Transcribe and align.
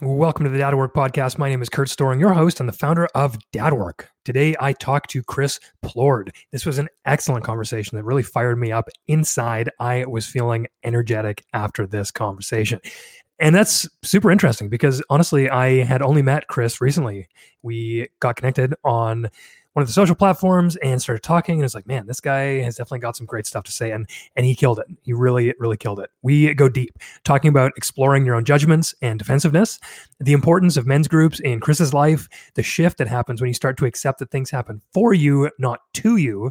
Welcome 0.00 0.44
to 0.44 0.50
the 0.50 0.58
Dad 0.58 0.76
Work 0.76 0.94
Podcast. 0.94 1.38
My 1.38 1.48
name 1.48 1.60
is 1.60 1.68
Kurt 1.68 1.88
Storring, 1.88 2.20
your 2.20 2.32
host 2.32 2.60
and 2.60 2.68
the 2.68 2.72
founder 2.72 3.08
of 3.16 3.36
Dad 3.50 3.72
Work. 3.72 4.08
Today, 4.24 4.54
I 4.60 4.72
talked 4.72 5.10
to 5.10 5.24
Chris 5.24 5.58
Plourde. 5.84 6.30
This 6.52 6.64
was 6.64 6.78
an 6.78 6.86
excellent 7.04 7.44
conversation 7.44 7.96
that 7.96 8.04
really 8.04 8.22
fired 8.22 8.60
me 8.60 8.70
up 8.70 8.88
inside. 9.08 9.70
I 9.80 10.04
was 10.04 10.24
feeling 10.24 10.68
energetic 10.84 11.44
after 11.52 11.84
this 11.84 12.12
conversation. 12.12 12.78
And 13.40 13.52
that's 13.52 13.88
super 14.04 14.30
interesting 14.30 14.68
because 14.68 15.02
honestly, 15.10 15.50
I 15.50 15.82
had 15.82 16.00
only 16.00 16.22
met 16.22 16.46
Chris 16.46 16.80
recently. 16.80 17.26
We 17.62 18.08
got 18.20 18.36
connected 18.36 18.76
on 18.84 19.28
one 19.74 19.82
of 19.82 19.86
the 19.86 19.92
social 19.92 20.14
platforms 20.14 20.76
and 20.76 21.00
started 21.00 21.22
talking 21.22 21.56
and 21.56 21.64
it's 21.64 21.74
like 21.74 21.86
man 21.86 22.06
this 22.06 22.20
guy 22.20 22.60
has 22.60 22.76
definitely 22.76 22.98
got 22.98 23.16
some 23.16 23.26
great 23.26 23.46
stuff 23.46 23.64
to 23.64 23.72
say 23.72 23.92
and 23.92 24.08
and 24.36 24.46
he 24.46 24.54
killed 24.54 24.78
it. 24.78 24.86
He 25.02 25.12
really 25.12 25.54
really 25.58 25.76
killed 25.76 26.00
it. 26.00 26.10
We 26.22 26.52
go 26.54 26.68
deep 26.68 26.98
talking 27.24 27.48
about 27.48 27.72
exploring 27.76 28.26
your 28.26 28.34
own 28.34 28.44
judgments 28.44 28.94
and 29.02 29.18
defensiveness 29.18 29.78
the 30.20 30.32
importance 30.32 30.76
of 30.76 30.86
men's 30.86 31.08
groups 31.08 31.40
in 31.40 31.60
chris's 31.60 31.94
life 31.94 32.28
the 32.54 32.62
shift 32.62 32.98
that 32.98 33.08
happens 33.08 33.40
when 33.40 33.48
you 33.48 33.54
start 33.54 33.76
to 33.78 33.86
accept 33.86 34.18
that 34.18 34.30
things 34.30 34.50
happen 34.50 34.80
for 34.92 35.14
you 35.14 35.50
not 35.58 35.80
to 35.94 36.16
you. 36.16 36.50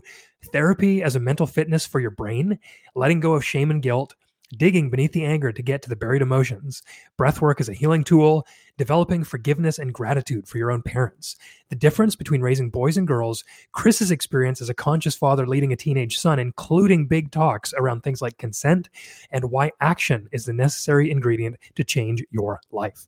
Therapy 0.54 1.04
as 1.04 1.16
a 1.16 1.20
mental 1.20 1.48
fitness 1.48 1.86
for 1.86 2.00
your 2.00 2.12
brain 2.12 2.60
letting 2.96 3.20
go 3.20 3.34
of 3.34 3.44
shame 3.44 3.72
and 3.72 3.82
guilt 3.82 4.16
digging 4.56 4.90
beneath 4.90 5.12
the 5.12 5.26
anger 5.26 5.52
to 5.52 5.62
get 5.62 5.82
to 5.82 5.90
the 5.90 5.96
buried 5.96 6.22
emotions. 6.22 6.82
Breathwork 7.20 7.60
is 7.60 7.70
a 7.70 7.74
healing 7.74 8.04
tool, 8.04 8.46
developing 8.78 9.24
forgiveness 9.24 9.80
and 9.80 9.94
gratitude 9.94 10.48
for 10.48 10.58
your 10.58 10.72
own 10.72 10.82
parents. 10.82 11.36
The 11.70 11.76
difference 11.76 12.16
between 12.16 12.42
raising 12.42 12.70
boys 12.70 12.98
and 12.98 13.08
girls, 13.08 13.44
Chris's 13.72 14.12
experience 14.12 14.62
as 14.62 14.70
a 14.70 14.74
conscious 14.74 15.16
father 15.16 15.48
leading 15.48 15.74
a 15.74 15.76
teenage 15.76 16.20
son, 16.20 16.40
including 16.40 17.08
big 17.08 17.32
talks 17.32 17.74
around 17.78 18.02
things 18.02 18.22
like 18.22 18.38
consent, 18.38 18.90
and 19.32 19.52
why 19.52 19.72
action 19.82 20.30
is 20.32 20.46
the 20.46 20.54
necessary 20.54 21.12
ingredient 21.12 21.58
to 21.76 21.84
change 21.84 22.24
your 22.32 22.60
life. 22.72 23.08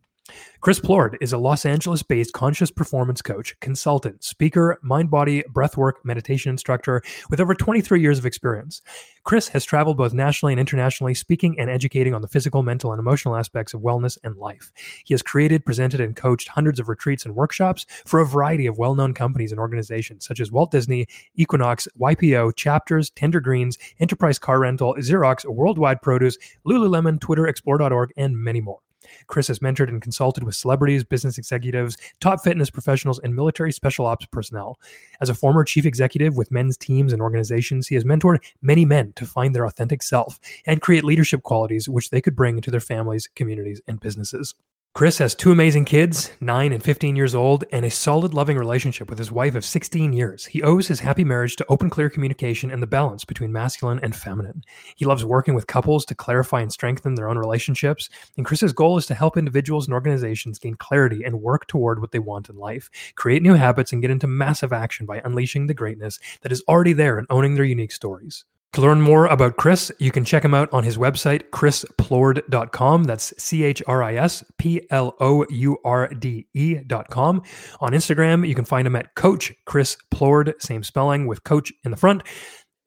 Chris 0.62 0.80
Plourde 0.80 1.16
is 1.22 1.32
a 1.32 1.38
Los 1.38 1.66
Angeles 1.66 2.04
based 2.04 2.34
conscious 2.34 2.70
performance 2.70 3.22
coach, 3.22 3.58
consultant, 3.62 4.24
speaker, 4.26 4.78
mind 4.82 5.10
body, 5.10 5.42
breathwork, 5.54 5.94
meditation 6.04 6.50
instructor 6.50 7.02
with 7.30 7.40
over 7.40 7.56
23 7.56 8.02
years 8.02 8.20
of 8.20 8.26
experience. 8.26 8.82
Chris 9.24 9.48
has 9.48 9.64
traveled 9.64 9.96
both 9.96 10.12
nationally 10.12 10.52
and 10.52 10.60
internationally, 10.60 11.14
speaking 11.14 11.58
and 11.58 11.70
educating 11.70 12.14
on 12.14 12.22
the 12.22 12.28
physical, 12.28 12.62
mental, 12.62 12.92
and 12.92 13.00
emotional 13.00 13.38
aspects 13.38 13.74
of 13.74 13.82
wellness 13.82 14.18
and 14.26 14.36
life. 14.36 14.70
He 15.06 15.14
has 15.14 15.22
created, 15.22 15.66
presented, 15.66 16.02
and 16.02 16.14
coached 16.14 16.50
hundreds 16.50 16.80
of 16.80 16.90
retreats 16.90 17.26
and 17.26 17.36
workshops 17.36 17.86
for 18.06 18.20
a 18.20 18.26
variety 18.26 18.66
of 18.66 18.78
well 18.78 18.96
known 18.96 19.14
companies 19.14 19.52
and 19.52 19.62
organizations 19.62 20.26
such 20.26 20.42
as 20.42 20.52
Walt 20.52 20.72
Disney, 20.72 21.08
Equinox, 21.36 21.88
YPO, 21.98 22.56
Chapters, 22.58 23.12
Tender 23.12 23.40
Greens, 23.40 23.78
Enterprise 24.00 24.38
Car 24.38 24.60
Rental, 24.60 24.96
Xerox, 25.00 25.46
Worldwide 25.46 26.02
Produce, 26.02 26.38
Lululemon, 26.66 27.20
Twitter, 27.22 27.48
Explore.org, 27.48 28.12
and 28.18 28.38
many 28.38 28.60
more. 28.60 28.80
Chris 29.28 29.48
has 29.48 29.60
mentored 29.60 29.90
and 29.90 30.02
consulted 30.02 30.44
with 30.44 30.56
celebrities, 30.56 31.04
business 31.04 31.38
executives, 31.38 31.98
top 32.20 32.42
fitness 32.44 32.70
professionals, 32.70 33.20
and 33.20 33.36
military 33.36 33.72
special 33.72 34.06
ops 34.06 34.26
personnel. 34.28 34.80
As 35.22 35.30
a 35.30 35.36
former 35.36 35.64
chief 35.64 35.86
executive 35.86 36.36
with 36.38 36.52
men's 36.52 36.78
teams 36.78 37.14
and 37.14 37.22
organizations, 37.22 37.88
he 37.88 37.96
has 37.96 38.04
mentored 38.04 38.40
many 38.62 38.86
men 38.86 39.14
to 39.14 39.26
find 39.26 39.56
their 39.56 39.66
authentic 39.66 40.04
self 40.04 40.40
and 40.66 40.82
create 40.82 41.04
leadership 41.04 41.44
qualities 41.44 41.90
which 41.90 42.10
they 42.10 42.22
could 42.22 42.36
bring 42.36 42.56
into 42.56 42.72
their 42.72 42.80
families, 42.80 43.30
communities, 43.36 43.82
and 43.88 44.00
businesses. 44.00 44.56
Chris 44.96 45.20
has 45.20 45.36
two 45.36 45.52
amazing 45.52 45.86
kids, 45.86 46.32
9 46.42 46.74
and 46.74 46.84
15 46.84 47.16
years 47.16 47.36
old, 47.36 47.64
and 47.72 47.86
a 47.86 47.92
solid, 47.92 48.34
loving 48.34 48.58
relationship 48.58 49.08
with 49.10 49.20
his 49.20 49.32
wife 49.32 49.54
of 49.56 49.64
16 49.64 50.12
years. 50.12 50.48
He 50.48 50.64
owes 50.64 50.88
his 50.88 51.00
happy 51.00 51.24
marriage 51.24 51.56
to 51.58 51.66
open, 51.70 51.90
clear 51.90 52.10
communication 52.10 52.72
and 52.72 52.82
the 52.82 52.88
balance 52.88 53.24
between 53.24 53.54
masculine 53.54 54.00
and 54.02 54.16
feminine. 54.16 54.64
He 54.96 55.06
loves 55.06 55.24
working 55.24 55.54
with 55.54 55.68
couples 55.68 56.06
to 56.06 56.16
clarify 56.16 56.62
and 56.62 56.74
strengthen 56.74 57.16
their 57.16 57.30
own 57.30 57.38
relationships. 57.38 58.10
And 58.36 58.46
Chris's 58.46 58.74
goal 58.74 58.98
is 58.98 59.06
to 59.06 59.14
help 59.14 59.38
individuals 59.38 59.88
and 59.88 59.94
organizations 59.94 60.60
gain 60.60 60.74
clarity 60.74 61.24
and 61.24 61.42
work 61.42 61.68
toward 61.68 62.02
what 62.02 62.12
they 62.12 62.20
want 62.20 62.50
in 62.50 62.58
life, 62.58 62.90
create 63.16 63.44
new 63.44 63.54
habits, 63.54 63.94
and 63.94 64.02
get 64.02 64.12
into 64.12 64.28
massive 64.28 64.74
action 64.74 65.06
by 65.06 65.22
unleashing 65.24 65.68
the 65.68 65.74
greatness 65.74 66.20
that 66.42 66.52
is 66.52 66.64
already 66.68 66.94
there 66.94 67.20
and 67.20 67.28
owning 67.30 67.56
their 67.56 67.64
unique 67.64 67.94
stories. 67.94 68.44
To 68.74 68.82
learn 68.82 69.02
more 69.02 69.26
about 69.26 69.58
Chris, 69.58 69.92
you 69.98 70.12
can 70.12 70.24
check 70.24 70.46
him 70.46 70.54
out 70.54 70.72
on 70.72 70.84
his 70.84 70.98
website, 70.98 71.50
chrisplourde.com. 71.50 73.04
That's 73.06 73.34
C 73.42 73.64
H 73.64 73.82
R 73.88 74.04
I 74.04 74.16
S 74.16 74.44
P 74.60 74.86
L 74.92 75.16
O 75.20 75.44
U 75.50 75.78
R 75.84 76.08
D 76.08 76.48
E.com. 76.54 77.42
On 77.80 77.92
Instagram, 77.92 78.48
you 78.48 78.54
can 78.54 78.66
find 78.66 78.86
him 78.86 78.96
at 78.96 79.16
Coach 79.16 79.52
Chris 79.66 79.98
Plourde, 80.14 80.54
same 80.62 80.84
spelling 80.84 81.26
with 81.26 81.44
coach 81.44 81.74
in 81.84 81.90
the 81.90 81.98
front. 81.98 82.22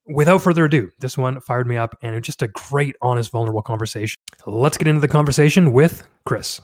Without 0.06 0.43
further 0.43 0.66
ado, 0.66 0.91
this 1.00 1.19
one 1.19 1.41
fired 1.41 1.66
me 1.66 1.76
up 1.76 1.97
and 2.03 2.14
it's 2.14 2.26
just 2.26 2.43
a 2.43 2.49
great, 2.49 2.97
honest, 3.03 3.31
vulnerable 3.31 3.62
conversation. 3.62 4.16
Let's 4.47 4.78
get 4.78 4.88
into 4.88 5.00
the 5.00 5.09
conversation 5.09 5.72
with 5.72 6.06
Chris. 6.25 6.60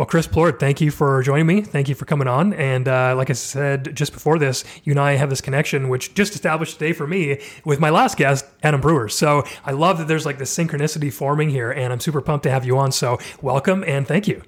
Well, 0.00 0.06
Chris 0.06 0.26
Plourde, 0.26 0.58
thank 0.58 0.80
you 0.80 0.90
for 0.90 1.22
joining 1.22 1.46
me. 1.46 1.60
Thank 1.60 1.90
you 1.90 1.94
for 1.94 2.06
coming 2.06 2.26
on. 2.26 2.54
And 2.54 2.88
uh, 2.88 3.14
like 3.14 3.28
I 3.28 3.34
said 3.34 3.94
just 3.94 4.14
before 4.14 4.38
this, 4.38 4.64
you 4.82 4.94
and 4.94 4.98
I 4.98 5.16
have 5.16 5.28
this 5.28 5.42
connection, 5.42 5.90
which 5.90 6.14
just 6.14 6.34
established 6.34 6.78
today 6.78 6.94
for 6.94 7.06
me 7.06 7.38
with 7.66 7.80
my 7.80 7.90
last 7.90 8.16
guest, 8.16 8.46
Adam 8.62 8.80
Brewer. 8.80 9.10
So 9.10 9.44
I 9.62 9.72
love 9.72 9.98
that 9.98 10.08
there's 10.08 10.24
like 10.24 10.38
this 10.38 10.56
synchronicity 10.56 11.12
forming 11.12 11.50
here, 11.50 11.70
and 11.70 11.92
I'm 11.92 12.00
super 12.00 12.22
pumped 12.22 12.44
to 12.44 12.50
have 12.50 12.64
you 12.64 12.78
on. 12.78 12.92
So 12.92 13.18
welcome 13.42 13.84
and 13.86 14.08
thank 14.08 14.26
you. 14.26 14.42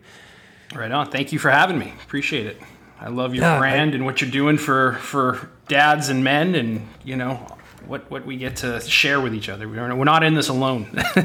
Right 0.75 0.91
on. 0.91 1.11
Thank 1.11 1.33
you 1.35 1.39
for 1.39 1.51
having 1.51 1.79
me. 1.79 1.93
Appreciate 2.03 2.47
it. 2.47 2.59
I 2.99 3.09
love 3.09 3.35
your 3.35 3.45
yeah, 3.45 3.59
brand 3.59 3.91
I, 3.91 3.97
and 3.97 4.07
what 4.07 4.23
you're 4.23 4.31
doing 4.31 4.57
for 4.57 4.95
for 4.95 5.51
dads 5.69 6.09
and 6.09 6.25
men, 6.25 6.55
and 6.55 6.89
you 7.05 7.17
know 7.17 7.47
what 7.87 8.11
what 8.11 8.27
we 8.27 8.37
get 8.37 8.57
to 8.57 8.81
share 8.81 9.21
with 9.21 9.35
each 9.35 9.49
other. 9.49 9.69
We're 9.69 9.95
we're 9.95 10.05
not 10.05 10.23
in 10.23 10.35
this 10.35 10.49
alone. 10.49 10.87
so, 11.15 11.25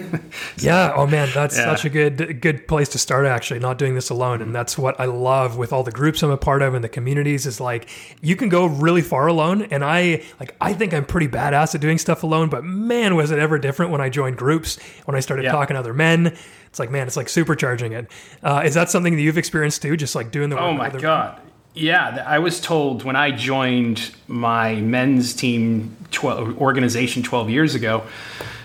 yeah. 0.57 0.93
Oh 0.95 1.07
man, 1.07 1.29
that's 1.33 1.57
yeah. 1.57 1.65
such 1.65 1.85
a 1.85 1.89
good 1.89 2.41
good 2.41 2.67
place 2.67 2.89
to 2.89 2.99
start. 2.99 3.25
Actually, 3.25 3.59
not 3.59 3.77
doing 3.77 3.95
this 3.95 4.09
alone, 4.09 4.41
and 4.41 4.53
that's 4.53 4.77
what 4.77 4.99
I 4.99 5.05
love 5.05 5.57
with 5.57 5.73
all 5.73 5.83
the 5.83 5.91
groups 5.91 6.23
I'm 6.23 6.31
a 6.31 6.37
part 6.37 6.61
of 6.61 6.73
and 6.73 6.83
the 6.83 6.89
communities. 6.89 7.45
Is 7.45 7.59
like 7.59 7.89
you 8.21 8.35
can 8.35 8.49
go 8.49 8.65
really 8.65 9.01
far 9.01 9.27
alone, 9.27 9.63
and 9.63 9.83
I 9.83 10.23
like 10.39 10.55
I 10.59 10.73
think 10.73 10.93
I'm 10.93 11.05
pretty 11.05 11.27
badass 11.27 11.75
at 11.75 11.81
doing 11.81 11.97
stuff 11.97 12.23
alone. 12.23 12.49
But 12.49 12.63
man, 12.63 13.15
was 13.15 13.31
it 13.31 13.39
ever 13.39 13.57
different 13.59 13.91
when 13.91 14.01
I 14.01 14.09
joined 14.09 14.37
groups 14.37 14.77
when 15.05 15.15
I 15.15 15.19
started 15.19 15.43
yeah. 15.43 15.51
talking 15.51 15.75
to 15.75 15.79
other 15.79 15.93
men. 15.93 16.37
It's 16.67 16.79
like 16.79 16.91
man, 16.91 17.07
it's 17.07 17.17
like 17.17 17.27
supercharging 17.27 17.91
it. 17.91 18.11
Uh, 18.43 18.61
is 18.65 18.73
that 18.73 18.89
something 18.89 19.15
that 19.15 19.21
you've 19.21 19.37
experienced 19.37 19.81
too? 19.81 19.97
Just 19.97 20.15
like 20.15 20.31
doing 20.31 20.49
the 20.49 20.55
work. 20.55 20.65
oh 20.65 20.73
my 20.73 20.89
god. 20.89 21.41
Yeah, 21.77 22.23
I 22.25 22.39
was 22.39 22.59
told 22.59 23.03
when 23.03 23.15
I 23.15 23.31
joined 23.31 24.11
my 24.27 24.75
men's 24.75 25.35
team 25.35 25.95
12, 26.11 26.59
organization 26.59 27.21
12 27.21 27.51
years 27.51 27.75
ago, 27.75 28.03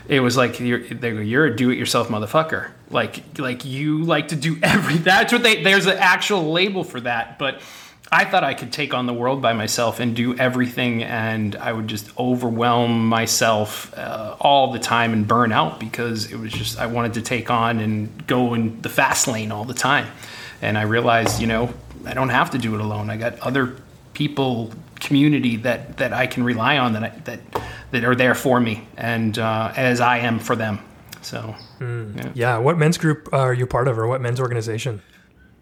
it 0.08 0.20
was 0.20 0.36
like 0.36 0.58
you're 0.58 0.80
you're 0.80 1.46
a 1.46 1.54
do-it-yourself 1.54 2.08
motherfucker. 2.08 2.70
Like 2.90 3.38
like 3.38 3.64
you 3.64 4.02
like 4.04 4.28
to 4.28 4.36
do 4.36 4.58
every. 4.62 4.96
That's 4.96 5.32
what 5.32 5.42
they. 5.42 5.62
There's 5.62 5.86
an 5.86 5.98
actual 5.98 6.50
label 6.52 6.84
for 6.84 7.00
that, 7.00 7.38
but. 7.38 7.60
I 8.14 8.26
thought 8.26 8.44
I 8.44 8.52
could 8.52 8.74
take 8.74 8.92
on 8.92 9.06
the 9.06 9.14
world 9.14 9.40
by 9.40 9.54
myself 9.54 9.98
and 9.98 10.14
do 10.14 10.36
everything, 10.36 11.02
and 11.02 11.56
I 11.56 11.72
would 11.72 11.88
just 11.88 12.10
overwhelm 12.18 13.08
myself 13.08 13.96
uh, 13.96 14.36
all 14.38 14.70
the 14.70 14.78
time 14.78 15.14
and 15.14 15.26
burn 15.26 15.50
out 15.50 15.80
because 15.80 16.30
it 16.30 16.36
was 16.36 16.52
just 16.52 16.78
I 16.78 16.88
wanted 16.88 17.14
to 17.14 17.22
take 17.22 17.48
on 17.48 17.78
and 17.78 18.26
go 18.26 18.52
in 18.52 18.82
the 18.82 18.90
fast 18.90 19.28
lane 19.28 19.50
all 19.50 19.64
the 19.64 19.72
time. 19.72 20.08
And 20.60 20.76
I 20.76 20.82
realized, 20.82 21.40
you 21.40 21.46
know, 21.46 21.72
I 22.06 22.14
don't 22.14 22.30
have 22.30 22.50
to 22.50 22.58
do 22.58 22.74
it 22.74 22.80
alone. 22.80 23.10
I 23.10 23.16
got 23.16 23.38
other 23.40 23.76
people, 24.14 24.72
community 25.00 25.56
that 25.56 25.96
that 25.96 26.12
I 26.12 26.26
can 26.26 26.44
rely 26.44 26.78
on 26.78 26.92
that 26.92 27.04
I, 27.04 27.08
that 27.24 27.40
that 27.90 28.04
are 28.04 28.14
there 28.14 28.34
for 28.34 28.60
me, 28.60 28.86
and 28.96 29.38
uh, 29.38 29.72
as 29.76 30.00
I 30.00 30.18
am 30.18 30.38
for 30.38 30.56
them. 30.56 30.78
So, 31.22 31.54
mm. 31.78 32.16
yeah. 32.16 32.32
yeah. 32.34 32.58
What 32.58 32.78
men's 32.78 32.98
group 32.98 33.28
are 33.32 33.54
you 33.54 33.66
part 33.66 33.88
of, 33.88 33.98
or 33.98 34.06
what 34.06 34.20
men's 34.20 34.40
organization? 34.40 35.02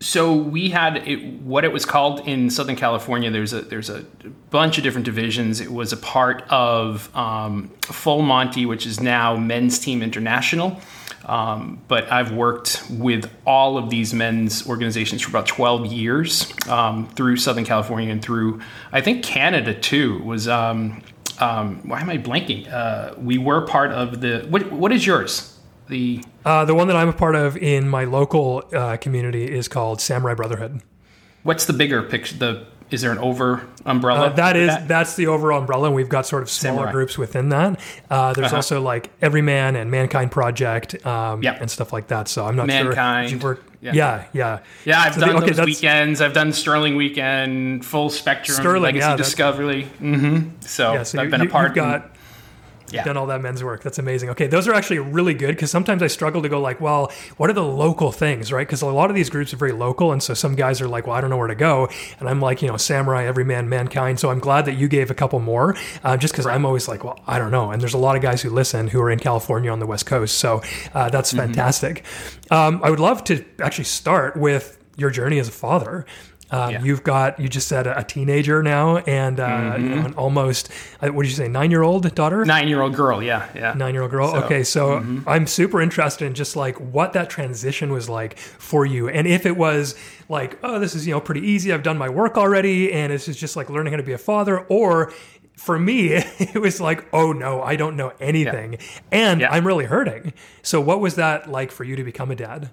So 0.03 0.35
we 0.35 0.71
had 0.71 1.07
it, 1.07 1.43
what 1.43 1.63
it 1.65 1.73
was 1.73 1.85
called 1.85 2.27
in 2.27 2.49
Southern 2.49 2.77
California. 2.77 3.31
There's 3.31 3.53
a 3.53 3.61
there's 3.61 3.91
a 3.91 4.05
bunch 4.49 4.79
of 4.79 4.85
different 4.85 5.05
divisions. 5.05 5.61
It 5.61 5.71
was 5.71 5.93
a 5.93 5.97
part 5.99 6.43
of 6.49 7.15
um, 7.15 7.71
Full 7.83 8.23
Monty, 8.23 8.65
which 8.65 8.87
is 8.87 9.01
now 9.01 9.37
Men's 9.37 9.79
Team 9.79 10.03
International. 10.03 10.81
Um, 11.25 11.83
but 11.87 12.11
I've 12.11 12.33
worked 12.33 12.83
with 12.91 13.31
all 13.47 13.77
of 13.77 13.91
these 13.91 14.15
men's 14.15 14.67
organizations 14.67 15.23
for 15.23 15.31
about 15.31 15.47
12 15.47 15.87
years 15.87 16.53
um, 16.69 17.09
through 17.09 17.37
Southern 17.37 17.65
California 17.65 18.11
and 18.11 18.23
through, 18.23 18.61
I 18.93 19.01
think, 19.01 19.23
Canada 19.23 19.75
too. 19.75 20.19
Was 20.21 20.49
um, 20.49 21.03
um 21.39 21.87
why 21.89 22.01
am 22.01 22.11
I 22.11 22.19
blanking? 22.19 22.73
Uh, 22.73 23.15
we 23.19 23.39
were 23.39 23.67
part 23.67 23.93
of 23.93 24.21
the. 24.21 24.47
What, 24.49 24.73
what 24.73 24.93
is 24.93 25.07
yours? 25.07 25.59
The 25.89 26.23
uh, 26.45 26.65
the 26.65 26.75
one 26.75 26.87
that 26.87 26.97
I'm 26.97 27.09
a 27.09 27.13
part 27.13 27.35
of 27.35 27.57
in 27.57 27.89
my 27.89 28.05
local 28.05 28.63
uh, 28.73 28.97
community 28.97 29.51
is 29.51 29.67
called 29.67 30.01
Samurai 30.01 30.35
Brotherhood. 30.35 30.81
What's 31.43 31.67
the 31.67 31.73
bigger 31.73 32.03
picture? 32.03 32.37
The 32.37 32.67
is 32.91 33.03
there 33.03 33.13
an 33.13 33.19
over 33.19 33.67
umbrella? 33.85 34.27
Uh, 34.27 34.29
that 34.31 34.57
is 34.57 34.69
that? 34.69 34.89
that's 34.89 35.17
the 35.17 35.27
overall 35.29 35.61
umbrella, 35.61 35.87
and 35.87 35.95
we've 35.95 36.09
got 36.09 36.27
sort 36.27 36.43
of 36.43 36.51
smaller 36.51 36.77
Samurai. 36.79 36.93
groups 36.93 37.19
within 37.19 37.51
that. 37.51 37.81
Uh, 38.11 38.33
there's 38.33 38.49
uh-huh. 38.49 38.57
also 38.57 38.81
like 38.81 39.11
Everyman 39.23 39.77
and 39.77 39.91
Mankind 39.91 40.31
Project, 40.31 41.05
um, 41.07 41.43
yep. 41.43 41.61
and 41.61 41.71
stuff 41.71 41.93
like 41.93 42.09
that. 42.09 42.29
So 42.29 42.45
I'm 42.45 42.57
not 42.57 42.67
Mankind. 42.67 43.31
sure. 43.31 43.39
Mankind. 43.39 43.67
Yeah. 43.83 43.93
yeah, 43.95 44.25
yeah, 44.35 44.59
yeah. 44.85 45.01
I've 45.01 45.15
so 45.15 45.21
done 45.21 45.37
the, 45.37 45.43
okay, 45.43 45.53
those 45.53 45.65
weekends. 45.65 46.21
I've 46.21 46.35
done 46.35 46.53
Sterling 46.53 46.97
Weekend, 46.97 47.83
Full 47.87 48.11
Spectrum, 48.11 48.57
Sterling, 48.57 48.83
Legacy 48.83 49.07
yeah, 49.07 49.17
Discovery. 49.17 49.85
Mm-hmm. 50.01 50.61
So, 50.61 50.93
yeah, 50.93 51.03
so 51.03 51.19
I've 51.19 51.31
been 51.31 51.41
a 51.41 51.47
part. 51.47 51.69
You've 51.69 51.77
got, 51.77 52.11
Yeah. 52.93 53.05
Done 53.05 53.17
all 53.17 53.27
that 53.27 53.41
men's 53.41 53.63
work. 53.63 53.83
That's 53.83 53.99
amazing. 53.99 54.31
Okay, 54.31 54.47
those 54.47 54.67
are 54.69 54.75
actually 54.75 54.99
really 54.99 55.35
good 55.35 55.55
because 55.55 55.71
sometimes 55.71 56.03
I 56.03 56.07
struggle 56.07 56.43
to 56.43 56.49
go 56.49 56.61
like, 56.61 56.81
well, 56.81 57.13
what 57.37 57.51
are 57.51 57.53
the 57.53 57.65
local 57.65 58.13
things, 58.13 58.53
right? 58.53 58.67
Because 58.67 58.83
a 58.83 58.87
lot 58.87 59.11
of 59.11 59.17
these 59.17 59.31
groups 59.31 59.53
are 59.53 59.57
very 59.57 59.73
local, 59.73 60.13
and 60.13 60.23
so 60.23 60.35
some 60.35 60.55
guys 60.55 60.81
are 60.81 60.89
like, 60.89 61.07
well, 61.07 61.17
I 61.17 61.21
don't 61.21 61.31
know 61.31 61.37
where 61.37 61.49
to 61.49 61.55
go, 61.55 61.89
and 62.19 62.29
I'm 62.29 62.41
like, 62.41 62.63
you 62.63 62.69
know, 62.69 62.77
samurai, 62.77 63.25
every 63.25 63.45
man, 63.45 63.69
mankind. 63.69 64.21
So 64.21 64.31
I'm 64.31 64.41
glad 64.41 64.65
that 64.67 64.75
you 64.75 64.89
gave 64.89 65.11
a 65.11 65.15
couple 65.15 65.39
more, 65.41 65.77
uh, 66.05 66.17
just 66.17 66.33
because 66.33 66.47
I'm 66.47 66.67
always 66.67 66.89
like, 66.89 67.05
well, 67.05 67.21
I 67.27 67.39
don't 67.39 67.51
know. 67.51 67.71
And 67.71 67.81
there's 67.81 67.95
a 67.95 67.99
lot 67.99 68.17
of 68.17 68.23
guys 68.23 68.43
who 68.43 68.51
listen 68.51 68.89
who 68.89 69.01
are 69.01 69.11
in 69.11 69.19
California 69.19 69.71
on 69.71 69.79
the 69.79 69.87
West 69.87 70.07
Coast, 70.07 70.39
so 70.39 70.63
uh, 70.95 71.09
that's 71.11 71.33
fantastic. 71.33 72.05
Um, 72.51 72.81
I 72.83 72.91
would 72.91 73.01
love 73.01 73.25
to 73.25 73.45
actually 73.61 73.85
start 73.85 74.37
with 74.37 74.79
your 74.97 75.11
journey 75.11 75.39
as 75.39 75.49
a 75.49 75.53
father. 75.53 76.05
Um, 76.53 76.71
Yeah. 76.73 76.83
You've 76.83 77.03
got 77.05 77.39
you 77.39 77.49
just 77.49 77.69
said 77.69 77.87
a 77.87 78.03
teenager 78.03 78.63
now, 78.63 78.99
and 78.99 79.39
uh, 79.39 79.77
you 79.79 79.89
know, 79.89 80.05
an 80.07 80.15
almost 80.15 80.69
uh, 81.01 81.09
what 81.09 81.23
did 81.23 81.31
you 81.31 81.37
say, 81.37 81.49
nine 81.49 81.71
year 81.71 81.83
old 81.83 82.15
daughter? 82.15 82.45
Nine 82.45 82.67
year 82.69 82.81
old 82.83 82.95
girl. 82.95 83.23
Yeah. 83.23 83.49
Yeah. 83.55 83.75
nine 83.75 83.95
year 83.95 84.03
old 84.03 84.11
girl. 84.11 84.31
So, 84.33 84.37
okay, 84.45 84.65
so 84.65 85.05
I'm 85.27 85.47
super 85.47 85.81
interested 85.81 86.25
in 86.27 86.35
just 86.35 86.57
like 86.57 86.77
what 86.81 87.13
that 87.13 87.31
transition 87.31 87.93
was 87.93 88.09
like 88.09 88.39
for 88.39 88.85
you, 88.85 89.09
and 89.09 89.27
if 89.27 89.47
it 89.47 89.57
was 89.57 89.95
like, 90.29 90.59
oh, 90.63 90.79
this 90.79 90.95
is 90.95 91.07
you 91.07 91.13
know 91.15 91.21
pretty 91.21 91.43
easy. 91.47 91.73
I've 91.73 91.83
done 91.83 91.99
my 91.99 92.09
work 92.09 92.37
already, 92.37 92.93
and 92.93 93.13
this 93.13 93.29
is 93.29 93.37
just 93.37 93.55
like 93.57 93.71
learning 93.71 93.93
how 93.93 93.99
to 93.99 94.03
be 94.03 94.13
a 94.13 94.19
father, 94.19 94.59
or 94.69 95.13
for 95.57 95.79
me, 95.79 96.09
it 96.39 96.61
was 96.61 96.81
like, 96.81 97.07
oh 97.13 97.33
no, 97.33 97.63
I 97.63 97.77
don't 97.77 97.97
know 97.97 98.13
anything, 98.19 98.79
and 99.13 99.41
Yeah. 99.41 99.53
I'm 99.53 99.67
really 99.67 99.85
hurting. 99.85 100.33
So, 100.63 100.81
what 100.81 101.01
was 101.01 101.15
that 101.15 101.49
like 101.51 101.71
for 101.71 101.85
you 101.85 101.95
to 101.97 102.03
become 102.05 102.31
a 102.31 102.37
dad? 102.37 102.71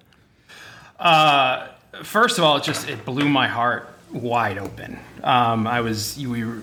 Uh, 1.00 1.68
first 2.04 2.38
of 2.38 2.44
all, 2.44 2.58
it 2.58 2.64
just 2.64 2.90
it 2.90 3.06
blew 3.06 3.28
my 3.28 3.48
heart 3.48 3.90
wide 4.12 4.58
open. 4.58 5.00
Um, 5.24 5.68
I 5.68 5.82
was 5.82 6.18
we 6.18 6.44
were 6.44 6.62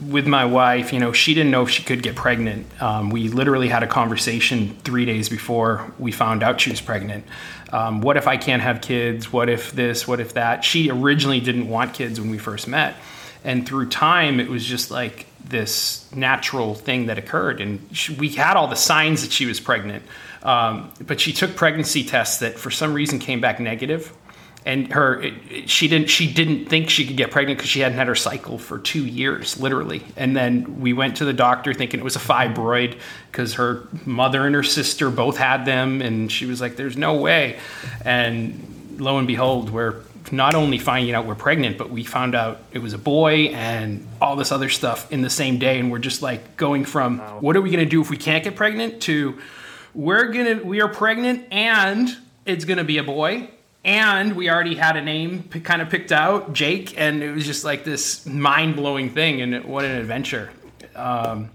with 0.00 0.26
my 0.26 0.44
wife. 0.44 0.92
You 0.92 1.00
know, 1.00 1.12
she 1.12 1.34
didn't 1.34 1.50
know 1.50 1.62
if 1.62 1.70
she 1.70 1.82
could 1.82 2.02
get 2.02 2.16
pregnant. 2.16 2.66
Um, 2.82 3.10
we 3.10 3.28
literally 3.28 3.68
had 3.68 3.82
a 3.82 3.86
conversation 3.86 4.76
three 4.84 5.04
days 5.04 5.28
before 5.28 5.92
we 5.98 6.12
found 6.12 6.42
out 6.42 6.60
she 6.60 6.70
was 6.70 6.80
pregnant. 6.80 7.24
Um, 7.72 8.00
what 8.00 8.16
if 8.16 8.28
I 8.28 8.36
can't 8.36 8.62
have 8.62 8.80
kids? 8.80 9.32
What 9.32 9.48
if 9.48 9.72
this? 9.72 10.06
What 10.06 10.20
if 10.20 10.34
that? 10.34 10.64
She 10.64 10.90
originally 10.90 11.40
didn't 11.40 11.68
want 11.68 11.94
kids 11.94 12.20
when 12.20 12.30
we 12.30 12.38
first 12.38 12.68
met, 12.68 12.94
and 13.44 13.66
through 13.66 13.88
time, 13.88 14.40
it 14.40 14.48
was 14.48 14.64
just 14.64 14.90
like 14.90 15.26
this 15.44 16.12
natural 16.12 16.74
thing 16.74 17.06
that 17.06 17.18
occurred. 17.18 17.60
And 17.60 17.88
she, 17.92 18.14
we 18.14 18.30
had 18.30 18.56
all 18.56 18.66
the 18.66 18.76
signs 18.76 19.22
that 19.22 19.32
she 19.32 19.46
was 19.46 19.60
pregnant, 19.60 20.04
um, 20.42 20.92
but 21.06 21.20
she 21.20 21.32
took 21.32 21.56
pregnancy 21.56 22.04
tests 22.04 22.38
that 22.38 22.58
for 22.58 22.70
some 22.70 22.94
reason 22.94 23.18
came 23.18 23.40
back 23.40 23.60
negative 23.60 24.12
and 24.66 24.92
her 24.92 25.24
she 25.66 25.86
didn't 25.86 26.08
she 26.08 26.30
didn't 26.30 26.66
think 26.66 26.90
she 26.90 27.06
could 27.06 27.16
get 27.16 27.30
pregnant 27.30 27.58
because 27.58 27.70
she 27.70 27.80
hadn't 27.80 27.96
had 27.96 28.08
her 28.08 28.16
cycle 28.16 28.58
for 28.58 28.78
two 28.78 29.06
years 29.06 29.58
literally. 29.58 30.02
And 30.16 30.36
then 30.36 30.80
we 30.80 30.92
went 30.92 31.16
to 31.18 31.24
the 31.24 31.32
doctor 31.32 31.72
thinking 31.72 32.00
it 32.00 32.02
was 32.02 32.16
a 32.16 32.20
fibroid 32.20 32.98
because 33.30 33.54
her 33.54 33.86
mother 34.04 34.44
and 34.44 34.54
her 34.56 34.64
sister 34.64 35.08
both 35.08 35.36
had 35.36 35.64
them 35.64 36.02
and 36.02 36.30
she 36.30 36.46
was 36.46 36.60
like 36.60 36.74
there's 36.76 36.96
no 36.96 37.14
way. 37.14 37.58
And 38.04 38.98
lo 38.98 39.18
and 39.18 39.26
behold 39.26 39.70
we're 39.70 40.02
not 40.32 40.56
only 40.56 40.78
finding 40.78 41.14
out 41.14 41.26
we're 41.26 41.36
pregnant 41.36 41.78
but 41.78 41.88
we 41.88 42.02
found 42.02 42.34
out 42.34 42.60
it 42.72 42.80
was 42.80 42.92
a 42.92 42.98
boy 42.98 43.46
and 43.54 44.04
all 44.20 44.34
this 44.34 44.50
other 44.50 44.68
stuff 44.68 45.10
in 45.12 45.22
the 45.22 45.30
same 45.30 45.58
day. 45.58 45.78
And 45.78 45.92
we're 45.92 46.00
just 46.00 46.22
like 46.22 46.56
going 46.56 46.84
from 46.84 47.20
what 47.40 47.56
are 47.56 47.62
we 47.62 47.70
going 47.70 47.84
to 47.84 47.90
do 47.90 48.00
if 48.00 48.10
we 48.10 48.16
can't 48.16 48.42
get 48.42 48.56
pregnant? 48.56 49.00
to 49.02 49.38
we're 49.94 50.30
gonna 50.30 50.62
we 50.62 50.80
are 50.82 50.88
pregnant 50.88 51.46
and 51.50 52.16
it's 52.44 52.64
gonna 52.64 52.84
be 52.84 52.98
a 52.98 53.02
boy 53.02 53.48
and 53.86 54.34
we 54.34 54.50
already 54.50 54.74
had 54.74 54.96
a 54.96 55.00
name 55.00 55.44
p- 55.44 55.60
kind 55.60 55.80
of 55.80 55.88
picked 55.88 56.12
out 56.12 56.52
jake 56.52 56.98
and 57.00 57.22
it 57.22 57.30
was 57.30 57.46
just 57.46 57.64
like 57.64 57.84
this 57.84 58.26
mind-blowing 58.26 59.08
thing 59.08 59.40
and 59.40 59.64
what 59.64 59.84
an 59.84 59.92
adventure 59.92 60.50
um, 60.94 61.48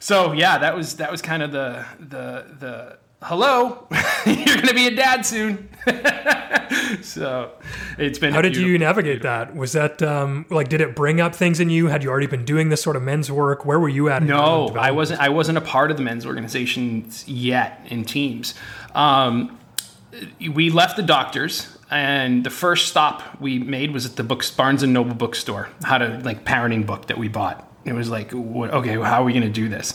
so 0.00 0.32
yeah 0.32 0.58
that 0.58 0.74
was 0.74 0.96
that 0.96 1.12
was 1.12 1.22
kind 1.22 1.42
of 1.42 1.52
the 1.52 1.84
the 2.00 2.46
the 2.58 2.98
hello 3.22 3.86
you're 4.26 4.56
gonna 4.56 4.74
be 4.74 4.86
a 4.86 4.94
dad 4.94 5.24
soon 5.26 5.68
so 7.02 7.52
it's 7.98 8.18
been 8.18 8.32
How 8.32 8.42
did 8.42 8.56
you 8.56 8.78
navigate 8.78 9.22
that? 9.22 9.54
Was 9.54 9.72
that 9.72 10.02
um, 10.02 10.46
like 10.50 10.68
did 10.68 10.80
it 10.80 10.94
bring 10.94 11.20
up 11.20 11.34
things 11.34 11.60
in 11.60 11.70
you? 11.70 11.86
Had 11.88 12.02
you 12.02 12.10
already 12.10 12.26
been 12.26 12.44
doing 12.44 12.68
this 12.68 12.82
sort 12.82 12.96
of 12.96 13.02
men's 13.02 13.30
work? 13.30 13.64
Where 13.64 13.80
were 13.80 13.88
you 13.88 14.08
at? 14.08 14.22
in 14.22 14.28
your 14.28 14.36
own 14.36 14.74
No, 14.74 14.80
I 14.80 14.90
wasn't. 14.90 15.20
I 15.20 15.28
wasn't 15.30 15.58
a 15.58 15.60
part 15.62 15.90
of 15.90 15.96
the 15.96 16.02
men's 16.02 16.26
organizations 16.26 17.26
yet 17.26 17.84
in 17.88 18.04
teams. 18.04 18.54
Um, 18.94 19.57
we 20.40 20.70
left 20.70 20.96
the 20.96 21.02
doctors, 21.02 21.76
and 21.90 22.44
the 22.44 22.50
first 22.50 22.88
stop 22.88 23.40
we 23.40 23.58
made 23.58 23.92
was 23.92 24.06
at 24.06 24.16
the 24.16 24.22
books 24.22 24.50
Barnes 24.50 24.82
and 24.82 24.92
Noble 24.92 25.14
bookstore. 25.14 25.68
Had 25.82 26.02
a 26.02 26.18
like 26.20 26.44
parenting 26.44 26.86
book 26.86 27.06
that 27.06 27.18
we 27.18 27.28
bought. 27.28 27.64
It 27.84 27.92
was 27.92 28.10
like, 28.10 28.32
what, 28.32 28.70
okay, 28.70 28.98
well, 28.98 29.08
how 29.08 29.22
are 29.22 29.24
we 29.24 29.32
going 29.32 29.44
to 29.44 29.48
do 29.48 29.68
this? 29.68 29.94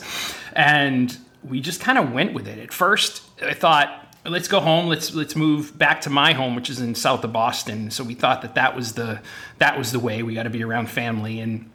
And 0.53 1.15
we 1.43 1.61
just 1.61 1.81
kind 1.81 1.97
of 1.97 2.11
went 2.11 2.33
with 2.33 2.47
it. 2.47 2.59
At 2.59 2.73
first, 2.73 3.23
I 3.41 3.53
thought. 3.53 3.99
Let's 4.25 4.47
go 4.47 4.61
home. 4.61 4.87
Let's 4.87 5.13
let's 5.13 5.35
move 5.35 5.77
back 5.77 5.99
to 6.01 6.09
my 6.09 6.31
home, 6.31 6.55
which 6.55 6.69
is 6.69 6.79
in 6.79 6.95
south 6.95 7.25
of 7.25 7.33
Boston. 7.33 7.91
So 7.91 8.05
we 8.05 8.13
thought 8.13 8.41
that 8.43 8.55
that 8.55 8.73
was 8.73 8.93
the 8.93 9.19
that 9.57 9.77
was 9.77 9.91
the 9.91 9.99
way. 9.99 10.23
We 10.23 10.33
got 10.33 10.43
to 10.43 10.49
be 10.49 10.63
around 10.63 10.89
family, 10.89 11.41
and 11.41 11.69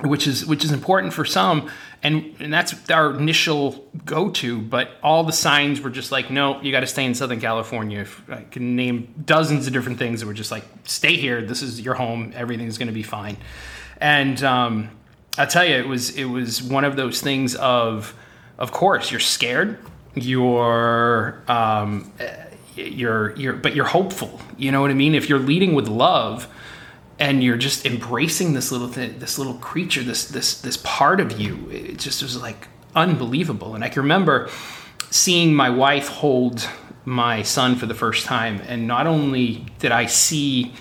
which 0.00 0.26
is 0.26 0.44
which 0.44 0.64
is 0.64 0.72
important 0.72 1.12
for 1.12 1.24
some 1.24 1.70
and 2.02 2.34
and 2.40 2.52
that's 2.52 2.74
our 2.90 3.14
initial 3.14 3.88
go-to 4.04 4.60
but 4.60 4.90
all 5.02 5.22
the 5.22 5.32
signs 5.32 5.80
were 5.80 5.90
just 5.90 6.10
like 6.10 6.30
no 6.30 6.60
you 6.62 6.72
got 6.72 6.80
to 6.80 6.86
stay 6.86 7.04
in 7.04 7.14
southern 7.14 7.40
california. 7.40 8.00
If 8.00 8.28
i 8.28 8.42
can 8.42 8.74
name 8.74 9.14
dozens 9.24 9.66
of 9.66 9.72
different 9.72 9.98
things 9.98 10.20
that 10.20 10.26
were 10.26 10.34
just 10.34 10.50
like 10.50 10.64
stay 10.82 11.16
here 11.16 11.42
this 11.42 11.62
is 11.62 11.80
your 11.80 11.94
home 11.94 12.32
everything's 12.34 12.78
going 12.78 12.88
to 12.88 12.94
be 12.94 13.04
fine. 13.04 13.36
And 13.98 14.42
um, 14.42 14.90
i'll 15.38 15.46
tell 15.46 15.64
you 15.64 15.76
it 15.76 15.86
was 15.86 16.10
it 16.16 16.24
was 16.24 16.60
one 16.62 16.84
of 16.84 16.96
those 16.96 17.20
things 17.20 17.54
of 17.54 18.14
of 18.58 18.72
course 18.72 19.12
you're 19.12 19.20
scared 19.20 19.78
you're 20.16 21.42
um, 21.46 22.12
you're 22.74 23.34
you're 23.36 23.52
but 23.52 23.76
you're 23.76 23.84
hopeful 23.84 24.40
you 24.58 24.72
know 24.72 24.80
what 24.80 24.90
i 24.90 24.94
mean? 24.94 25.14
If 25.14 25.28
you're 25.28 25.38
leading 25.38 25.74
with 25.74 25.86
love 25.86 26.48
and 27.18 27.44
you're 27.44 27.56
just 27.56 27.86
embracing 27.86 28.54
this 28.54 28.72
little 28.72 28.88
thing, 28.88 29.18
this 29.18 29.38
little 29.38 29.54
creature, 29.54 30.02
this 30.02 30.26
this 30.26 30.60
this 30.60 30.76
part 30.78 31.20
of 31.20 31.40
you. 31.40 31.68
It 31.70 31.98
just 31.98 32.22
was 32.22 32.40
like 32.40 32.68
unbelievable. 32.94 33.74
And 33.74 33.84
I 33.84 33.88
can 33.88 34.02
remember 34.02 34.48
seeing 35.10 35.54
my 35.54 35.70
wife 35.70 36.08
hold 36.08 36.68
my 37.04 37.42
son 37.42 37.76
for 37.76 37.86
the 37.86 37.94
first 37.94 38.24
time, 38.24 38.60
and 38.66 38.88
not 38.88 39.06
only 39.06 39.66
did 39.78 39.92
I 39.92 40.06
see 40.06 40.74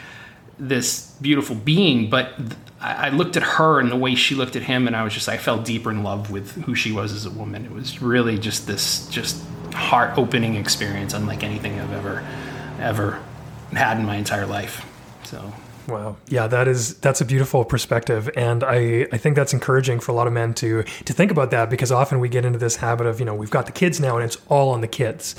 this 0.57 1.11
beautiful 1.21 1.55
being, 1.55 2.09
but 2.09 2.33
I 2.79 3.09
looked 3.09 3.37
at 3.37 3.43
her 3.43 3.79
and 3.79 3.91
the 3.91 3.95
way 3.95 4.15
she 4.15 4.35
looked 4.35 4.55
at 4.55 4.63
him, 4.63 4.87
and 4.87 4.95
I 4.95 5.03
was 5.03 5.13
just 5.13 5.29
I 5.29 5.37
fell 5.37 5.59
deeper 5.59 5.91
in 5.91 6.03
love 6.03 6.31
with 6.31 6.51
who 6.63 6.75
she 6.75 6.91
was 6.91 7.13
as 7.13 7.25
a 7.25 7.29
woman. 7.29 7.65
It 7.65 7.71
was 7.71 8.01
really 8.01 8.37
just 8.37 8.65
this 8.67 9.07
just 9.07 9.43
heart 9.73 10.17
opening 10.17 10.55
experience, 10.55 11.13
unlike 11.13 11.43
anything 11.43 11.79
I've 11.79 11.93
ever 11.93 12.25
ever 12.79 13.21
had 13.73 13.99
in 13.99 14.05
my 14.05 14.15
entire 14.15 14.45
life. 14.45 14.85
So. 15.23 15.53
Wow. 15.87 16.17
Yeah, 16.27 16.47
that 16.47 16.67
is 16.67 16.95
that's 16.97 17.21
a 17.21 17.25
beautiful 17.25 17.65
perspective 17.65 18.29
and 18.35 18.63
I 18.63 19.07
I 19.11 19.17
think 19.17 19.35
that's 19.35 19.53
encouraging 19.53 19.99
for 19.99 20.11
a 20.11 20.15
lot 20.15 20.27
of 20.27 20.33
men 20.33 20.53
to 20.55 20.83
to 20.83 21.13
think 21.13 21.31
about 21.31 21.51
that 21.51 21.69
because 21.69 21.91
often 21.91 22.19
we 22.19 22.29
get 22.29 22.45
into 22.45 22.59
this 22.59 22.77
habit 22.77 23.07
of, 23.07 23.19
you 23.19 23.25
know, 23.25 23.35
we've 23.35 23.49
got 23.49 23.65
the 23.65 23.71
kids 23.71 23.99
now 23.99 24.15
and 24.15 24.25
it's 24.25 24.37
all 24.49 24.69
on 24.71 24.81
the 24.81 24.87
kids. 24.87 25.35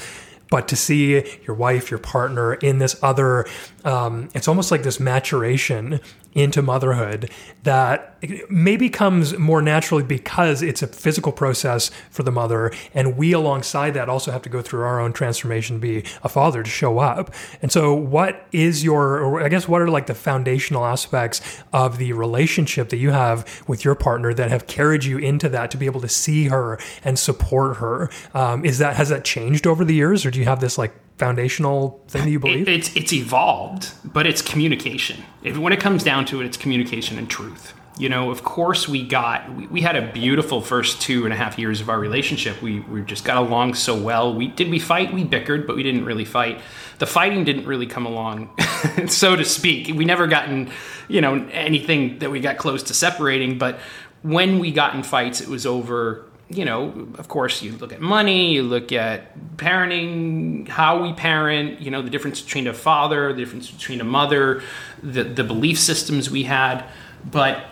But 0.51 0.69
to 0.69 0.77
see 0.77 1.39
your 1.47 1.57
wife, 1.57 1.91
your 1.91 1.99
partner 1.99 2.55
in 2.55 2.79
this 2.79 2.97
other, 3.03 3.47
um, 3.85 4.29
it's 4.35 4.47
almost 4.47 4.71
like 4.71 4.83
this 4.83 5.01
maturation 5.01 6.01
into 6.35 6.63
motherhood 6.63 7.31
that 7.63 8.17
maybe 8.49 8.89
comes 8.89 9.37
more 9.39 9.63
naturally 9.63 10.03
because 10.03 10.63
it's 10.63 10.83
a 10.83 10.87
physical 10.87 11.33
process 11.33 11.91
for 12.11 12.23
the 12.23 12.33
mother. 12.33 12.73
And 12.93 13.17
we, 13.17 13.33
alongside 13.33 13.93
that, 13.95 14.09
also 14.09 14.33
have 14.33 14.43
to 14.43 14.49
go 14.49 14.63
through 14.63 14.83
our 14.83 15.01
own 15.01 15.13
transformation, 15.13 15.77
to 15.77 15.81
be 15.81 16.05
a 16.23 16.29
father 16.29 16.63
to 16.63 16.71
show 16.71 16.99
up. 16.99 17.33
And 17.63 17.71
so, 17.71 17.95
what 17.95 18.47
is 18.53 18.85
your, 18.85 19.43
I 19.43 19.49
guess, 19.49 19.69
what 19.69 19.81
are 19.83 19.89
like 19.89 20.07
the 20.07 20.15
foundational 20.15 20.85
aspects 20.85 21.63
of 21.73 21.99
the 21.99 22.13
relationship 22.13 22.89
that 22.91 22.97
you 22.97 23.11
have 23.11 23.63
with 23.69 23.85
your 23.85 23.95
partner 23.95 24.35
that 24.35 24.51
have 24.51 24.67
carried 24.67 25.05
you 25.05 25.19
into 25.19 25.49
that 25.51 25.71
to 25.73 25.77
be 25.77 25.87
able 25.87 26.01
to 26.01 26.09
see 26.09 26.49
her 26.49 26.79
and 27.05 27.19
support 27.19 27.77
her? 27.79 28.11
Um, 28.33 28.65
is 28.65 28.79
that, 28.79 28.97
has 28.97 29.09
that 29.11 29.25
changed 29.25 29.67
over 29.67 29.85
the 29.85 29.95
years, 29.95 30.27
or 30.27 30.31
do 30.31 30.39
you 30.39 30.47
have 30.47 30.61
this 30.61 30.79
like 30.79 30.93
foundational 31.19 32.05
thing 32.09 32.25
that 32.25 32.31
you 32.31 32.41
believe? 32.41 32.69
It, 32.69 32.75
it's 32.75 32.97
it's 32.97 33.13
evolved, 33.13 33.93
but 34.05 34.27
it's 34.27 34.43
communication. 34.43 35.23
If 35.43 35.57
when 35.59 35.73
it 35.73 35.81
comes 35.81 36.03
down 36.03 36.25
to 36.27 36.41
it, 36.41 36.47
it's 36.47 36.57
communication 36.57 37.19
and 37.19 37.29
truth. 37.29 37.75
You 37.97 38.09
know, 38.09 38.33
of 38.33 38.43
course, 38.43 38.89
we 38.89 39.07
got 39.07 39.55
we, 39.55 39.67
we 39.69 39.81
had 39.81 39.95
a 39.95 40.11
beautiful 40.13 40.61
first 40.61 41.01
two 41.01 41.25
and 41.25 41.33
a 41.33 41.37
half 41.37 41.59
years 41.59 41.81
of 41.81 41.89
our 41.89 41.99
relationship. 41.99 42.61
We 42.61 42.81
we 42.81 43.03
just 43.03 43.25
got 43.25 43.37
along 43.37 43.75
so 43.75 44.01
well. 44.01 44.35
We 44.35 44.49
did 44.49 44.69
we 44.69 44.81
fight? 44.81 45.13
We 45.13 45.25
bickered, 45.25 45.67
but 45.67 45.77
we 45.77 45.85
didn't 45.85 46.05
really 46.05 46.25
fight. 46.25 46.61
The 46.99 47.07
fighting 47.07 47.45
didn't 47.45 47.67
really 47.67 47.87
come 47.87 48.07
along, 48.07 48.51
so 49.07 49.37
to 49.37 49.45
speak. 49.45 49.95
We 49.95 50.05
never 50.05 50.27
gotten 50.27 50.71
you 51.09 51.21
know 51.21 51.47
anything 51.53 52.19
that 52.19 52.31
we 52.31 52.41
got 52.41 52.57
close 52.59 52.83
to 52.85 52.95
separating. 52.95 53.59
But 53.59 53.79
when 54.23 54.59
we 54.59 54.73
got 54.73 54.97
in 54.97 55.05
fights, 55.05 55.41
it 55.41 55.49
was 55.49 55.65
over 55.65 56.29
you 56.57 56.65
know, 56.65 57.09
of 57.19 57.29
course, 57.29 57.63
you 57.63 57.73
look 57.73 57.93
at 57.93 58.01
money, 58.01 58.53
you 58.53 58.63
look 58.63 58.93
at 58.93 59.37
parenting, 59.57 60.69
how 60.69 61.03
we 61.03 61.13
parent, 61.13 61.81
you 61.81 61.91
know, 61.91 62.03
the 62.03 62.11
difference 62.11 62.41
between 62.41 62.67
a 62.67 62.75
father, 62.75 63.33
the 63.33 63.39
difference 63.39 63.71
between 63.71 64.01
a 64.01 64.05
mother, 64.05 64.63
the, 65.03 65.25
the 65.25 65.45
belief 65.45 65.79
systems 65.79 66.31
we 66.31 66.45
had. 66.45 66.85
But, 67.31 67.65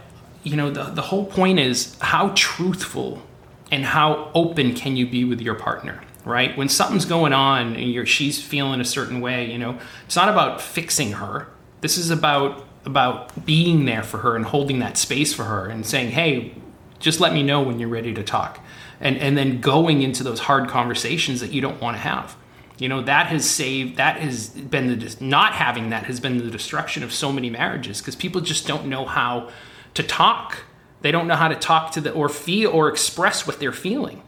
you 0.43 0.57
know, 0.57 0.71
the, 0.71 0.85
the 0.85 1.03
whole 1.03 1.27
point 1.27 1.59
is 1.59 1.97
how 2.01 2.33
truthful 2.35 3.23
and 3.71 3.85
how 3.85 4.31
open 4.35 4.75
can 4.75 4.97
you 4.97 5.07
be 5.07 5.25
with 5.25 5.41
your 5.41 5.55
partner 5.55 6.01
right 6.25 6.57
when 6.57 6.69
something's 6.69 7.05
going 7.05 7.33
on 7.33 7.75
and 7.75 7.91
you're 7.93 8.07
she's 8.07 8.41
feeling 8.41 8.81
a 8.81 8.85
certain 8.85 9.21
way 9.21 9.51
you 9.51 9.59
know 9.59 9.77
it's 10.05 10.15
not 10.15 10.29
about 10.29 10.61
fixing 10.61 11.13
her 11.13 11.49
this 11.81 11.99
is 11.99 12.11
about 12.11 12.65
about 12.85 13.45
being 13.45 13.87
there 13.87 14.03
for 14.03 14.19
her 14.19 14.37
and 14.37 14.45
holding 14.45 14.79
that 14.79 14.97
space 14.97 15.35
for 15.35 15.45
her 15.45 15.67
and 15.67 15.85
saying 15.85 16.11
hey 16.11 16.55
just 17.03 17.21
let 17.21 17.35
me 17.35 17.43
know 17.43 17.61
when 17.61 17.79
you're 17.79 17.89
ready 17.89 18.15
to 18.15 18.23
talk. 18.23 18.65
And 19.01 19.19
and 19.19 19.37
then 19.37 19.61
going 19.61 20.01
into 20.01 20.23
those 20.23 20.41
hard 20.41 20.69
conversations 20.69 21.41
that 21.41 21.53
you 21.53 21.61
don't 21.61 21.81
want 21.81 21.97
to 21.97 22.01
have. 22.01 22.37
You 22.79 22.89
know 22.89 23.03
that 23.03 23.27
has 23.27 23.49
saved 23.49 23.99
that 23.99 24.17
has 24.21 24.49
been 24.49 24.99
the 24.99 25.17
not 25.21 25.53
having 25.53 25.91
that 25.91 26.05
has 26.05 26.21
been 26.21 26.39
the 26.39 26.51
destruction 26.51 27.03
of 27.03 27.13
so 27.13 27.31
many 27.31 27.51
marriages 27.51 28.01
because 28.01 28.17
people 28.17 28.41
just 28.41 28.67
don't 28.67 28.87
know 28.87 29.05
how 29.05 29.51
to 29.95 30.03
talk. 30.03 30.65
They 31.03 31.11
don't 31.11 31.27
know 31.27 31.37
how 31.37 31.49
to 31.49 31.57
talk 31.57 31.93
to 31.93 32.01
the 32.01 32.13
or 32.13 32.29
feel 32.29 32.71
or 32.71 32.89
express 32.89 33.47
what 33.47 33.59
they're 33.61 33.73
feeling. 33.73 34.23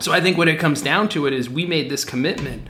So 0.00 0.12
i 0.12 0.20
think 0.20 0.36
when 0.36 0.48
it 0.48 0.58
comes 0.58 0.82
down 0.82 1.08
to 1.10 1.26
it 1.26 1.32
is 1.32 1.48
we 1.48 1.64
made 1.64 1.90
this 1.90 2.04
commitment 2.04 2.68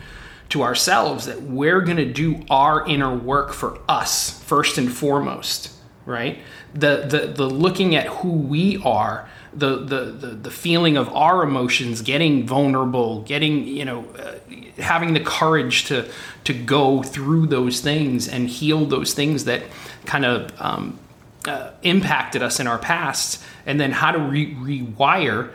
to 0.50 0.62
ourselves 0.62 1.26
that 1.26 1.42
we're 1.42 1.80
going 1.80 1.96
to 1.96 2.12
do 2.12 2.44
our 2.48 2.86
inner 2.86 3.14
work 3.14 3.52
for 3.52 3.80
us 3.88 4.42
first 4.44 4.78
and 4.78 4.92
foremost 4.92 5.72
right 6.04 6.38
the 6.76 7.06
the 7.08 7.32
the 7.34 7.46
looking 7.48 7.94
at 7.94 8.06
who 8.06 8.30
we 8.30 8.80
are 8.84 9.28
the 9.52 9.76
the 9.78 10.00
the, 10.04 10.26
the 10.28 10.50
feeling 10.50 10.96
of 10.96 11.08
our 11.14 11.42
emotions 11.42 12.02
getting 12.02 12.46
vulnerable 12.46 13.22
getting 13.22 13.66
you 13.66 13.84
know 13.84 14.04
uh, 14.18 14.34
having 14.80 15.14
the 15.14 15.20
courage 15.20 15.86
to 15.86 16.08
to 16.44 16.52
go 16.52 17.02
through 17.02 17.46
those 17.46 17.80
things 17.80 18.28
and 18.28 18.48
heal 18.48 18.84
those 18.84 19.14
things 19.14 19.44
that 19.44 19.62
kind 20.04 20.24
of 20.24 20.52
um, 20.60 20.98
uh, 21.46 21.70
impacted 21.82 22.42
us 22.42 22.60
in 22.60 22.66
our 22.66 22.78
past 22.78 23.42
and 23.64 23.80
then 23.80 23.92
how 23.92 24.10
to 24.10 24.18
re- 24.18 24.54
rewire 24.54 25.50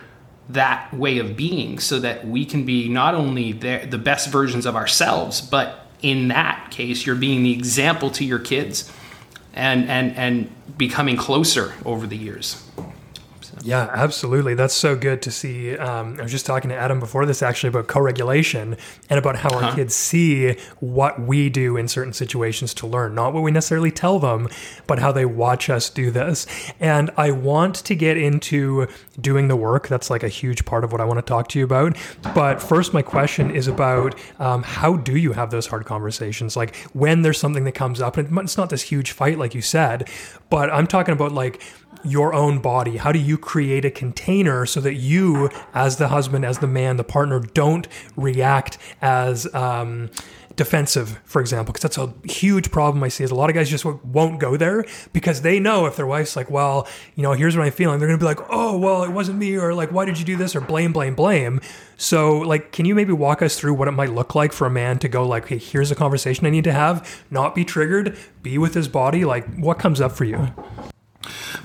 that 0.49 0.91
way 0.93 1.19
of 1.19 1.37
being 1.37 1.79
so 1.79 1.99
that 1.99 2.27
we 2.27 2.43
can 2.43 2.65
be 2.65 2.89
not 2.89 3.13
only 3.13 3.51
the, 3.51 3.85
the 3.89 3.97
best 3.97 4.29
versions 4.29 4.65
of 4.65 4.75
ourselves 4.75 5.39
but 5.39 5.85
in 6.01 6.29
that 6.29 6.71
case 6.71 7.05
you're 7.05 7.15
being 7.15 7.43
the 7.43 7.53
example 7.53 8.09
to 8.09 8.25
your 8.25 8.39
kids 8.39 8.91
and 9.53 9.89
and 9.89 10.15
and 10.17 10.77
becoming 10.77 11.17
closer 11.17 11.73
over 11.85 12.07
the 12.07 12.17
years 12.17 12.63
yeah, 13.63 13.89
absolutely. 13.91 14.53
That's 14.53 14.73
so 14.73 14.95
good 14.95 15.21
to 15.23 15.31
see. 15.31 15.77
Um, 15.77 16.17
I 16.19 16.23
was 16.23 16.31
just 16.31 16.45
talking 16.45 16.69
to 16.69 16.75
Adam 16.75 16.99
before 16.99 17.25
this 17.25 17.41
actually 17.41 17.69
about 17.69 17.87
co 17.87 17.99
regulation 17.99 18.77
and 19.09 19.19
about 19.19 19.35
how 19.35 19.53
our 19.53 19.61
huh 19.61 19.75
kids 19.75 19.95
see 19.95 20.57
what 20.79 21.21
we 21.21 21.49
do 21.49 21.77
in 21.77 21.87
certain 21.87 22.13
situations 22.13 22.73
to 22.75 22.87
learn, 22.87 23.15
not 23.15 23.33
what 23.33 23.43
we 23.43 23.51
necessarily 23.51 23.91
tell 23.91 24.19
them, 24.19 24.47
but 24.87 24.99
how 24.99 25.11
they 25.11 25.25
watch 25.25 25.69
us 25.69 25.89
do 25.89 26.11
this. 26.11 26.47
And 26.79 27.11
I 27.17 27.31
want 27.31 27.75
to 27.75 27.95
get 27.95 28.17
into 28.17 28.87
doing 29.19 29.47
the 29.47 29.55
work. 29.55 29.87
That's 29.87 30.09
like 30.09 30.23
a 30.23 30.29
huge 30.29 30.65
part 30.65 30.83
of 30.83 30.91
what 30.91 31.01
I 31.01 31.05
want 31.05 31.17
to 31.19 31.25
talk 31.25 31.47
to 31.49 31.59
you 31.59 31.65
about. 31.65 31.97
But 32.33 32.61
first, 32.61 32.93
my 32.93 33.01
question 33.01 33.51
is 33.51 33.67
about 33.67 34.15
um, 34.39 34.63
how 34.63 34.95
do 34.97 35.15
you 35.15 35.33
have 35.33 35.51
those 35.51 35.67
hard 35.67 35.85
conversations? 35.85 36.55
Like 36.55 36.75
when 36.93 37.21
there's 37.21 37.39
something 37.39 37.63
that 37.65 37.73
comes 37.73 38.01
up, 38.01 38.17
and 38.17 38.37
it's 38.39 38.57
not 38.57 38.69
this 38.69 38.83
huge 38.83 39.11
fight, 39.11 39.37
like 39.37 39.53
you 39.53 39.61
said, 39.61 40.09
but 40.49 40.69
I'm 40.71 40.87
talking 40.87 41.13
about 41.13 41.31
like, 41.31 41.61
your 42.03 42.33
own 42.33 42.59
body? 42.59 42.97
How 42.97 43.11
do 43.11 43.19
you 43.19 43.37
create 43.37 43.85
a 43.85 43.91
container 43.91 44.65
so 44.65 44.81
that 44.81 44.95
you, 44.95 45.49
as 45.73 45.97
the 45.97 46.09
husband, 46.09 46.45
as 46.45 46.59
the 46.59 46.67
man, 46.67 46.97
the 46.97 47.03
partner, 47.03 47.39
don't 47.39 47.87
react 48.15 48.77
as 49.01 49.51
um, 49.53 50.09
defensive, 50.55 51.19
for 51.25 51.41
example? 51.41 51.73
Because 51.73 51.83
that's 51.83 51.97
a 51.97 52.13
huge 52.29 52.71
problem 52.71 53.03
I 53.03 53.07
see. 53.07 53.23
Is 53.23 53.31
a 53.31 53.35
lot 53.35 53.49
of 53.49 53.55
guys 53.55 53.69
just 53.69 53.85
won't 53.85 54.39
go 54.39 54.57
there 54.57 54.85
because 55.13 55.41
they 55.41 55.59
know 55.59 55.85
if 55.85 55.95
their 55.95 56.07
wife's 56.07 56.35
like, 56.35 56.49
"Well, 56.49 56.87
you 57.15 57.23
know, 57.23 57.33
here's 57.33 57.55
what 57.57 57.65
I'm 57.65 57.71
feeling," 57.71 57.99
they're 57.99 58.07
gonna 58.07 58.17
be 58.17 58.25
like, 58.25 58.39
"Oh, 58.49 58.77
well, 58.77 59.03
it 59.03 59.11
wasn't 59.11 59.37
me," 59.37 59.57
or 59.57 59.73
like, 59.73 59.91
"Why 59.91 60.05
did 60.05 60.19
you 60.19 60.25
do 60.25 60.35
this?" 60.35 60.55
or 60.55 60.61
blame, 60.61 60.93
blame, 60.93 61.15
blame. 61.15 61.61
So, 61.97 62.39
like, 62.39 62.71
can 62.71 62.85
you 62.85 62.95
maybe 62.95 63.13
walk 63.13 63.41
us 63.41 63.57
through 63.57 63.75
what 63.75 63.87
it 63.87 63.91
might 63.91 64.11
look 64.11 64.33
like 64.35 64.53
for 64.53 64.65
a 64.65 64.71
man 64.71 64.99
to 64.99 65.07
go 65.07 65.25
like, 65.27 65.47
"Hey, 65.47 65.57
here's 65.57 65.91
a 65.91 65.95
conversation 65.95 66.45
I 66.45 66.49
need 66.49 66.63
to 66.65 66.73
have," 66.73 67.23
not 67.29 67.55
be 67.55 67.63
triggered, 67.65 68.17
be 68.41 68.57
with 68.57 68.73
his 68.73 68.87
body. 68.87 69.23
Like, 69.25 69.47
what 69.57 69.79
comes 69.79 70.01
up 70.01 70.11
for 70.11 70.25
you? 70.25 70.49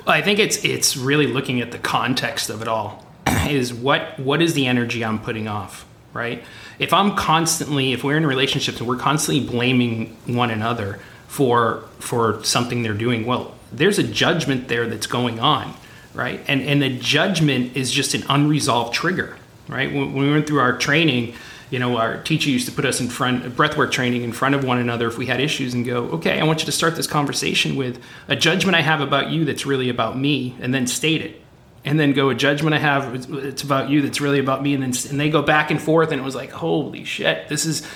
I 0.07 0.23
think 0.23 0.39
it's 0.39 0.65
it's 0.65 0.97
really 0.97 1.27
looking 1.27 1.61
at 1.61 1.73
the 1.73 1.79
context 1.79 2.51
of 2.51 2.63
it 2.63 2.69
all. 2.69 3.07
is 3.49 3.73
what 3.73 4.19
what 4.19 4.43
is 4.43 4.55
the 4.55 4.67
energy 4.67 5.05
I'm 5.05 5.19
putting 5.19 5.49
off, 5.49 5.87
right? 6.13 6.43
If 6.79 6.93
I'm 6.93 7.17
constantly, 7.17 7.93
if 7.93 8.05
we're 8.05 8.17
in 8.17 8.27
relationships 8.27 8.79
and 8.79 8.89
we're 8.89 8.97
constantly 8.97 9.47
blaming 9.47 10.17
one 10.27 10.51
another 10.51 11.01
for 11.27 11.85
for 11.99 12.43
something 12.45 12.83
they're 12.83 12.95
doing, 12.95 13.27
well, 13.27 13.55
there's 13.73 13.99
a 13.99 14.03
judgment 14.03 14.69
there 14.69 14.87
that's 14.87 15.07
going 15.07 15.41
on, 15.41 15.75
right? 16.15 16.41
And 16.47 16.63
and 16.63 16.83
the 16.83 16.91
judgment 16.91 17.77
is 17.77 17.91
just 17.91 18.15
an 18.15 18.25
unresolved 18.29 18.95
trigger, 18.95 19.37
right? 19.69 19.93
When, 19.93 20.13
when 20.13 20.27
we 20.27 20.31
went 20.31 20.47
through 20.47 20.61
our 20.61 20.77
training, 20.77 21.35
you 21.71 21.79
know, 21.79 21.97
our 21.97 22.23
teacher 22.23 22.49
used 22.49 22.67
to 22.69 22.73
put 22.73 22.85
us 22.85 23.01
in 23.01 23.09
front, 23.09 23.45
breathwork 23.57 23.91
training 23.91 24.23
in 24.23 24.33
front 24.33 24.55
of 24.55 24.65
one 24.65 24.79
another 24.79 25.09
if 25.09 25.19
we 25.19 25.27
had 25.27 25.41
issues 25.41 25.75
and 25.75 25.85
go, 25.85 26.05
okay, 26.11 26.41
I 26.41 26.45
want 26.45 26.61
you 26.61 26.67
to 26.67 26.73
start 26.73 26.95
this 26.95 27.07
conversation 27.07 27.75
with 27.77 28.01
a 28.29 28.37
judgment 28.37 28.77
I 28.77 28.83
have 28.83 29.01
about 29.01 29.31
you 29.31 29.45
that's 29.45 29.67
really 29.67 29.89
about 29.89 30.17
me, 30.17 30.57
and 30.61 30.73
then 30.73 30.87
state 30.87 31.23
it. 31.23 31.43
And 31.85 32.01
then 32.01 32.13
go, 32.13 32.31
a 32.31 32.35
judgment 32.35 32.75
I 32.75 32.79
have, 32.79 33.31
it's 33.33 33.63
about 33.63 33.91
you 33.91 34.03
that's 34.03 34.21
really 34.21 34.41
about 34.41 34.63
me. 34.63 34.75
And 34.75 34.83
then 34.83 34.93
and 35.11 35.21
they 35.21 35.31
go 35.31 35.43
back 35.43 35.71
and 35.71 35.81
forth, 35.81 36.11
and 36.11 36.21
it 36.21 36.25
was 36.25 36.35
like, 36.35 36.51
holy 36.51 37.05
shit, 37.05 37.49
this 37.49 37.65
is, 37.65 37.87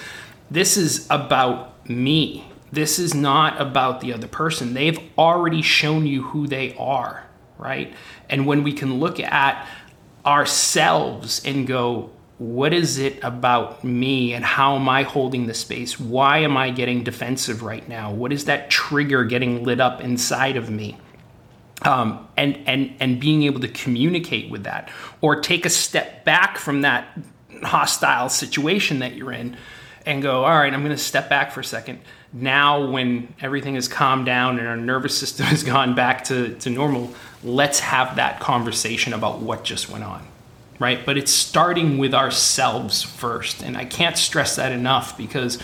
this 0.51 0.77
is 0.77 1.07
about 1.11 1.89
me. 1.89 2.45
This 2.73 3.01
is 3.01 3.15
not 3.15 3.61
about 3.61 4.01
the 4.01 4.13
other 4.13 4.29
person. 4.29 4.75
They've 4.75 4.99
already 5.19 5.63
shown 5.63 6.07
you 6.07 6.23
who 6.23 6.47
they 6.47 6.75
are, 6.77 7.27
right? 7.59 7.93
And 8.29 8.47
when 8.47 8.63
we 8.63 8.73
can 8.73 9.01
look 9.01 9.19
at 9.19 9.67
ourselves 10.25 11.43
and 11.45 11.67
go, 11.67 12.11
what 12.41 12.73
is 12.73 12.97
it 12.97 13.23
about 13.23 13.85
me 13.85 14.33
and 14.33 14.43
how 14.43 14.75
am 14.75 14.89
I 14.89 15.03
holding 15.03 15.47
the 15.47 15.53
space? 15.53 16.01
Why 16.01 16.39
am 16.39 16.57
I 16.57 16.71
getting 16.71 17.05
defensive 17.05 17.63
right 17.63 17.87
now? 17.87 18.13
What 18.13 18.33
is 18.33 18.47
that 18.47 18.71
trigger 18.71 19.25
getting 19.25 19.63
lit 19.63 19.79
up 19.79 20.01
inside 20.01 20.57
of 20.57 20.71
me? 20.71 20.97
Um, 21.83 22.27
and 22.39 22.59
and 22.67 22.95
and 22.99 23.21
being 23.21 23.43
able 23.43 23.61
to 23.61 23.69
communicate 23.69 24.51
with 24.51 24.65
that, 24.65 24.91
or 25.21 25.41
take 25.43 25.67
a 25.67 25.71
step 25.71 26.25
back 26.25 26.57
from 26.57 26.81
that 26.81 27.09
hostile 27.63 28.31
situation 28.31 29.01
that 29.01 29.17
you're 29.17 29.33
in, 29.33 29.59
and 30.07 30.23
go, 30.23 30.45
all 30.45 30.59
right, 30.59 30.73
I'm 30.73 30.83
going 30.83 30.97
to 30.97 31.03
step 31.03 31.29
back 31.29 31.53
for 31.53 31.61
a 31.61 31.65
second. 31.65 32.01
Now, 32.33 32.91
when 32.91 33.35
everything 33.43 33.75
has 33.75 33.87
calmed 33.87 34.25
down 34.25 34.59
and 34.59 34.67
our 34.67 34.79
nervous 34.79 35.17
system 35.17 35.45
has 35.49 35.63
gone 35.63 35.95
back 35.95 36.25
to, 36.25 36.55
to 36.61 36.71
normal, 36.71 37.13
let's 37.45 37.81
have 37.81 38.17
that 38.17 38.41
conversation 38.41 39.13
about 39.13 39.41
what 39.41 39.63
just 39.63 39.91
went 39.91 40.05
on 40.05 40.30
right? 40.81 41.07
But 41.07 41.17
it's 41.17 41.31
starting 41.33 41.99
with 41.99 42.13
ourselves 42.13 43.03
first. 43.03 43.63
And 43.63 43.77
I 43.77 43.85
can't 43.85 44.19
stress 44.19 44.57
that 44.57 44.73
enough 44.73 45.17
because 45.17 45.63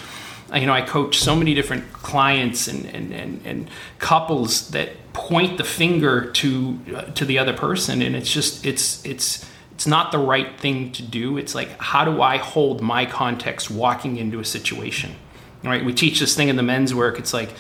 you 0.55 0.67
know, 0.67 0.73
I 0.73 0.83
coach 0.83 1.19
so 1.19 1.35
many 1.35 1.55
different 1.55 1.93
clients 1.93 2.69
and, 2.69 2.87
and, 2.87 3.13
and, 3.13 3.45
and 3.45 3.71
couples 3.99 4.71
that 4.71 4.91
point 5.13 5.57
the 5.59 5.65
finger 5.65 6.31
to 6.31 6.79
uh, 6.95 7.03
to 7.03 7.25
the 7.25 7.39
other 7.39 7.55
person, 7.55 8.03
and 8.03 8.15
it's 8.15 8.31
just 8.31 8.65
it's 8.65 9.05
it's 9.05 9.45
it's 9.73 9.87
not 9.87 10.13
the 10.13 10.19
right 10.19 10.61
thing 10.61 10.93
to 10.93 11.03
do. 11.03 11.37
It's 11.37 11.55
like 11.55 11.81
how 11.81 12.05
do 12.05 12.23
I 12.23 12.37
hold 12.37 12.81
my 12.81 13.07
context 13.07 13.71
walking 13.71 14.19
into 14.19 14.39
a 14.39 14.45
situation, 14.45 15.17
right? 15.65 15.85
We 15.85 15.93
teach 15.95 16.21
this 16.21 16.37
thing 16.37 16.49
in 16.49 16.57
the 16.57 16.63
men's 16.63 16.95
work. 16.95 17.19
It's 17.19 17.33
like 17.33 17.51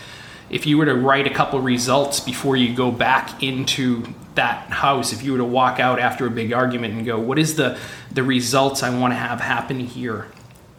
if 0.50 0.66
you 0.66 0.78
were 0.78 0.86
to 0.86 0.94
write 0.94 1.26
a 1.26 1.30
couple 1.30 1.60
results 1.60 2.20
before 2.20 2.56
you 2.56 2.74
go 2.74 2.90
back 2.90 3.42
into 3.42 4.04
that 4.34 4.68
house, 4.70 5.12
if 5.12 5.22
you 5.22 5.32
were 5.32 5.38
to 5.38 5.44
walk 5.44 5.80
out 5.80 5.98
after 5.98 6.26
a 6.26 6.30
big 6.30 6.52
argument 6.52 6.94
and 6.94 7.04
go, 7.04 7.18
what 7.18 7.38
is 7.38 7.56
the, 7.56 7.78
the 8.12 8.22
results 8.22 8.82
I 8.82 8.96
want 8.96 9.12
to 9.12 9.16
have 9.16 9.40
happen 9.40 9.80
here? 9.80 10.28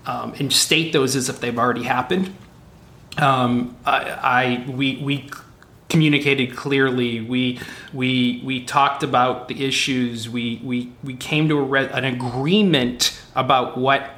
Um, 0.05 0.33
and 0.39 0.53
state 0.53 0.93
those 0.93 1.15
as 1.15 1.27
if 1.27 1.41
they've 1.41 1.57
already 1.57 1.83
happened. 1.83 2.33
Um, 3.17 3.75
I, 3.85 4.65
I, 4.65 4.69
we, 4.69 4.97
we 4.97 5.29
communicated 5.89 6.55
clearly. 6.55 7.21
We, 7.21 7.59
we, 7.93 8.41
we 8.45 8.63
talked 8.63 9.03
about 9.03 9.47
the 9.47 9.65
issues. 9.65 10.29
We, 10.29 10.61
we, 10.63 10.91
we 11.03 11.15
came 11.15 11.49
to 11.49 11.59
re- 11.59 11.89
an 11.89 12.05
agreement 12.05 13.19
about 13.35 13.77
what 13.77 14.11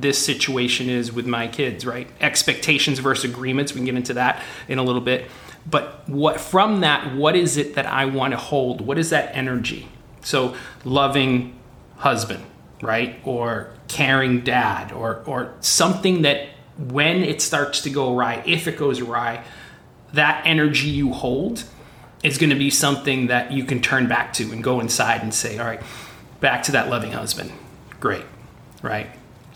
this 0.00 0.24
situation 0.24 0.88
is 0.88 1.12
with 1.12 1.26
my 1.26 1.48
kids, 1.48 1.84
right? 1.84 2.08
Expectations 2.20 2.98
versus 2.98 3.30
agreements. 3.30 3.72
We 3.72 3.78
can 3.78 3.86
get 3.86 3.94
into 3.96 4.14
that 4.14 4.42
in 4.68 4.78
a 4.78 4.82
little 4.82 5.00
bit. 5.00 5.30
But 5.68 6.08
what 6.08 6.40
from 6.40 6.80
that, 6.80 7.14
what 7.14 7.36
is 7.36 7.56
it 7.56 7.74
that 7.74 7.86
I 7.86 8.06
want 8.06 8.32
to 8.32 8.38
hold? 8.38 8.80
What 8.80 8.98
is 8.98 9.10
that 9.10 9.34
energy? 9.34 9.88
So 10.22 10.54
loving 10.84 11.58
husband, 11.96 12.44
right? 12.82 13.16
Or 13.24 13.72
caring 13.88 14.40
dad, 14.40 14.92
or 14.92 15.22
or 15.26 15.54
something 15.60 16.22
that 16.22 16.48
when 16.78 17.22
it 17.22 17.42
starts 17.42 17.82
to 17.82 17.90
go 17.90 18.14
awry, 18.14 18.42
if 18.46 18.66
it 18.66 18.78
goes 18.78 19.00
awry, 19.00 19.44
that 20.12 20.42
energy 20.46 20.88
you 20.88 21.12
hold 21.12 21.64
is 22.22 22.38
going 22.38 22.50
to 22.50 22.56
be 22.56 22.70
something 22.70 23.28
that 23.28 23.52
you 23.52 23.64
can 23.64 23.80
turn 23.80 24.06
back 24.08 24.32
to 24.34 24.50
and 24.52 24.62
go 24.62 24.80
inside 24.80 25.22
and 25.22 25.32
say, 25.32 25.58
all 25.58 25.66
right, 25.66 25.80
back 26.40 26.62
to 26.64 26.72
that 26.72 26.88
loving 26.88 27.12
husband. 27.12 27.50
Great, 27.98 28.24
right? 28.82 29.08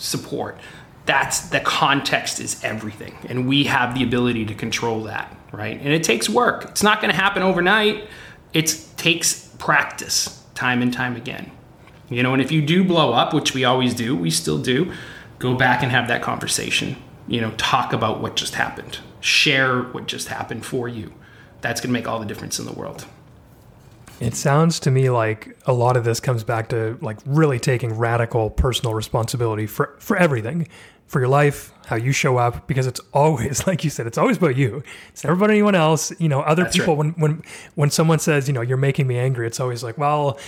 Support. 0.05 0.59
That's 1.07 1.49
the 1.51 1.61
context 1.61 2.41
is 2.41 2.63
everything. 2.65 3.17
And 3.29 3.47
we 3.47 3.65
have 3.65 3.95
the 3.95 4.03
ability 4.03 4.47
to 4.47 4.55
control 4.55 5.05
that, 5.05 5.37
right? 5.53 5.79
And 5.79 5.89
it 5.89 6.03
takes 6.03 6.29
work. 6.29 6.65
It's 6.65 6.83
not 6.83 7.01
going 7.01 7.11
to 7.11 7.17
happen 7.17 7.43
overnight. 7.43 8.09
It 8.53 8.87
takes 8.97 9.49
practice 9.59 10.43
time 10.55 10.81
and 10.81 10.93
time 10.93 11.17
again. 11.17 11.51
You 12.09 12.23
know, 12.23 12.33
and 12.33 12.41
if 12.41 12.53
you 12.53 12.63
do 12.63 12.85
blow 12.85 13.13
up, 13.13 13.35
which 13.35 13.55
we 13.55 13.65
always 13.65 13.95
do, 13.95 14.15
we 14.15 14.31
still 14.31 14.59
do, 14.59 14.93
go 15.39 15.55
back 15.55 15.83
and 15.83 15.91
have 15.91 16.09
that 16.09 16.23
conversation. 16.23 16.97
You 17.27 17.41
know, 17.41 17.51
talk 17.53 17.93
about 17.93 18.21
what 18.21 18.37
just 18.37 18.55
happened, 18.55 18.99
share 19.21 19.83
what 19.83 20.07
just 20.07 20.29
happened 20.29 20.65
for 20.65 20.89
you. 20.89 21.13
That's 21.61 21.81
going 21.81 21.89
to 21.89 21.99
make 21.99 22.07
all 22.07 22.21
the 22.21 22.27
difference 22.27 22.59
in 22.59 22.67
the 22.67 22.73
world. 22.73 23.07
It 24.21 24.35
sounds 24.35 24.81
to 24.81 24.91
me 24.91 25.11
like 25.11 25.57
a 25.67 25.73
lot 25.73 25.97
of 25.97 26.05
this 26.05 26.21
comes 26.21 26.45
back 26.45 26.69
to 26.71 26.99
like 27.01 27.19
really 27.27 27.59
taking 27.59 27.97
radical 27.97 28.51
personal 28.51 28.95
responsibility 28.95 29.67
for 29.67 29.97
for 29.99 30.17
everything, 30.17 30.69
for 31.07 31.21
your 31.21 31.29
life, 31.29 31.73
how 31.87 31.97
you 31.97 32.13
show 32.13 32.37
up, 32.39 32.67
because 32.67 32.87
it's 32.87 33.01
always 33.13 33.67
like 33.67 33.85
you 33.85 33.91
said, 33.91 34.07
it's 34.07 34.19
always 34.19 34.37
about 34.37 34.57
you. 34.57 34.83
It's 35.11 35.25
never 35.25 35.37
about 35.37 35.51
anyone 35.51 35.75
else. 35.75 36.13
You 36.21 36.29
know, 36.29 36.41
other 36.41 36.65
That's 36.65 36.77
people. 36.77 36.97
right. 36.97 36.99
When 36.99 37.11
when 37.15 37.43
when 37.75 37.91
someone 37.91 38.19
says, 38.19 38.49
you 38.49 38.55
know, 38.55 38.63
you're 38.63 38.77
making 38.77 39.07
me 39.07 39.19
angry, 39.19 39.47
it's 39.47 39.61
always 39.61 39.83
like, 39.83 39.99
well. 39.99 40.39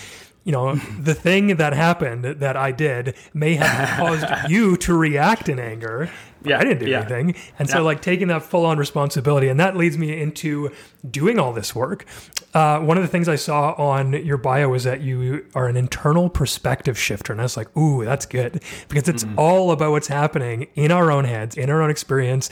You 0.44 0.52
know, 0.52 0.76
the 0.76 1.12
thing 1.12 1.56
that 1.56 1.72
happened 1.72 2.24
that 2.24 2.56
I 2.56 2.70
did 2.70 3.16
may 3.34 3.56
have 3.56 3.98
caused 3.98 4.48
you 4.48 4.76
to 4.76 4.94
react 4.94 5.48
in 5.48 5.58
anger. 5.58 6.08
Yeah, 6.46 6.58
I 6.58 6.64
didn't 6.64 6.80
do 6.80 6.90
yeah. 6.90 7.00
anything. 7.00 7.34
And 7.58 7.68
so, 7.68 7.82
like, 7.82 8.02
taking 8.02 8.28
that 8.28 8.42
full 8.42 8.64
on 8.64 8.78
responsibility. 8.78 9.48
And 9.48 9.58
that 9.60 9.76
leads 9.76 9.98
me 9.98 10.20
into 10.20 10.70
doing 11.08 11.38
all 11.38 11.52
this 11.52 11.74
work. 11.74 12.06
Uh, 12.54 12.80
one 12.80 12.96
of 12.96 13.02
the 13.02 13.08
things 13.08 13.28
I 13.28 13.36
saw 13.36 13.72
on 13.72 14.12
your 14.24 14.36
bio 14.36 14.68
was 14.68 14.84
that 14.84 15.00
you 15.00 15.46
are 15.54 15.68
an 15.68 15.76
internal 15.76 16.30
perspective 16.30 16.98
shifter. 16.98 17.32
And 17.32 17.40
I 17.40 17.44
was 17.44 17.56
like, 17.56 17.74
ooh, 17.76 18.04
that's 18.04 18.26
good 18.26 18.62
because 18.88 19.08
it's 19.08 19.26
all 19.36 19.72
about 19.72 19.90
what's 19.90 20.08
happening 20.08 20.68
in 20.74 20.90
our 20.90 21.10
own 21.10 21.24
heads, 21.24 21.56
in 21.56 21.70
our 21.70 21.82
own 21.82 21.90
experience, 21.90 22.50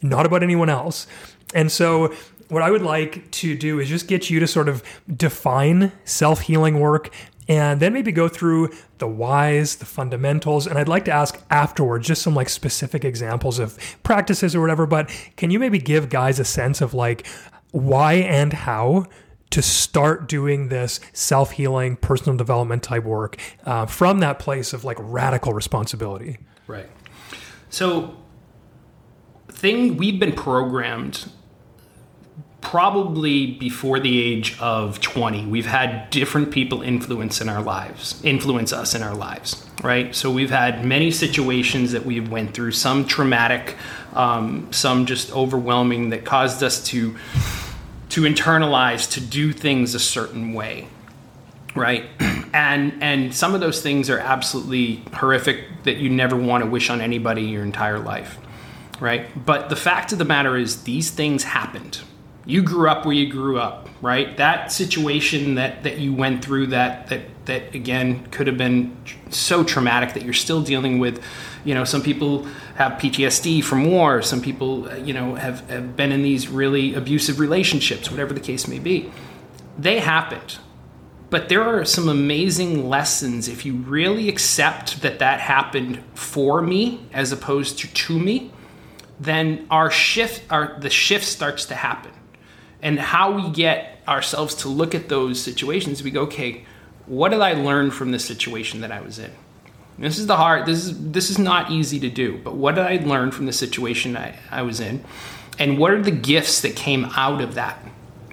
not 0.00 0.26
about 0.26 0.42
anyone 0.42 0.68
else. 0.68 1.06
And 1.54 1.70
so, 1.70 2.14
what 2.48 2.62
I 2.62 2.70
would 2.70 2.82
like 2.82 3.30
to 3.30 3.56
do 3.56 3.80
is 3.80 3.88
just 3.88 4.08
get 4.08 4.28
you 4.28 4.38
to 4.40 4.46
sort 4.46 4.68
of 4.68 4.82
define 5.16 5.90
self 6.04 6.42
healing 6.42 6.80
work 6.80 7.08
and 7.48 7.80
then 7.80 7.92
maybe 7.92 8.12
go 8.12 8.28
through 8.28 8.70
the 8.98 9.08
whys, 9.08 9.76
the 9.76 9.84
fundamentals. 9.84 10.66
And 10.66 10.78
I'd 10.78 10.88
like 10.88 11.04
to 11.06 11.10
ask 11.10 11.40
afterwards 11.50 12.06
just 12.06 12.22
some 12.22 12.34
like 12.34 12.48
specific 12.48 13.04
examples 13.04 13.58
of 13.58 13.78
practices 14.02 14.54
or 14.54 14.60
whatever. 14.60 14.86
But 14.86 15.10
can 15.36 15.50
you 15.50 15.58
maybe 15.58 15.78
give 15.78 16.08
guys 16.08 16.38
a 16.38 16.44
sense 16.44 16.80
of 16.80 16.94
like 16.94 17.26
why 17.72 18.14
and 18.14 18.52
how? 18.52 19.06
To 19.50 19.60
start 19.60 20.28
doing 20.30 20.68
this 20.68 20.98
self 21.12 21.50
healing, 21.50 21.96
personal 21.96 22.38
development 22.38 22.82
type 22.82 23.04
work 23.04 23.36
uh, 23.66 23.84
from 23.84 24.20
that 24.20 24.38
place 24.38 24.72
of 24.72 24.82
like 24.82 24.96
radical 24.98 25.52
responsibility. 25.52 26.38
Right. 26.66 26.88
So, 27.68 28.16
thing 29.48 29.98
we've 29.98 30.18
been 30.18 30.32
programmed 30.32 31.30
probably 32.62 33.50
before 33.50 34.00
the 34.00 34.22
age 34.22 34.56
of 34.60 35.00
20 35.00 35.46
we've 35.46 35.66
had 35.66 36.08
different 36.10 36.50
people 36.50 36.80
influence 36.80 37.40
in 37.40 37.48
our 37.48 37.60
lives 37.60 38.18
influence 38.24 38.72
us 38.72 38.94
in 38.94 39.02
our 39.02 39.14
lives 39.14 39.66
right? 39.82 40.14
So 40.14 40.30
we've 40.30 40.50
had 40.50 40.84
many 40.84 41.10
situations 41.10 41.90
that 41.92 42.06
we've 42.06 42.30
went 42.30 42.54
through 42.54 42.72
some 42.72 43.04
traumatic 43.04 43.76
um, 44.14 44.72
some 44.72 45.06
just 45.06 45.32
overwhelming 45.32 46.10
that 46.10 46.24
caused 46.24 46.62
us 46.62 46.84
to 46.88 47.16
to 48.10 48.22
internalize 48.22 49.10
to 49.12 49.20
do 49.20 49.52
things 49.52 49.94
a 49.94 50.00
certain 50.00 50.54
way 50.54 50.88
right? 51.74 52.04
And 52.54 53.02
and 53.02 53.34
some 53.34 53.54
of 53.54 53.60
those 53.60 53.80
things 53.80 54.10
are 54.10 54.18
absolutely 54.18 55.02
horrific 55.14 55.84
that 55.84 55.96
you 55.96 56.10
never 56.10 56.36
want 56.36 56.62
to 56.62 56.68
wish 56.68 56.90
on 56.90 57.00
anybody 57.00 57.44
your 57.44 57.62
entire 57.64 57.98
life 57.98 58.36
right? 59.00 59.26
But 59.44 59.70
the 59.70 59.76
fact 59.76 60.12
of 60.12 60.18
the 60.18 60.26
matter 60.26 60.56
is 60.56 60.84
these 60.84 61.10
things 61.10 61.44
happened 61.44 62.02
you 62.44 62.62
grew 62.62 62.88
up 62.88 63.04
where 63.04 63.14
you 63.14 63.30
grew 63.30 63.58
up 63.58 63.88
right? 64.02 64.36
That 64.36 64.72
situation 64.72 65.54
that 65.54 65.84
that 65.84 65.98
you 65.98 66.12
went 66.12 66.44
through 66.44 66.66
that 66.68 67.06
that 67.06 67.22
that 67.46 67.74
again 67.74 68.26
could 68.26 68.48
have 68.48 68.58
been 68.58 68.94
so 69.30 69.64
traumatic 69.64 70.12
that 70.14 70.24
you're 70.24 70.34
still 70.34 70.60
dealing 70.60 70.98
with. 70.98 71.22
You 71.64 71.74
know 71.74 71.84
some 71.84 72.02
people 72.02 72.44
have 72.74 73.00
PTSD 73.00 73.64
from 73.64 73.90
war. 73.90 74.20
Some 74.20 74.42
people 74.42 74.90
uh, 74.90 74.96
you 74.96 75.14
know 75.14 75.36
have, 75.36 75.68
have 75.70 75.96
been 75.96 76.12
in 76.12 76.22
these 76.22 76.48
really 76.48 76.94
abusive 76.94 77.38
relationships 77.38 78.10
whatever 78.10 78.34
the 78.34 78.40
case 78.40 78.68
may 78.68 78.80
be. 78.80 79.10
They 79.78 80.00
happened. 80.00 80.58
But 81.30 81.48
there 81.48 81.62
are 81.62 81.86
some 81.86 82.10
amazing 82.10 82.90
lessons 82.90 83.48
if 83.48 83.64
you 83.64 83.76
really 83.76 84.28
accept 84.28 85.00
that 85.00 85.18
that 85.20 85.40
happened 85.40 86.02
for 86.12 86.60
me 86.60 87.06
as 87.14 87.32
opposed 87.32 87.78
to 87.78 87.88
to 87.88 88.18
me 88.18 88.50
then 89.18 89.66
our 89.70 89.90
shift 89.90 90.42
our 90.50 90.76
the 90.80 90.90
shift 90.90 91.24
starts 91.24 91.64
to 91.66 91.74
happen 91.74 92.12
and 92.82 92.98
how 92.98 93.30
we 93.30 93.48
get 93.50 94.00
ourselves 94.08 94.54
to 94.56 94.68
look 94.68 94.94
at 94.94 95.08
those 95.08 95.40
situations 95.40 96.02
we 96.02 96.10
go 96.10 96.22
okay 96.22 96.64
what 97.06 97.30
did 97.30 97.40
i 97.40 97.52
learn 97.52 97.90
from 97.90 98.10
the 98.10 98.18
situation 98.18 98.80
that 98.80 98.92
i 98.92 99.00
was 99.00 99.18
in? 99.18 99.30
This 99.98 100.18
is 100.18 100.26
the 100.26 100.36
hard 100.36 100.66
this 100.66 100.84
is 100.84 101.12
this 101.12 101.30
is 101.30 101.38
not 101.38 101.70
easy 101.70 102.00
to 102.00 102.10
do 102.10 102.38
but 102.38 102.54
what 102.54 102.74
did 102.74 102.84
i 102.84 102.96
learn 102.96 103.30
from 103.30 103.46
the 103.46 103.52
situation 103.52 104.16
i, 104.16 104.34
I 104.50 104.62
was 104.62 104.80
in? 104.80 105.04
And 105.58 105.78
what 105.78 105.92
are 105.92 106.02
the 106.02 106.10
gifts 106.10 106.62
that 106.62 106.74
came 106.76 107.04
out 107.16 107.40
of 107.40 107.54
that 107.54 107.78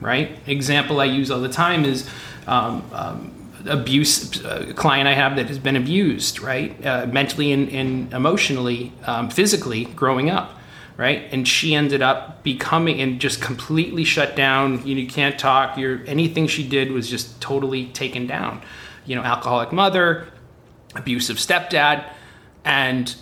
right? 0.02 0.38
Example 0.48 1.00
i 1.00 1.06
use 1.06 1.30
all 1.32 1.42
the 1.42 1.50
time 1.50 1.86
is 1.86 2.10
um, 2.48 2.84
um, 2.94 3.52
abuse 3.68 4.44
a 4.44 4.74
client 4.74 5.08
i 5.08 5.14
have 5.14 5.36
that 5.36 5.48
has 5.48 5.60
been 5.60 5.76
abused 5.76 6.40
right? 6.40 6.86
Uh, 6.86 7.06
mentally 7.08 7.52
and, 7.52 7.70
and 7.70 8.14
emotionally 8.14 8.92
um, 9.06 9.30
physically 9.30 9.86
growing 9.86 10.30
up 10.30 10.59
right? 11.00 11.30
And 11.32 11.48
she 11.48 11.74
ended 11.74 12.02
up 12.02 12.44
becoming 12.44 13.00
and 13.00 13.22
just 13.22 13.42
completely 13.42 14.04
shut 14.04 14.36
down. 14.36 14.86
You, 14.86 14.98
you 14.98 15.08
can't 15.08 15.40
talk. 15.40 15.78
You're 15.78 16.02
anything 16.06 16.46
she 16.46 16.68
did 16.68 16.92
was 16.92 17.10
just 17.10 17.40
totally 17.42 17.86
taken 17.88 18.28
down. 18.28 18.62
You 19.06 19.16
know 19.16 19.24
alcoholic 19.24 19.72
mother 19.72 20.28
abusive 20.96 21.38
stepdad. 21.38 22.12
And 22.66 23.16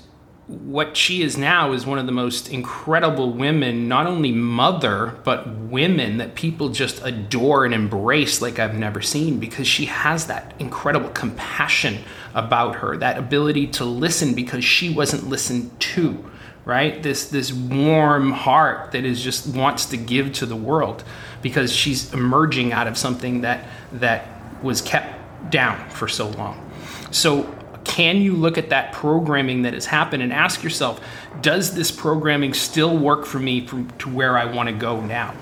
what 0.48 0.96
she 0.96 1.22
is 1.22 1.38
now 1.38 1.74
is 1.74 1.86
one 1.86 2.00
of 2.00 2.06
the 2.06 2.12
most 2.12 2.50
incredible 2.50 3.32
women, 3.32 3.88
not 3.90 4.08
only 4.08 4.32
mother, 4.32 5.18
but 5.26 5.48
women 5.48 6.18
that 6.18 6.36
people 6.36 6.70
just 6.70 7.04
adore 7.04 7.66
and 7.66 7.74
embrace 7.74 8.42
like 8.42 8.58
I've 8.58 8.76
never 8.76 9.02
seen 9.02 9.40
because 9.40 9.68
she 9.68 9.86
has 9.86 10.28
that 10.28 10.54
incredible 10.58 11.10
compassion 11.10 11.98
about 12.34 12.78
her, 12.78 12.96
that 12.98 13.18
ability 13.18 13.68
to 13.68 13.86
listen 13.86 14.34
because 14.34 14.64
she 14.64 14.90
wasn't 14.94 15.28
listened 15.28 15.78
to, 15.82 16.32
right? 16.68 17.02
This 17.02 17.30
this 17.30 17.54
warm 17.54 18.32
heart 18.32 18.92
that 18.92 19.06
is 19.06 19.24
just 19.24 19.48
wants 19.48 19.86
to 19.88 19.98
give 19.98 20.34
to 20.34 20.46
the 20.46 20.56
world 20.56 21.04
because 21.42 21.72
she's 21.72 22.14
emerging 22.14 22.74
out 22.74 22.88
of 22.88 22.98
something 22.98 23.42
that 23.42 23.66
that 23.94 24.28
was 24.62 24.82
kept 24.82 25.50
down 25.50 25.90
for 25.90 26.10
so 26.10 26.28
long. 26.28 26.70
So 27.10 27.44
can 27.86 28.18
you 28.18 28.34
look 28.34 28.58
at 28.58 28.70
that 28.70 28.92
programming 28.92 29.62
that 29.62 29.74
has 29.74 29.86
happened 29.86 30.22
and 30.22 30.34
ask 30.34 30.62
yourself, 30.62 31.00
does 31.40 31.74
this 31.74 31.90
programming 31.90 32.54
still 32.54 32.98
work 32.98 33.26
for 33.26 33.40
me 33.40 33.66
from, 33.66 33.90
to 34.00 34.10
where 34.10 34.38
I 34.38 34.44
want 34.44 34.68
to 34.68 34.76
go 34.76 35.00
now? 35.00 35.34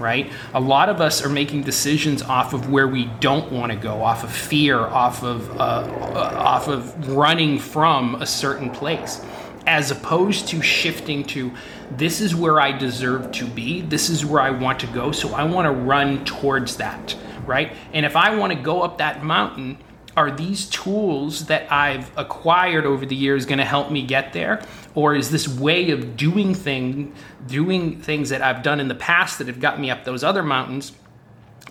Right? 0.00 0.32
A 0.52 0.60
lot 0.60 0.88
of 0.88 1.00
us 1.00 1.24
are 1.24 1.28
making 1.28 1.62
decisions 1.62 2.22
off 2.22 2.54
of 2.54 2.70
where 2.70 2.88
we 2.88 3.04
don't 3.20 3.52
want 3.52 3.70
to 3.70 3.78
go, 3.78 4.02
off 4.02 4.24
of 4.24 4.32
fear, 4.32 4.80
off 4.80 5.22
of 5.22 5.48
uh, 5.52 5.62
uh, 5.62 6.42
off 6.44 6.66
of 6.66 7.08
running 7.08 7.60
from 7.60 8.16
a 8.16 8.26
certain 8.26 8.68
place, 8.68 9.24
as 9.66 9.90
opposed 9.90 10.48
to 10.48 10.62
shifting 10.62 11.24
to 11.24 11.52
this 11.90 12.20
is 12.20 12.34
where 12.34 12.60
I 12.60 12.76
deserve 12.76 13.32
to 13.32 13.46
be, 13.46 13.82
this 13.82 14.08
is 14.08 14.24
where 14.24 14.40
I 14.40 14.50
want 14.50 14.80
to 14.80 14.86
go, 14.88 15.12
so 15.12 15.34
I 15.34 15.44
want 15.44 15.66
to 15.66 15.72
run 15.72 16.24
towards 16.24 16.76
that. 16.76 17.16
Right? 17.46 17.72
And 17.92 18.06
if 18.06 18.16
I 18.16 18.36
want 18.36 18.52
to 18.52 18.58
go 18.58 18.82
up 18.82 18.98
that 18.98 19.24
mountain, 19.24 19.78
are 20.16 20.30
these 20.30 20.68
tools 20.68 21.46
that 21.46 21.70
I've 21.72 22.10
acquired 22.18 22.84
over 22.84 23.06
the 23.06 23.16
years 23.16 23.46
going 23.46 23.58
to 23.58 23.64
help 23.64 23.90
me 23.90 24.02
get 24.02 24.32
there 24.32 24.62
or 24.94 25.14
is 25.14 25.30
this 25.30 25.48
way 25.48 25.90
of 25.90 26.16
doing 26.16 26.54
thing 26.54 27.14
doing 27.46 28.00
things 28.00 28.28
that 28.28 28.42
I've 28.42 28.62
done 28.62 28.78
in 28.78 28.88
the 28.88 28.94
past 28.94 29.38
that 29.38 29.46
have 29.46 29.60
got 29.60 29.80
me 29.80 29.90
up 29.90 30.04
those 30.04 30.22
other 30.22 30.42
mountains 30.42 30.92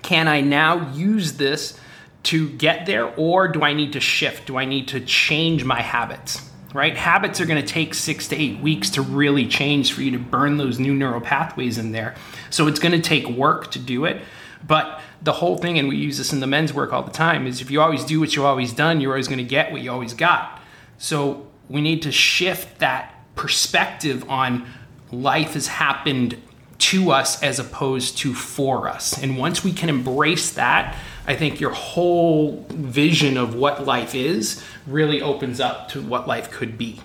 can 0.01 0.27
I 0.27 0.41
now 0.41 0.91
use 0.91 1.33
this 1.33 1.79
to 2.23 2.49
get 2.49 2.85
there 2.85 3.13
or 3.15 3.47
do 3.47 3.61
I 3.61 3.73
need 3.73 3.93
to 3.93 3.99
shift 3.99 4.47
do 4.47 4.57
I 4.57 4.65
need 4.65 4.87
to 4.89 4.99
change 4.99 5.63
my 5.63 5.81
habits 5.81 6.50
right? 6.73 6.95
Habits 6.95 7.41
are 7.41 7.45
going 7.45 7.61
to 7.61 7.67
take 7.67 7.93
6 7.93 8.27
to 8.29 8.35
8 8.35 8.59
weeks 8.59 8.89
to 8.91 9.01
really 9.01 9.47
change 9.47 9.93
for 9.93 10.01
you 10.01 10.11
to 10.11 10.19
burn 10.19 10.57
those 10.57 10.79
new 10.79 10.93
neural 10.93 11.21
pathways 11.21 11.77
in 11.77 11.91
there. 11.91 12.15
So 12.49 12.67
it's 12.67 12.79
going 12.79 12.93
to 12.93 13.01
take 13.01 13.27
work 13.27 13.71
to 13.71 13.79
do 13.79 14.05
it. 14.05 14.21
But 14.65 15.01
the 15.21 15.33
whole 15.33 15.57
thing, 15.57 15.79
and 15.79 15.87
we 15.87 15.97
use 15.97 16.17
this 16.17 16.31
in 16.31 16.39
the 16.39 16.47
men's 16.47 16.73
work 16.73 16.93
all 16.93 17.03
the 17.03 17.11
time, 17.11 17.47
is 17.47 17.61
if 17.61 17.71
you 17.71 17.81
always 17.81 18.05
do 18.05 18.19
what 18.19 18.35
you 18.35 18.45
always 18.45 18.73
done, 18.73 19.01
you're 19.01 19.11
always 19.11 19.27
going 19.27 19.39
to 19.39 19.43
get 19.43 19.71
what 19.71 19.81
you 19.81 19.91
always 19.91 20.13
got. 20.13 20.59
So 20.97 21.47
we 21.67 21.81
need 21.81 22.03
to 22.03 22.11
shift 22.11 22.79
that 22.79 23.15
perspective 23.35 24.29
on 24.29 24.67
life 25.11 25.53
has 25.53 25.67
happened 25.67 26.41
to 26.81 27.11
us 27.11 27.41
as 27.43 27.59
opposed 27.59 28.17
to 28.19 28.33
for 28.33 28.89
us. 28.89 29.21
And 29.21 29.37
once 29.37 29.63
we 29.63 29.71
can 29.71 29.89
embrace 29.89 30.51
that, 30.53 30.97
I 31.27 31.35
think 31.35 31.59
your 31.59 31.71
whole 31.71 32.65
vision 32.69 33.37
of 33.37 33.55
what 33.55 33.85
life 33.85 34.15
is 34.15 34.63
really 34.87 35.21
opens 35.21 35.59
up 35.59 35.89
to 35.89 36.01
what 36.01 36.27
life 36.27 36.49
could 36.49 36.77
be. 36.77 36.99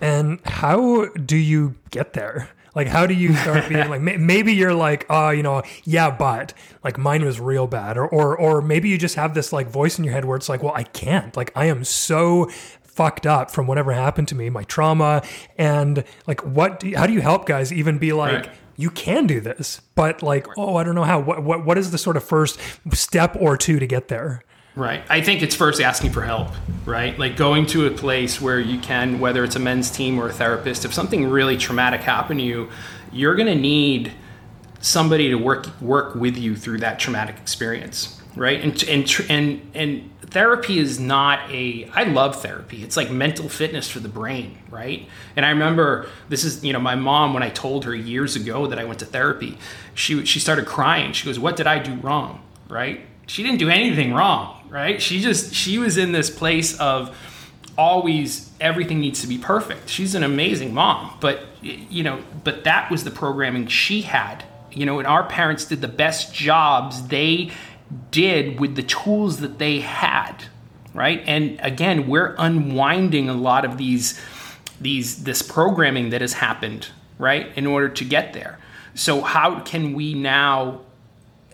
And 0.00 0.40
how 0.44 1.06
do 1.10 1.36
you 1.36 1.76
get 1.90 2.12
there? 2.12 2.50
Like, 2.74 2.88
how 2.88 3.06
do 3.06 3.14
you 3.14 3.34
start 3.34 3.68
being 3.68 3.88
like, 3.88 4.00
maybe 4.00 4.52
you're 4.54 4.74
like, 4.74 5.06
oh, 5.10 5.30
you 5.30 5.42
know, 5.42 5.62
yeah, 5.84 6.10
but 6.10 6.54
like 6.82 6.98
mine 6.98 7.24
was 7.24 7.38
real 7.38 7.66
bad. 7.66 7.98
Or, 7.98 8.08
or, 8.08 8.36
or 8.36 8.62
maybe 8.62 8.88
you 8.88 8.98
just 8.98 9.14
have 9.14 9.34
this 9.34 9.52
like 9.52 9.68
voice 9.68 9.98
in 9.98 10.04
your 10.04 10.14
head 10.14 10.24
where 10.24 10.36
it's 10.36 10.48
like, 10.48 10.62
well, 10.62 10.72
I 10.74 10.82
can't. 10.82 11.36
Like, 11.36 11.52
I 11.54 11.66
am 11.66 11.84
so 11.84 12.50
fucked 12.94 13.26
up 13.26 13.50
from 13.50 13.66
whatever 13.66 13.92
happened 13.92 14.28
to 14.28 14.34
me, 14.34 14.50
my 14.50 14.64
trauma. 14.64 15.22
And 15.58 16.04
like, 16.26 16.40
what, 16.44 16.80
do 16.80 16.88
you, 16.88 16.96
how 16.96 17.06
do 17.06 17.12
you 17.12 17.20
help 17.20 17.46
guys 17.46 17.72
even 17.72 17.98
be 17.98 18.12
like, 18.12 18.46
right. 18.46 18.54
you 18.76 18.90
can 18.90 19.26
do 19.26 19.40
this, 19.40 19.80
but 19.94 20.22
like, 20.22 20.46
oh, 20.56 20.76
I 20.76 20.84
don't 20.84 20.94
know 20.94 21.04
how, 21.04 21.20
what, 21.20 21.42
what, 21.42 21.64
what 21.64 21.78
is 21.78 21.90
the 21.90 21.98
sort 21.98 22.16
of 22.16 22.24
first 22.24 22.58
step 22.92 23.36
or 23.38 23.56
two 23.56 23.78
to 23.78 23.86
get 23.86 24.08
there? 24.08 24.42
Right. 24.74 25.02
I 25.10 25.20
think 25.20 25.42
it's 25.42 25.54
first 25.54 25.82
asking 25.82 26.12
for 26.12 26.22
help, 26.22 26.48
right? 26.86 27.18
Like 27.18 27.36
going 27.36 27.66
to 27.66 27.86
a 27.86 27.90
place 27.90 28.40
where 28.40 28.58
you 28.58 28.78
can, 28.78 29.20
whether 29.20 29.44
it's 29.44 29.56
a 29.56 29.58
men's 29.58 29.90
team 29.90 30.18
or 30.18 30.28
a 30.28 30.32
therapist, 30.32 30.86
if 30.86 30.94
something 30.94 31.28
really 31.28 31.58
traumatic 31.58 32.00
happened 32.00 32.40
to 32.40 32.46
you, 32.46 32.70
you're 33.12 33.34
going 33.34 33.48
to 33.48 33.54
need 33.54 34.12
somebody 34.80 35.28
to 35.28 35.36
work 35.36 35.80
work 35.80 36.14
with 36.14 36.36
you 36.36 36.56
through 36.56 36.78
that 36.78 36.98
traumatic 36.98 37.36
experience, 37.36 38.21
right? 38.36 38.60
And 38.60 38.82
and 38.84 39.26
and 39.28 39.70
and 39.74 40.10
therapy 40.22 40.78
is 40.78 40.98
not 40.98 41.50
a 41.50 41.88
I 41.94 42.04
love 42.04 42.40
therapy. 42.42 42.82
It's 42.82 42.96
like 42.96 43.10
mental 43.10 43.48
fitness 43.48 43.88
for 43.88 44.00
the 44.00 44.08
brain, 44.08 44.58
right? 44.70 45.08
And 45.36 45.44
I 45.44 45.50
remember 45.50 46.08
this 46.28 46.44
is, 46.44 46.64
you 46.64 46.72
know, 46.72 46.80
my 46.80 46.94
mom 46.94 47.34
when 47.34 47.42
I 47.42 47.50
told 47.50 47.84
her 47.84 47.94
years 47.94 48.36
ago 48.36 48.66
that 48.66 48.78
I 48.78 48.84
went 48.84 48.98
to 49.00 49.06
therapy, 49.06 49.58
she 49.94 50.24
she 50.24 50.40
started 50.40 50.66
crying. 50.66 51.12
She 51.12 51.26
goes, 51.26 51.38
"What 51.38 51.56
did 51.56 51.66
I 51.66 51.78
do 51.78 51.94
wrong?" 51.96 52.42
right? 52.68 53.00
She 53.26 53.42
didn't 53.42 53.58
do 53.58 53.68
anything 53.68 54.14
wrong 54.14 54.62
right? 54.72 55.02
She 55.02 55.20
just 55.20 55.54
she 55.54 55.78
was 55.78 55.98
in 55.98 56.12
this 56.12 56.30
place 56.30 56.78
of 56.80 57.16
always 57.76 58.50
everything 58.60 59.00
needs 59.00 59.20
to 59.20 59.26
be 59.26 59.38
perfect. 59.38 59.88
She's 59.88 60.14
an 60.14 60.22
amazing 60.22 60.74
mom, 60.74 61.16
but 61.20 61.44
you 61.60 62.02
know, 62.02 62.22
but 62.42 62.64
that 62.64 62.90
was 62.90 63.04
the 63.04 63.10
programming 63.10 63.68
she 63.68 64.02
had. 64.02 64.44
You 64.72 64.86
know, 64.86 64.98
and 64.98 65.06
our 65.06 65.24
parents 65.24 65.66
did 65.66 65.82
the 65.82 65.88
best 65.88 66.34
jobs 66.34 67.08
they 67.08 67.50
did 68.10 68.60
with 68.60 68.76
the 68.76 68.82
tools 68.82 69.38
that 69.38 69.58
they 69.58 69.80
had, 69.80 70.44
right? 70.94 71.22
And 71.26 71.58
again, 71.62 72.08
we're 72.08 72.34
unwinding 72.38 73.28
a 73.28 73.34
lot 73.34 73.64
of 73.64 73.78
these 73.78 74.20
these 74.80 75.24
this 75.24 75.42
programming 75.42 76.10
that 76.10 76.20
has 76.20 76.32
happened, 76.34 76.88
right? 77.18 77.50
In 77.56 77.66
order 77.66 77.88
to 77.88 78.04
get 78.04 78.32
there. 78.32 78.58
So 78.94 79.20
how 79.20 79.60
can 79.60 79.94
we 79.94 80.14
now 80.14 80.80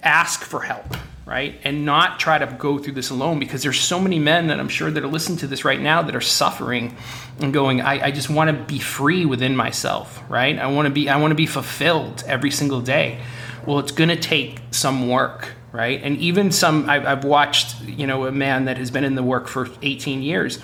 ask 0.03 0.43
for 0.43 0.63
help? 0.63 0.97
right? 1.29 1.61
And 1.63 1.85
not 1.85 2.19
try 2.19 2.39
to 2.39 2.47
go 2.47 2.79
through 2.79 2.95
this 2.95 3.11
alone 3.11 3.39
because 3.39 3.63
there's 3.63 3.79
so 3.79 4.01
many 4.01 4.19
men 4.19 4.47
that 4.47 4.59
I'm 4.59 4.71
sure 4.71 4.91
that 4.91 5.05
are 5.05 5.09
listening 5.09 5.37
to 5.39 5.47
this 5.47 5.63
right 5.63 5.79
now 5.79 6.01
that 6.01 6.17
are 6.17 6.23
suffering 6.23 6.97
and 7.39 7.53
going, 7.53 7.83
I, 7.83 8.07
I 8.07 8.11
just 8.13 8.31
want 8.31 8.49
to 8.49 8.65
be 8.65 8.79
free 8.79 9.27
within 9.27 9.55
myself, 9.55 10.23
right? 10.31 10.59
I 10.59 10.69
want 10.69 10.87
to 10.87 10.91
be 10.91 11.11
I 11.11 11.19
want 11.19 11.33
to 11.33 11.35
be 11.35 11.45
fulfilled 11.45 12.25
every 12.27 12.51
single 12.51 12.81
day. 12.81 13.21
Well, 13.67 13.79
it's 13.79 13.93
going 13.93 14.09
to 14.09 14.17
take 14.17 14.61
some 14.71 15.07
work, 15.07 15.53
right? 15.73 16.01
And 16.03 16.17
even 16.19 16.51
some 16.51 16.89
I've, 16.89 17.07
I've 17.07 17.25
watched, 17.25 17.81
you 17.83 18.07
know, 18.07 18.27
a 18.27 18.33
man 18.33 18.65
that 18.67 18.79
has 18.79 18.91
been 18.91 19.05
in 19.05 19.15
the 19.15 19.23
work 19.23 19.49
for 19.49 19.69
18 19.83 20.23
years 20.23 20.59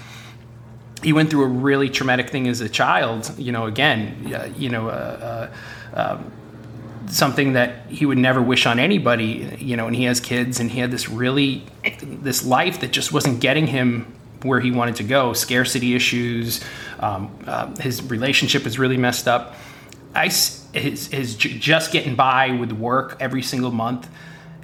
he 1.05 1.13
went 1.13 1.31
through 1.31 1.45
a 1.45 1.49
really 1.49 1.91
traumatic 1.91 2.31
thing 2.31 2.49
as 2.49 2.61
a 2.61 2.69
child. 2.69 3.33
You 3.39 3.53
know, 3.53 3.67
again, 3.67 4.33
uh, 4.35 4.51
you 4.57 4.71
know, 4.71 4.89
uh, 4.89 5.51
uh, 5.95 6.01
um, 6.01 6.33
something 7.09 7.53
that 7.53 7.87
he 7.89 8.07
would 8.07 8.19
never 8.19 8.43
wish 8.43 8.67
on 8.67 8.79
anybody, 8.79 9.57
you 9.61 9.77
know, 9.77 9.87
and 9.87 9.95
he 9.95 10.05
has 10.05 10.19
kids 10.19 10.59
and 10.59 10.71
he 10.71 10.81
had 10.81 10.91
this 10.91 11.09
really 11.09 11.65
this 12.03 12.45
life 12.45 12.81
that 12.81 12.91
just 12.91 13.13
wasn't 13.13 13.41
getting 13.41 13.67
him 13.67 14.13
where 14.43 14.61
he 14.61 14.71
wanted 14.71 14.97
to 14.97 15.05
go. 15.05 15.33
Scarcity 15.33 15.95
issues, 15.95 16.63
um, 16.99 17.31
uh, 17.47 17.75
his 17.77 18.03
relationship 18.03 18.67
is 18.67 18.79
really 18.79 18.97
messed 18.97 19.29
up. 19.29 19.55
I 20.15 20.29
his, 20.29 21.09
his 21.09 21.37
just 21.37 21.93
getting 21.93 22.15
by 22.15 22.53
with 22.53 22.73
work 22.73 23.17
every 23.21 23.43
single 23.43 23.71
month. 23.71 24.09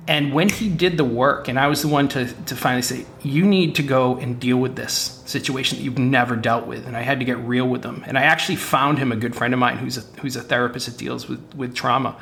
And 0.09 0.33
when 0.33 0.49
he 0.49 0.69
did 0.69 0.97
the 0.97 1.05
work, 1.05 1.47
and 1.47 1.59
I 1.59 1.69
was 1.69 1.83
the 1.83 1.89
one 1.89 2.09
to, 2.09 2.27
to 2.27 2.57
finally 2.57 2.83
say, 2.83 3.07
you 3.23 3.45
need 3.45 3.77
to 3.77 3.83
go 3.83 4.17
and 4.17 4.41
deal 4.41 4.57
with 4.57 4.75
this 4.75 5.23
situation 5.27 5.79
that 5.79 5.85
you've 5.85 5.99
never 5.99 6.35
dealt 6.35 6.67
with. 6.67 6.87
And 6.87 6.97
I 6.97 7.03
had 7.03 7.21
to 7.21 7.25
get 7.25 7.39
real 7.39 7.69
with 7.69 7.85
him. 7.85 8.03
And 8.07 8.19
I 8.19 8.23
actually 8.23 8.57
found 8.57 8.99
him 8.99 9.13
a 9.13 9.17
good 9.17 9.37
friend 9.37 9.55
of 9.55 9.61
mine 9.61 9.77
who's 9.77 9.99
a, 9.99 10.01
who's 10.21 10.35
a 10.37 10.43
therapist 10.43 10.87
that 10.87 10.97
deals 10.97 11.29
with, 11.29 11.55
with 11.55 11.75
trauma. 11.75 12.17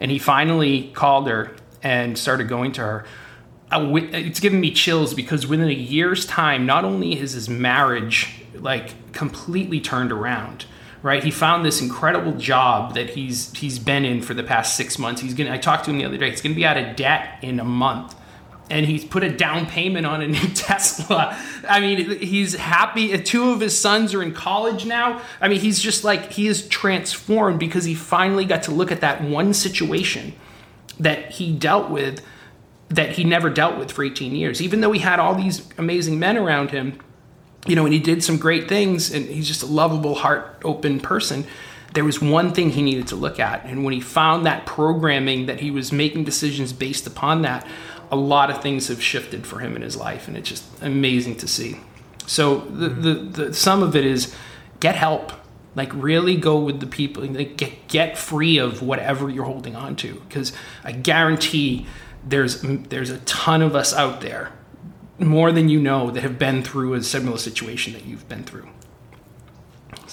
And 0.00 0.10
he 0.10 0.18
finally 0.18 0.90
called 0.94 1.28
her 1.28 1.54
and 1.82 2.16
started 2.16 2.48
going 2.48 2.72
to 2.72 2.80
her. 2.80 3.04
It's 3.70 4.40
given 4.40 4.60
me 4.60 4.70
chills 4.70 5.12
because 5.12 5.46
within 5.46 5.68
a 5.68 5.72
year's 5.72 6.26
time, 6.26 6.64
not 6.64 6.84
only 6.84 7.18
is 7.18 7.32
his 7.32 7.48
marriage 7.48 8.42
like 8.54 9.12
completely 9.12 9.80
turned 9.80 10.12
around, 10.12 10.66
right? 11.04 11.22
He 11.22 11.30
found 11.30 11.66
this 11.66 11.82
incredible 11.82 12.32
job 12.32 12.94
that 12.94 13.10
he's 13.10 13.52
he's 13.52 13.78
been 13.78 14.06
in 14.06 14.22
for 14.22 14.32
the 14.32 14.42
past 14.42 14.74
six 14.74 14.98
months. 14.98 15.20
He's 15.20 15.34
gonna. 15.34 15.52
I 15.52 15.58
talked 15.58 15.84
to 15.84 15.90
him 15.90 15.98
the 15.98 16.06
other 16.06 16.16
day. 16.16 16.30
He's 16.30 16.40
gonna 16.40 16.54
be 16.54 16.64
out 16.64 16.78
of 16.78 16.96
debt 16.96 17.38
in 17.42 17.60
a 17.60 17.64
month, 17.64 18.14
and 18.70 18.86
he's 18.86 19.04
put 19.04 19.22
a 19.22 19.30
down 19.30 19.66
payment 19.66 20.06
on 20.06 20.22
a 20.22 20.26
new 20.26 20.48
Tesla. 20.54 21.38
I 21.68 21.78
mean, 21.78 22.18
he's 22.20 22.54
happy. 22.54 23.16
Two 23.18 23.50
of 23.50 23.60
his 23.60 23.78
sons 23.78 24.14
are 24.14 24.22
in 24.22 24.32
college 24.32 24.86
now. 24.86 25.20
I 25.42 25.48
mean, 25.48 25.60
he's 25.60 25.78
just 25.78 26.04
like 26.04 26.32
he 26.32 26.48
is 26.48 26.66
transformed 26.68 27.60
because 27.60 27.84
he 27.84 27.94
finally 27.94 28.46
got 28.46 28.62
to 28.64 28.70
look 28.72 28.90
at 28.90 29.02
that 29.02 29.22
one 29.22 29.52
situation 29.52 30.32
that 30.98 31.32
he 31.32 31.52
dealt 31.52 31.90
with 31.90 32.24
that 32.88 33.10
he 33.10 33.24
never 33.24 33.50
dealt 33.50 33.78
with 33.78 33.92
for 33.92 34.04
18 34.04 34.34
years. 34.34 34.62
Even 34.62 34.80
though 34.80 34.92
he 34.92 35.00
had 35.00 35.18
all 35.20 35.34
these 35.34 35.68
amazing 35.76 36.18
men 36.18 36.38
around 36.38 36.70
him 36.70 36.98
you 37.66 37.76
know, 37.76 37.84
and 37.84 37.94
he 37.94 38.00
did 38.00 38.22
some 38.22 38.36
great 38.36 38.68
things 38.68 39.12
and 39.12 39.26
he's 39.26 39.48
just 39.48 39.62
a 39.62 39.66
lovable, 39.66 40.14
heart 40.14 40.60
open 40.64 41.00
person. 41.00 41.46
There 41.94 42.04
was 42.04 42.20
one 42.20 42.52
thing 42.52 42.70
he 42.70 42.82
needed 42.82 43.08
to 43.08 43.16
look 43.16 43.38
at. 43.38 43.64
And 43.64 43.84
when 43.84 43.94
he 43.94 44.00
found 44.00 44.46
that 44.46 44.66
programming 44.66 45.46
that 45.46 45.60
he 45.60 45.70
was 45.70 45.92
making 45.92 46.24
decisions 46.24 46.72
based 46.72 47.06
upon 47.06 47.42
that, 47.42 47.66
a 48.10 48.16
lot 48.16 48.50
of 48.50 48.60
things 48.60 48.88
have 48.88 49.02
shifted 49.02 49.46
for 49.46 49.60
him 49.60 49.76
in 49.76 49.82
his 49.82 49.96
life. 49.96 50.28
And 50.28 50.36
it's 50.36 50.48
just 50.48 50.64
amazing 50.82 51.36
to 51.36 51.48
see. 51.48 51.80
So 52.26 52.58
the, 52.58 52.88
the, 52.88 53.14
the 53.14 53.54
some 53.54 53.82
of 53.82 53.96
it 53.96 54.04
is 54.04 54.34
get 54.80 54.96
help. 54.96 55.32
Like 55.76 55.92
really 55.94 56.36
go 56.36 56.60
with 56.60 56.80
the 56.80 56.86
people. 56.86 57.24
Like 57.24 57.56
get 57.56 57.88
get 57.88 58.16
free 58.18 58.58
of 58.58 58.82
whatever 58.82 59.28
you're 59.28 59.44
holding 59.44 59.74
on 59.74 59.96
to. 59.96 60.14
Because 60.28 60.52
I 60.84 60.92
guarantee 60.92 61.86
there's 62.24 62.60
there's 62.62 63.10
a 63.10 63.18
ton 63.20 63.62
of 63.62 63.74
us 63.74 63.92
out 63.94 64.20
there 64.20 64.52
more 65.18 65.52
than 65.52 65.68
you 65.68 65.80
know 65.80 66.10
that 66.10 66.22
have 66.22 66.38
been 66.38 66.62
through 66.62 66.94
a 66.94 67.02
similar 67.02 67.38
situation 67.38 67.92
that 67.92 68.04
you've 68.04 68.28
been 68.28 68.44
through. 68.44 68.68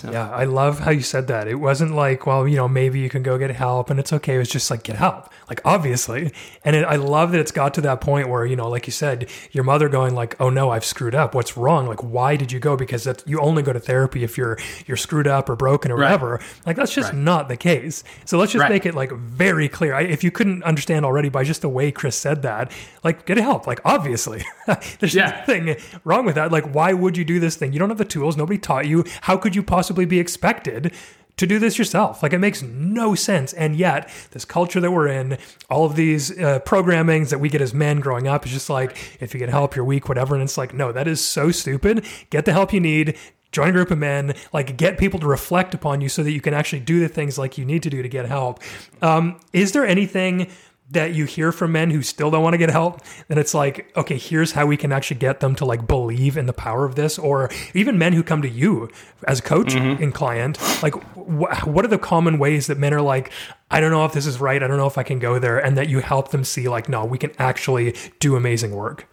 So. 0.01 0.11
Yeah, 0.11 0.31
I 0.31 0.45
love 0.45 0.79
how 0.79 0.89
you 0.89 1.01
said 1.01 1.27
that. 1.27 1.47
It 1.47 1.55
wasn't 1.55 1.93
like, 1.93 2.25
well, 2.25 2.47
you 2.47 2.55
know, 2.55 2.67
maybe 2.67 2.99
you 2.99 3.09
can 3.09 3.21
go 3.21 3.37
get 3.37 3.51
help 3.51 3.91
and 3.91 3.99
it's 3.99 4.11
okay. 4.11 4.35
It 4.35 4.39
was 4.39 4.49
just 4.49 4.71
like, 4.71 4.81
get 4.81 4.95
help 4.95 5.31
like 5.51 5.59
obviously 5.65 6.31
and 6.63 6.77
it, 6.77 6.85
i 6.85 6.95
love 6.95 7.33
that 7.33 7.41
it's 7.41 7.51
got 7.51 7.73
to 7.73 7.81
that 7.81 7.99
point 7.99 8.29
where 8.29 8.45
you 8.45 8.55
know 8.55 8.69
like 8.69 8.87
you 8.87 8.93
said 8.93 9.29
your 9.51 9.65
mother 9.65 9.89
going 9.89 10.15
like 10.15 10.33
oh 10.39 10.49
no 10.49 10.69
i've 10.69 10.85
screwed 10.85 11.13
up 11.13 11.35
what's 11.35 11.57
wrong 11.57 11.87
like 11.87 12.01
why 12.01 12.37
did 12.37 12.53
you 12.53 12.59
go 12.59 12.77
because 12.77 13.03
that 13.03 13.21
you 13.27 13.37
only 13.41 13.61
go 13.61 13.73
to 13.73 13.79
therapy 13.79 14.23
if 14.23 14.37
you're 14.37 14.57
you're 14.87 14.95
screwed 14.95 15.27
up 15.27 15.49
or 15.49 15.57
broken 15.57 15.91
or 15.91 15.97
right. 15.97 16.05
whatever 16.05 16.39
like 16.65 16.77
that's 16.77 16.93
just 16.93 17.11
right. 17.11 17.21
not 17.21 17.49
the 17.49 17.57
case 17.57 18.01
so 18.23 18.37
let's 18.37 18.53
just 18.53 18.61
right. 18.61 18.71
make 18.71 18.85
it 18.85 18.95
like 18.95 19.11
very 19.11 19.67
clear 19.67 19.93
I, 19.93 20.03
if 20.03 20.23
you 20.23 20.31
couldn't 20.31 20.63
understand 20.63 21.03
already 21.03 21.27
by 21.27 21.43
just 21.43 21.61
the 21.61 21.69
way 21.69 21.91
chris 21.91 22.15
said 22.15 22.43
that 22.43 22.71
like 23.03 23.25
get 23.25 23.35
help 23.35 23.67
like 23.67 23.81
obviously 23.83 24.45
there's 24.99 25.13
yeah. 25.13 25.31
nothing 25.31 25.75
wrong 26.05 26.25
with 26.25 26.35
that 26.35 26.49
like 26.49 26.73
why 26.73 26.93
would 26.93 27.17
you 27.17 27.25
do 27.25 27.41
this 27.41 27.57
thing 27.57 27.73
you 27.73 27.79
don't 27.79 27.89
have 27.89 27.97
the 27.97 28.05
tools 28.05 28.37
nobody 28.37 28.57
taught 28.57 28.87
you 28.87 29.03
how 29.23 29.35
could 29.35 29.53
you 29.53 29.61
possibly 29.61 29.90
be 29.93 30.19
expected 30.19 30.93
to 31.37 31.47
do 31.47 31.59
this 31.59 31.77
yourself. 31.77 32.21
Like 32.21 32.33
it 32.33 32.39
makes 32.39 32.61
no 32.61 33.15
sense. 33.15 33.53
And 33.53 33.75
yet, 33.75 34.09
this 34.31 34.45
culture 34.45 34.79
that 34.79 34.91
we're 34.91 35.07
in, 35.07 35.37
all 35.69 35.85
of 35.85 35.95
these 35.95 36.31
uh, 36.31 36.59
programmings 36.59 37.29
that 37.29 37.39
we 37.39 37.49
get 37.49 37.61
as 37.61 37.73
men 37.73 37.99
growing 37.99 38.27
up 38.27 38.45
is 38.45 38.51
just 38.51 38.69
like, 38.69 39.17
if 39.19 39.33
you 39.33 39.39
get 39.39 39.49
help, 39.49 39.75
you're 39.75 39.85
weak, 39.85 40.07
whatever. 40.07 40.35
And 40.35 40.43
it's 40.43 40.57
like, 40.57 40.73
no, 40.73 40.91
that 40.91 41.07
is 41.07 41.23
so 41.23 41.51
stupid. 41.51 42.05
Get 42.29 42.45
the 42.45 42.53
help 42.53 42.73
you 42.73 42.79
need. 42.79 43.17
Join 43.51 43.69
a 43.69 43.71
group 43.73 43.91
of 43.91 43.97
men, 43.97 44.33
like 44.53 44.77
get 44.77 44.97
people 44.97 45.19
to 45.19 45.27
reflect 45.27 45.73
upon 45.73 45.99
you 45.99 46.07
so 46.07 46.23
that 46.23 46.31
you 46.31 46.39
can 46.39 46.53
actually 46.53 46.79
do 46.79 47.01
the 47.01 47.09
things 47.09 47.37
like 47.37 47.57
you 47.57 47.65
need 47.65 47.83
to 47.83 47.89
do 47.89 48.01
to 48.01 48.07
get 48.07 48.25
help. 48.25 48.61
Um, 49.01 49.41
is 49.51 49.73
there 49.73 49.85
anything 49.85 50.47
that 50.91 51.13
you 51.13 51.25
hear 51.25 51.51
from 51.51 51.71
men 51.71 51.89
who 51.89 52.01
still 52.01 52.29
don't 52.29 52.43
want 52.43 52.53
to 52.53 52.57
get 52.57 52.69
help, 52.69 53.01
then 53.27 53.37
it's 53.37 53.53
like, 53.53 53.91
okay, 53.95 54.17
here's 54.17 54.51
how 54.51 54.65
we 54.65 54.77
can 54.77 54.91
actually 54.91 55.17
get 55.17 55.39
them 55.39 55.55
to 55.55 55.65
like 55.65 55.87
believe 55.87 56.37
in 56.37 56.45
the 56.45 56.53
power 56.53 56.85
of 56.85 56.95
this, 56.95 57.17
or 57.17 57.49
even 57.73 57.97
men 57.97 58.13
who 58.13 58.23
come 58.23 58.41
to 58.41 58.49
you 58.49 58.89
as 59.27 59.41
coach 59.41 59.73
mm-hmm. 59.73 60.03
and 60.03 60.13
client. 60.13 60.59
Like, 60.83 60.93
wh- 61.15 61.67
what 61.67 61.85
are 61.85 61.89
the 61.89 61.97
common 61.97 62.37
ways 62.39 62.67
that 62.67 62.77
men 62.77 62.93
are 62.93 63.01
like, 63.01 63.31
I 63.69 63.79
don't 63.79 63.91
know 63.91 64.05
if 64.05 64.13
this 64.13 64.25
is 64.25 64.39
right, 64.39 64.61
I 64.61 64.67
don't 64.67 64.77
know 64.77 64.87
if 64.87 64.97
I 64.97 65.03
can 65.03 65.19
go 65.19 65.39
there, 65.39 65.57
and 65.57 65.77
that 65.77 65.87
you 65.87 65.99
help 65.99 66.31
them 66.31 66.43
see 66.43 66.67
like, 66.67 66.89
no, 66.89 67.05
we 67.05 67.17
can 67.17 67.31
actually 67.39 67.95
do 68.19 68.35
amazing 68.35 68.71
work. 68.71 69.07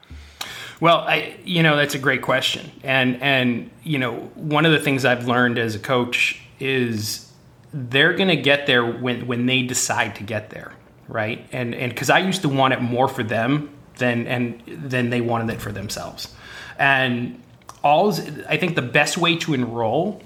Well, 0.81 0.99
I, 0.99 1.37
you 1.45 1.63
know, 1.63 1.77
that's 1.77 1.95
a 1.95 1.99
great 1.99 2.23
question, 2.23 2.71
and 2.83 3.21
and 3.23 3.71
you 3.83 3.99
know, 3.99 4.31
one 4.35 4.65
of 4.65 4.73
the 4.73 4.79
things 4.79 5.05
I've 5.05 5.27
learned 5.27 5.59
as 5.59 5.75
a 5.75 5.81
coach 5.81 6.41
is 6.61 7.31
they're 7.73 8.15
going 8.15 8.29
to 8.29 8.37
get 8.37 8.67
there 8.67 8.85
when 8.85 9.27
when 9.27 9.47
they 9.47 9.63
decide 9.63 10.15
to 10.17 10.23
get 10.23 10.51
there 10.51 10.73
right? 11.09 11.47
And 11.53 11.75
and 11.75 11.91
because 11.93 12.11
I 12.11 12.19
used 12.21 12.43
to 12.43 12.49
want 12.49 12.75
it 12.75 12.81
more 12.81 13.09
for 13.09 13.23
them 13.23 13.71
than 13.97 14.27
and 14.27 14.63
than 14.67 15.11
they 15.11 15.21
wanted 15.21 15.51
it 15.55 15.61
for 15.61 15.73
themselves. 15.73 16.33
And 16.79 17.43
all 17.83 18.13
I 18.49 18.57
think 18.57 18.77
the 18.77 18.83
best 18.83 19.19
way 19.19 19.37
to 19.39 19.55
enroll 19.55 20.23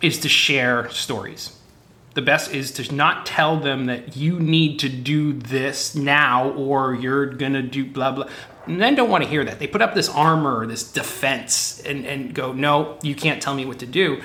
is 0.00 0.18
to 0.20 0.28
share 0.28 0.90
stories, 0.90 1.56
The 2.14 2.22
best 2.22 2.52
is 2.52 2.72
to 2.72 2.94
not 2.94 3.24
tell 3.24 3.58
them 3.58 3.86
that 3.86 4.16
you 4.16 4.38
need 4.38 4.78
to 4.80 4.88
do 4.88 5.32
this 5.32 5.94
now 5.94 6.50
or 6.50 6.94
you're 6.94 7.26
to 7.26 7.62
do 7.62 7.84
blah, 7.86 8.12
blah. 8.12 8.28
Men 8.66 8.94
don't 8.94 9.08
want 9.08 9.24
to 9.24 9.30
hear 9.30 9.44
that. 9.44 9.58
They 9.58 9.66
put 9.66 9.80
up 9.80 9.94
this 9.94 10.08
armor, 10.08 10.66
this 10.66 10.84
defense, 10.90 11.80
and, 11.80 12.04
and 12.04 12.34
go, 12.34 12.52
no, 12.52 12.98
you 13.02 13.14
can't 13.14 13.40
tell 13.40 13.54
me 13.54 13.64
what 13.64 13.78
to 13.78 13.86
do. 13.86 14.20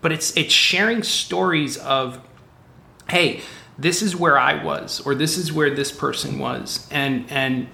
But 0.00 0.12
it's 0.12 0.36
it's 0.36 0.52
sharing 0.52 1.02
stories 1.02 1.76
of, 1.76 2.20
hey, 3.08 3.42
this 3.78 4.02
is 4.02 4.16
where 4.16 4.38
I 4.38 4.62
was, 4.62 5.00
or 5.00 5.14
this 5.14 5.38
is 5.38 5.52
where 5.52 5.70
this 5.70 5.92
person 5.92 6.38
was, 6.38 6.86
and 6.90 7.30
and 7.30 7.68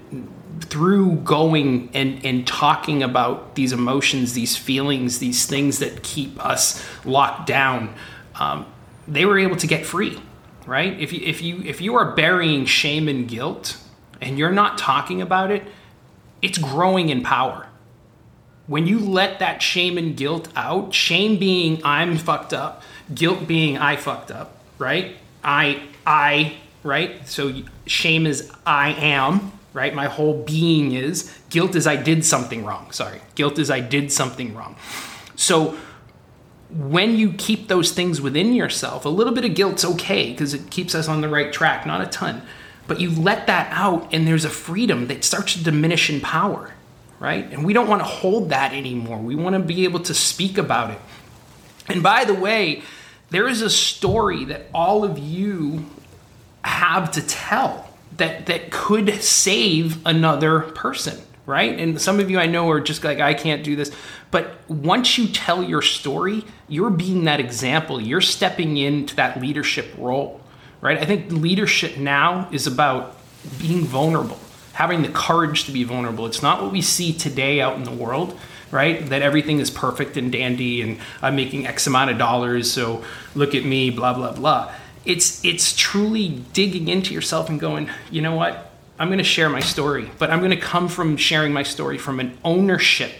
through 0.61 1.15
going 1.17 1.89
and 1.93 2.23
and 2.25 2.45
talking 2.45 3.03
about 3.03 3.55
these 3.55 3.71
emotions, 3.73 4.33
these 4.33 4.55
feelings, 4.55 5.19
these 5.19 5.45
things 5.45 5.79
that 5.79 6.03
keep 6.03 6.43
us 6.43 6.85
locked 7.05 7.47
down, 7.47 7.93
um, 8.35 8.65
they 9.07 9.25
were 9.25 9.39
able 9.39 9.55
to 9.57 9.67
get 9.67 9.85
free, 9.85 10.21
right? 10.65 10.99
If 10.99 11.11
you 11.11 11.21
if 11.23 11.41
you 11.41 11.61
if 11.63 11.81
you 11.81 11.95
are 11.95 12.13
burying 12.13 12.65
shame 12.65 13.07
and 13.07 13.27
guilt, 13.27 13.77
and 14.21 14.37
you're 14.37 14.51
not 14.51 14.77
talking 14.77 15.21
about 15.21 15.51
it, 15.51 15.63
it's 16.41 16.57
growing 16.57 17.09
in 17.09 17.23
power 17.23 17.67
when 18.67 18.87
you 18.87 18.99
let 18.99 19.39
that 19.39 19.61
shame 19.61 19.97
and 19.97 20.17
guilt 20.17 20.49
out, 20.55 20.93
shame 20.93 21.37
being 21.37 21.81
I'm 21.83 22.17
fucked 22.17 22.53
up, 22.53 22.81
guilt 23.13 23.47
being 23.47 23.77
I 23.77 23.95
fucked 23.95 24.31
up, 24.31 24.57
right? 24.77 25.17
I, 25.43 25.83
I, 26.05 26.57
right? 26.83 27.27
So 27.27 27.53
shame 27.85 28.25
is 28.25 28.51
I 28.65 28.91
am, 28.91 29.51
right? 29.73 29.93
My 29.93 30.05
whole 30.05 30.43
being 30.43 30.93
is. 30.93 31.37
Guilt 31.49 31.75
is 31.75 31.87
I 31.87 31.95
did 31.95 32.25
something 32.25 32.65
wrong. 32.65 32.91
Sorry. 32.91 33.21
Guilt 33.35 33.59
is 33.59 33.69
I 33.69 33.79
did 33.79 34.11
something 34.11 34.53
wrong. 34.55 34.75
So 35.35 35.77
when 36.69 37.15
you 37.15 37.33
keep 37.33 37.67
those 37.67 37.91
things 37.91 38.21
within 38.21 38.53
yourself, 38.53 39.05
a 39.05 39.09
little 39.09 39.33
bit 39.33 39.45
of 39.45 39.55
guilt's 39.55 39.85
okay 39.85 40.31
because 40.31 40.53
it 40.53 40.69
keeps 40.69 40.95
us 40.95 41.07
on 41.07 41.21
the 41.21 41.29
right 41.29 41.51
track, 41.51 41.85
not 41.85 42.01
a 42.01 42.07
ton. 42.07 42.41
But 42.87 42.99
you 42.99 43.09
let 43.09 43.47
that 43.47 43.69
out 43.71 44.13
and 44.13 44.27
there's 44.27 44.45
a 44.45 44.49
freedom 44.49 45.07
that 45.07 45.23
starts 45.23 45.53
to 45.53 45.63
diminish 45.63 46.09
in 46.09 46.21
power 46.21 46.71
right? 47.19 47.51
And 47.51 47.65
we 47.65 47.73
don't 47.73 47.87
want 47.87 48.01
to 48.01 48.05
hold 48.05 48.49
that 48.49 48.73
anymore. 48.73 49.17
We 49.17 49.35
want 49.35 49.53
to 49.53 49.59
be 49.59 49.83
able 49.83 50.01
to 50.01 50.13
speak 50.13 50.57
about 50.57 50.91
it. 50.91 50.99
And 51.87 52.01
by 52.01 52.25
the 52.25 52.33
way, 52.33 52.83
there 53.35 53.49
is 53.49 53.61
a 53.61 53.69
story 53.69 54.45
that 54.45 54.65
all 54.73 55.03
of 55.03 55.19
you 55.19 55.85
have 56.63 57.11
to 57.11 57.21
tell 57.27 57.89
that 58.15 58.45
that 58.45 58.71
could 58.71 59.21
save 59.21 59.97
another 60.05 60.61
person, 60.61 61.21
right? 61.45 61.77
And 61.77 61.99
some 61.99 62.21
of 62.21 62.31
you 62.31 62.39
I 62.39 62.45
know 62.45 62.69
are 62.69 62.79
just 62.79 63.03
like 63.03 63.19
I 63.19 63.33
can't 63.33 63.61
do 63.61 63.75
this. 63.75 63.91
But 64.31 64.57
once 64.69 65.17
you 65.17 65.27
tell 65.27 65.61
your 65.61 65.81
story, 65.81 66.45
you're 66.69 66.89
being 66.89 67.25
that 67.25 67.41
example. 67.41 67.99
You're 67.99 68.21
stepping 68.21 68.77
into 68.77 69.17
that 69.17 69.41
leadership 69.41 69.93
role, 69.97 70.39
right? 70.79 70.97
I 70.97 71.03
think 71.03 71.29
leadership 71.29 71.97
now 71.97 72.47
is 72.53 72.67
about 72.67 73.17
being 73.59 73.83
vulnerable 73.83 74.39
having 74.75 75.01
the 75.01 75.09
courage 75.09 75.63
to 75.63 75.71
be 75.71 75.85
vulnerable. 75.85 76.25
It's 76.25 76.41
not 76.41 76.61
what 76.61 76.69
we 76.69 76.81
see 76.81 77.13
today 77.13 77.61
out 77.61 77.77
in 77.77 77.83
the 77.83 77.91
world, 77.91 78.37
right? 78.71 79.05
That 79.07 79.21
everything 79.21 79.59
is 79.59 79.69
perfect 79.69 80.17
and 80.17 80.31
dandy 80.31 80.81
and 80.81 80.97
I'm 81.21 81.35
making 81.35 81.67
X 81.67 81.87
amount 81.87 82.11
of 82.11 82.17
dollars, 82.17 82.71
so 82.71 83.03
look 83.33 83.55
at 83.55 83.65
me, 83.65 83.89
blah, 83.89 84.13
blah, 84.13 84.33
blah. 84.33 84.73
It's, 85.05 85.43
it's 85.45 85.75
truly 85.75 86.29
digging 86.53 86.87
into 86.87 87.13
yourself 87.13 87.49
and 87.49 87.59
going, 87.59 87.89
you 88.09 88.21
know 88.21 88.35
what? 88.35 88.71
I'm 88.97 89.09
going 89.09 89.19
to 89.19 89.23
share 89.23 89.49
my 89.49 89.59
story, 89.59 90.09
but 90.17 90.31
I'm 90.31 90.39
going 90.39 90.51
to 90.51 90.57
come 90.57 90.87
from 90.87 91.17
sharing 91.17 91.53
my 91.53 91.63
story 91.63 91.97
from 91.97 92.19
an 92.19 92.37
ownership 92.43 93.11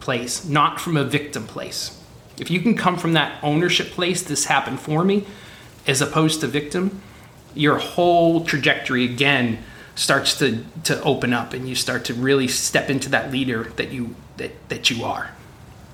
place, 0.00 0.44
not 0.44 0.80
from 0.80 0.96
a 0.96 1.04
victim 1.04 1.46
place. 1.46 1.98
If 2.38 2.50
you 2.50 2.60
can 2.60 2.76
come 2.76 2.96
from 2.96 3.12
that 3.12 3.38
ownership 3.42 3.88
place, 3.88 4.22
this 4.22 4.46
happened 4.46 4.80
for 4.80 5.04
me, 5.04 5.26
as 5.86 6.00
opposed 6.00 6.40
to 6.40 6.46
victim, 6.46 7.02
your 7.54 7.78
whole 7.78 8.44
trajectory 8.44 9.04
again 9.04 9.58
starts 9.94 10.38
to 10.38 10.64
to 10.84 11.00
open 11.02 11.34
up 11.34 11.52
and 11.52 11.68
you 11.68 11.74
start 11.74 12.06
to 12.06 12.14
really 12.14 12.48
step 12.48 12.88
into 12.88 13.10
that 13.10 13.30
leader 13.30 13.64
that 13.76 13.92
you 13.92 14.14
that 14.36 14.68
that 14.68 14.90
you 14.90 15.04
are. 15.04 15.30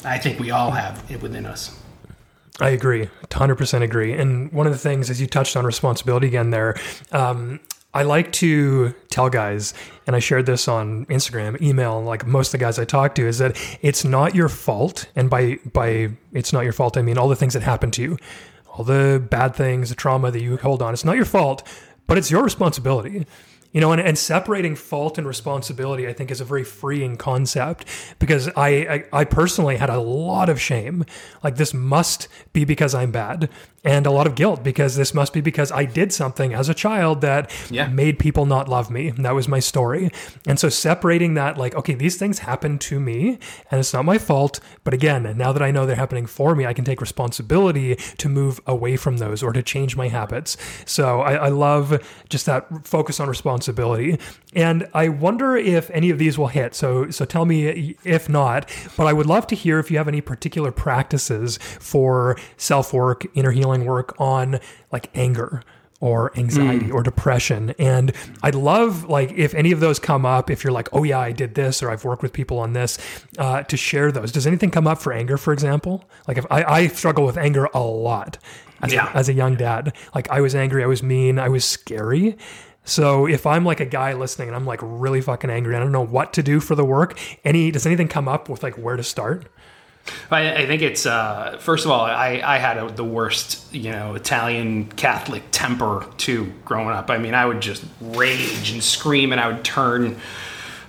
I 0.04 0.18
think 0.18 0.38
we 0.38 0.50
all 0.50 0.70
have 0.70 1.04
it 1.10 1.20
within 1.22 1.46
us. 1.46 1.76
I 2.60 2.70
agree, 2.70 3.08
100% 3.30 3.82
agree. 3.82 4.12
And 4.12 4.52
one 4.52 4.66
of 4.66 4.72
the 4.72 4.78
things, 4.78 5.10
as 5.10 5.20
you 5.20 5.28
touched 5.28 5.56
on 5.56 5.64
responsibility 5.64 6.26
again 6.26 6.50
there, 6.50 6.76
um, 7.12 7.60
I 7.94 8.02
like 8.02 8.32
to 8.32 8.94
tell 9.10 9.30
guys, 9.30 9.74
and 10.06 10.14
I 10.14 10.18
shared 10.18 10.46
this 10.46 10.68
on 10.68 11.06
Instagram, 11.06 11.60
email, 11.62 12.02
like 12.02 12.26
most 12.26 12.48
of 12.48 12.52
the 12.52 12.58
guys 12.58 12.78
I 12.78 12.84
talk 12.84 13.14
to, 13.14 13.26
is 13.26 13.38
that 13.38 13.56
it's 13.80 14.04
not 14.04 14.34
your 14.34 14.48
fault. 14.48 15.06
And 15.16 15.30
by 15.30 15.58
by 15.72 16.10
it's 16.32 16.52
not 16.52 16.64
your 16.64 16.72
fault, 16.72 16.96
I 16.96 17.02
mean 17.02 17.16
all 17.16 17.28
the 17.28 17.36
things 17.36 17.54
that 17.54 17.62
happen 17.62 17.90
to 17.92 18.02
you, 18.02 18.18
all 18.66 18.84
the 18.84 19.24
bad 19.30 19.54
things, 19.54 19.88
the 19.88 19.94
trauma 19.94 20.30
that 20.30 20.40
you 20.42 20.58
hold 20.58 20.82
on. 20.82 20.92
It's 20.92 21.04
not 21.04 21.16
your 21.16 21.24
fault, 21.24 21.66
but 22.06 22.18
it's 22.18 22.30
your 22.30 22.44
responsibility. 22.44 23.26
You 23.72 23.80
know, 23.82 23.92
and, 23.92 24.00
and 24.00 24.16
separating 24.16 24.74
fault 24.74 25.18
and 25.18 25.26
responsibility, 25.26 26.08
I 26.08 26.12
think, 26.12 26.30
is 26.30 26.40
a 26.40 26.44
very 26.44 26.64
freeing 26.64 27.16
concept 27.16 27.84
because 28.18 28.48
I, 28.56 28.68
I, 29.12 29.20
I 29.20 29.24
personally 29.24 29.76
had 29.76 29.90
a 29.90 30.00
lot 30.00 30.48
of 30.48 30.60
shame. 30.60 31.04
Like, 31.44 31.56
this 31.56 31.74
must 31.74 32.28
be 32.52 32.64
because 32.64 32.94
I'm 32.94 33.10
bad 33.10 33.50
and 33.84 34.06
a 34.06 34.10
lot 34.10 34.26
of 34.26 34.34
guilt 34.34 34.64
because 34.64 34.96
this 34.96 35.14
must 35.14 35.32
be 35.32 35.40
because 35.40 35.70
I 35.70 35.84
did 35.84 36.12
something 36.12 36.52
as 36.52 36.68
a 36.68 36.74
child 36.74 37.20
that 37.20 37.50
yeah. 37.70 37.88
made 37.88 38.18
people 38.18 38.44
not 38.44 38.68
love 38.68 38.90
me. 38.90 39.10
That 39.10 39.34
was 39.34 39.48
my 39.48 39.60
story. 39.60 40.10
And 40.46 40.58
so 40.58 40.68
separating 40.68 41.34
that, 41.34 41.56
like, 41.56 41.74
okay, 41.74 41.94
these 41.94 42.16
things 42.16 42.40
happen 42.40 42.78
to 42.80 42.98
me 42.98 43.38
and 43.70 43.80
it's 43.80 43.92
not 43.92 44.04
my 44.04 44.18
fault. 44.18 44.60
But 44.84 44.94
again, 44.94 45.36
now 45.36 45.52
that 45.52 45.62
I 45.62 45.70
know 45.70 45.86
they're 45.86 45.96
happening 45.96 46.26
for 46.26 46.54
me, 46.54 46.66
I 46.66 46.72
can 46.72 46.84
take 46.84 47.00
responsibility 47.00 47.94
to 47.94 48.28
move 48.28 48.60
away 48.66 48.96
from 48.96 49.18
those 49.18 49.42
or 49.42 49.52
to 49.52 49.62
change 49.62 49.96
my 49.96 50.08
habits. 50.08 50.56
So 50.84 51.20
I, 51.20 51.34
I 51.34 51.48
love 51.48 51.98
just 52.28 52.46
that 52.46 52.86
focus 52.86 53.20
on 53.20 53.28
responsibility. 53.28 53.67
And 54.54 54.88
I 54.92 55.08
wonder 55.08 55.56
if 55.56 55.90
any 55.90 56.10
of 56.10 56.18
these 56.18 56.36
will 56.36 56.48
hit. 56.48 56.74
So 56.74 57.10
so 57.10 57.24
tell 57.24 57.44
me 57.44 57.96
if 58.04 58.28
not. 58.28 58.70
But 58.96 59.06
I 59.06 59.12
would 59.12 59.26
love 59.26 59.46
to 59.48 59.54
hear 59.54 59.78
if 59.78 59.90
you 59.90 59.98
have 59.98 60.08
any 60.08 60.20
particular 60.20 60.72
practices 60.72 61.58
for 61.58 62.36
self 62.56 62.92
work, 62.92 63.26
inner 63.34 63.50
healing 63.50 63.68
healing 63.68 63.86
work 63.86 64.14
on 64.18 64.60
like 64.92 65.10
anger 65.14 65.62
or 66.00 66.36
anxiety 66.38 66.86
mm. 66.86 66.94
or 66.94 67.02
depression. 67.02 67.74
And 67.78 68.12
I'd 68.42 68.54
love 68.54 69.08
like 69.08 69.32
if 69.32 69.52
any 69.54 69.72
of 69.72 69.80
those 69.80 69.98
come 69.98 70.24
up, 70.24 70.48
if 70.48 70.62
you're 70.62 70.72
like, 70.72 70.88
oh 70.92 71.02
yeah, 71.02 71.18
I 71.18 71.32
did 71.32 71.54
this 71.54 71.82
or 71.82 71.90
I've 71.90 72.04
worked 72.04 72.22
with 72.22 72.32
people 72.32 72.58
on 72.60 72.72
this, 72.72 72.98
uh, 73.36 73.64
to 73.64 73.76
share 73.76 74.12
those. 74.12 74.30
Does 74.30 74.46
anything 74.46 74.70
come 74.70 74.86
up 74.86 75.02
for 75.02 75.12
anger, 75.12 75.36
for 75.36 75.52
example? 75.52 76.04
Like 76.28 76.38
if 76.38 76.46
I, 76.50 76.62
I 76.62 76.86
struggle 76.88 77.26
with 77.26 77.36
anger 77.36 77.68
a 77.74 77.80
lot 77.80 78.38
as, 78.80 78.92
yeah. 78.92 79.12
a, 79.12 79.16
as 79.16 79.28
a 79.28 79.32
young 79.32 79.56
dad, 79.56 79.92
like 80.14 80.30
I 80.30 80.40
was 80.40 80.54
angry, 80.54 80.84
I 80.84 80.86
was 80.86 81.02
mean, 81.02 81.38
I 81.38 81.48
was 81.48 81.64
scary. 81.64 82.38
So 82.88 83.26
if 83.26 83.46
I'm 83.46 83.66
like 83.66 83.80
a 83.80 83.86
guy 83.86 84.14
listening 84.14 84.48
and 84.48 84.56
I'm 84.56 84.64
like 84.64 84.80
really 84.82 85.20
fucking 85.20 85.50
angry, 85.50 85.74
and 85.74 85.82
I 85.82 85.84
don't 85.84 85.92
know 85.92 86.04
what 86.04 86.32
to 86.32 86.42
do 86.42 86.58
for 86.58 86.74
the 86.74 86.84
work. 86.84 87.18
Any 87.44 87.70
does 87.70 87.84
anything 87.86 88.08
come 88.08 88.28
up 88.28 88.48
with 88.48 88.62
like 88.62 88.78
where 88.78 88.96
to 88.96 89.02
start? 89.02 89.46
I, 90.30 90.62
I 90.62 90.66
think 90.66 90.80
it's 90.80 91.04
uh, 91.04 91.58
first 91.60 91.84
of 91.84 91.90
all, 91.90 92.00
I, 92.00 92.40
I 92.42 92.56
had 92.56 92.78
a, 92.78 92.90
the 92.90 93.04
worst, 93.04 93.74
you 93.74 93.92
know, 93.92 94.14
Italian 94.14 94.86
Catholic 94.92 95.42
temper 95.50 96.06
too 96.16 96.50
growing 96.64 96.88
up. 96.88 97.10
I 97.10 97.18
mean, 97.18 97.34
I 97.34 97.44
would 97.44 97.60
just 97.60 97.84
rage 98.00 98.72
and 98.72 98.82
scream, 98.82 99.32
and 99.32 99.40
I 99.40 99.48
would 99.48 99.64
turn, 99.64 100.16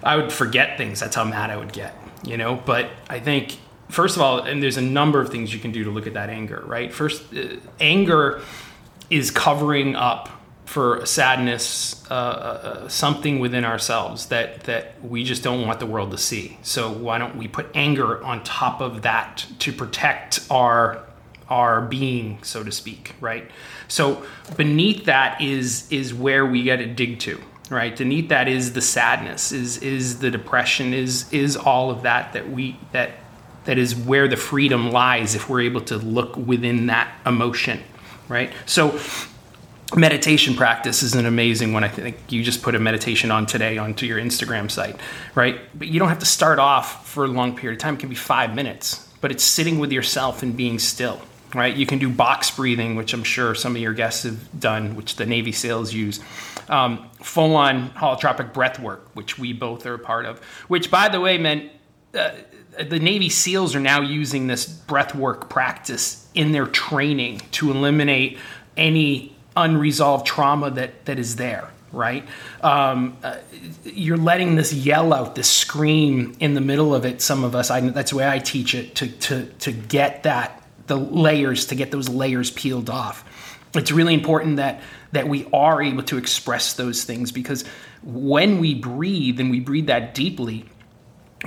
I 0.02 0.16
would 0.16 0.32
forget 0.32 0.78
things. 0.78 1.02
That's 1.02 1.18
how 1.18 1.26
mad 1.26 1.50
I 1.50 1.58
would 1.58 1.74
get, 1.74 1.94
you 2.24 2.38
know. 2.38 2.56
But 2.56 2.92
I 3.10 3.20
think 3.20 3.58
first 3.90 4.16
of 4.16 4.22
all, 4.22 4.40
and 4.40 4.64
there's 4.64 4.78
a 4.78 4.82
number 4.82 5.20
of 5.20 5.32
things 5.32 5.54
you 5.54 5.60
can 5.60 5.74
do 5.74 5.84
to 5.84 5.90
look 5.90 6.08
at 6.08 6.14
that 6.14 6.30
anger, 6.30 6.64
right? 6.66 6.94
First, 6.94 7.34
uh, 7.36 7.58
anger 7.82 8.42
is 9.10 9.32
covering 9.32 9.98
up 9.98 10.30
for 10.70 11.04
sadness, 11.04 12.06
uh, 12.12 12.14
uh, 12.14 12.16
uh, 12.16 12.88
something 12.88 13.40
within 13.40 13.66
ourselves 13.66 14.28
that 14.28 14.66
that 14.66 15.04
we 15.04 15.24
just 15.24 15.42
don't 15.42 15.66
want 15.66 15.80
the 15.80 15.86
world 15.88 16.12
to 16.12 16.18
see. 16.18 16.60
So 16.62 16.92
why 16.92 17.18
don't 17.18 17.36
we 17.36 17.48
put 17.48 17.66
anger 17.74 18.24
on 18.24 18.44
top 18.44 18.80
of 18.80 19.02
that 19.02 19.48
to 19.60 19.74
protect 19.74 20.46
our 20.52 21.04
our 21.50 21.82
being, 21.82 22.38
so 22.44 22.64
to 22.64 22.72
speak, 22.72 23.16
right? 23.20 23.50
So 23.88 24.24
beneath 24.58 25.06
that 25.06 25.42
is 25.42 25.92
is 25.92 26.14
where 26.14 26.46
we 26.46 26.64
got 26.66 26.76
to 26.76 26.86
dig 26.86 27.18
to, 27.22 27.42
right? 27.72 27.98
Beneath 27.98 28.30
that 28.30 28.48
is 28.48 28.74
the 28.74 28.82
sadness, 28.82 29.52
is 29.52 29.80
is 29.80 30.20
the 30.20 30.30
depression, 30.30 30.94
is 30.94 31.34
is 31.34 31.58
all 31.58 31.90
of 31.90 32.04
that 32.04 32.34
that 32.34 32.48
we 32.48 32.78
that 32.92 33.14
that 33.66 33.80
is 33.80 33.96
where 33.96 34.28
the 34.28 34.38
freedom 34.38 34.92
lies 34.92 35.34
if 35.34 35.50
we're 35.50 35.62
able 35.62 35.82
to 35.82 35.98
look 35.98 36.38
within 36.38 36.86
that 36.86 37.12
emotion, 37.26 37.82
right? 38.28 38.52
So 38.68 39.00
meditation 39.96 40.56
practice 40.56 41.02
is 41.02 41.16
an 41.16 41.26
amazing 41.26 41.74
one. 41.74 41.84
I 41.84 41.88
think 41.88 42.18
you 42.32 42.44
just 42.44 42.62
put 42.62 42.76
a 42.76 42.80
meditation 42.80 43.32
on 43.32 43.46
today 43.46 43.78
onto 43.78 44.06
your 44.06 44.20
Instagram 44.20 44.70
site, 44.70 44.96
right? 45.36 45.60
But 45.78 45.88
you 45.88 46.00
don't 46.00 46.10
have 46.10 46.20
to 46.20 46.26
start 46.26 46.60
off 46.60 47.08
for 47.08 47.26
a 47.26 47.28
long 47.28 47.56
period 47.56 47.78
of 47.78 47.82
time. 47.82 47.96
It 47.96 48.00
can 48.00 48.10
be 48.10 48.16
five 48.16 48.54
minutes, 48.54 49.08
but 49.22 49.32
it's 49.32 49.44
sitting 49.44 49.80
with 49.80 49.92
yourself 49.92 50.44
and 50.44 50.56
being 50.56 50.80
still, 50.80 51.22
right? 51.56 51.76
You 51.76 51.86
can 51.86 51.98
do 51.98 52.10
box 52.10 52.52
breathing, 52.52 52.96
which 52.96 53.14
I'm 53.14 53.24
sure 53.24 53.56
some 53.56 53.76
of 53.76 53.82
your 53.82 53.94
guests 53.94 54.24
have 54.24 54.60
done, 54.60 54.96
which 54.96 55.16
the 55.16 55.26
Navy 55.26 55.52
SEALs 55.52 55.94
use. 55.94 56.20
Um, 56.70 57.10
full 57.24 57.56
on 57.56 57.90
holotropic 57.92 58.54
breath 58.54 58.80
work, 58.80 59.10
which 59.16 59.40
we 59.40 59.54
both 59.54 59.88
are 59.88 59.96
a 59.96 60.00
part 60.00 60.26
of, 60.26 60.40
which, 60.68 60.92
by 60.92 61.10
the 61.10 61.20
way, 61.20 61.40
man, 61.40 61.72
uh, 62.14 62.32
the 62.78 63.00
Navy 63.00 63.30
SEALs 63.30 63.76
are 63.76 63.80
now 63.80 64.02
using 64.02 64.46
this 64.46 64.68
breath 64.68 65.16
work 65.16 65.50
practice 65.50 66.30
in 66.36 66.52
their 66.52 66.68
training 66.68 67.42
to 67.52 67.72
eliminate 67.72 68.38
any 68.78 69.36
unresolved 69.56 70.26
trauma 70.26 70.72
that 70.72 71.06
that 71.06 71.20
is 71.20 71.36
there 71.36 71.70
right? 71.92 72.24
Um, 72.62 73.18
uh, 73.24 73.38
you're 73.84 74.16
letting 74.16 74.56
this 74.56 74.72
yell 74.72 75.12
out 75.12 75.34
this 75.34 75.50
scream 75.50 76.36
in 76.40 76.54
the 76.54 76.62
middle 76.62 76.94
of 76.94 77.04
it 77.04 77.20
some 77.20 77.44
of 77.44 77.56
us 77.56 77.72
I, 77.72 77.82
that's 77.82 78.12
the 78.12 78.18
way 78.18 78.30
i 78.30 78.38
teach 78.38 78.76
it 78.76 78.94
to 78.98 79.08
to 79.08 79.46
to 79.46 79.72
get 79.72 80.22
that 80.24 80.60
the 80.90 80.98
layers 80.98 81.68
to 81.68 81.76
get 81.76 81.92
those 81.92 82.10
layers 82.10 82.52
peeled 82.52 82.90
off. 82.90 83.24
It's 83.74 83.92
really 83.92 84.14
important 84.14 84.58
that 84.58 84.82
that 85.12 85.28
we 85.28 85.48
are 85.54 85.82
able 85.82 86.04
to 86.04 86.18
express 86.18 86.74
those 86.74 87.04
things 87.04 87.32
because 87.32 87.64
when 88.04 88.60
we 88.60 88.76
breathe 88.76 89.40
and 89.40 89.50
we 89.50 89.60
breathe 89.60 89.88
that 89.88 90.14
deeply 90.14 90.66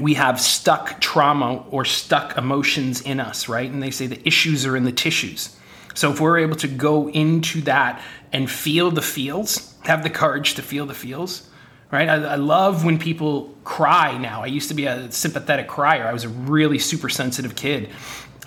we 0.00 0.14
have 0.14 0.40
stuck 0.40 1.00
trauma 1.00 1.64
or 1.70 1.84
stuck 1.84 2.38
emotions 2.38 3.02
in 3.02 3.20
us 3.20 3.48
right? 3.48 3.70
And 3.70 3.82
they 3.82 3.90
say 3.90 4.06
the 4.06 4.26
issues 4.26 4.64
are 4.64 4.76
in 4.76 4.84
the 4.84 4.92
tissues 4.92 5.54
so 5.94 6.12
if 6.12 6.20
we're 6.20 6.38
able 6.38 6.56
to 6.56 6.68
go 6.68 7.08
into 7.10 7.60
that 7.62 8.02
and 8.32 8.50
feel 8.50 8.90
the 8.90 9.02
feels 9.02 9.74
have 9.84 10.02
the 10.02 10.10
courage 10.10 10.54
to 10.54 10.62
feel 10.62 10.86
the 10.86 10.94
feels 10.94 11.48
right? 11.92 12.08
I, 12.08 12.14
I 12.14 12.34
love 12.36 12.84
when 12.84 12.98
people 12.98 13.54
cry 13.62 14.18
now. 14.18 14.42
I 14.42 14.46
used 14.46 14.68
to 14.70 14.74
be 14.74 14.86
a 14.86 15.12
sympathetic 15.12 15.68
crier. 15.68 16.08
I 16.08 16.12
was 16.12 16.24
a 16.24 16.28
really 16.28 16.80
super 16.80 17.08
sensitive 17.08 17.54
kid. 17.54 17.90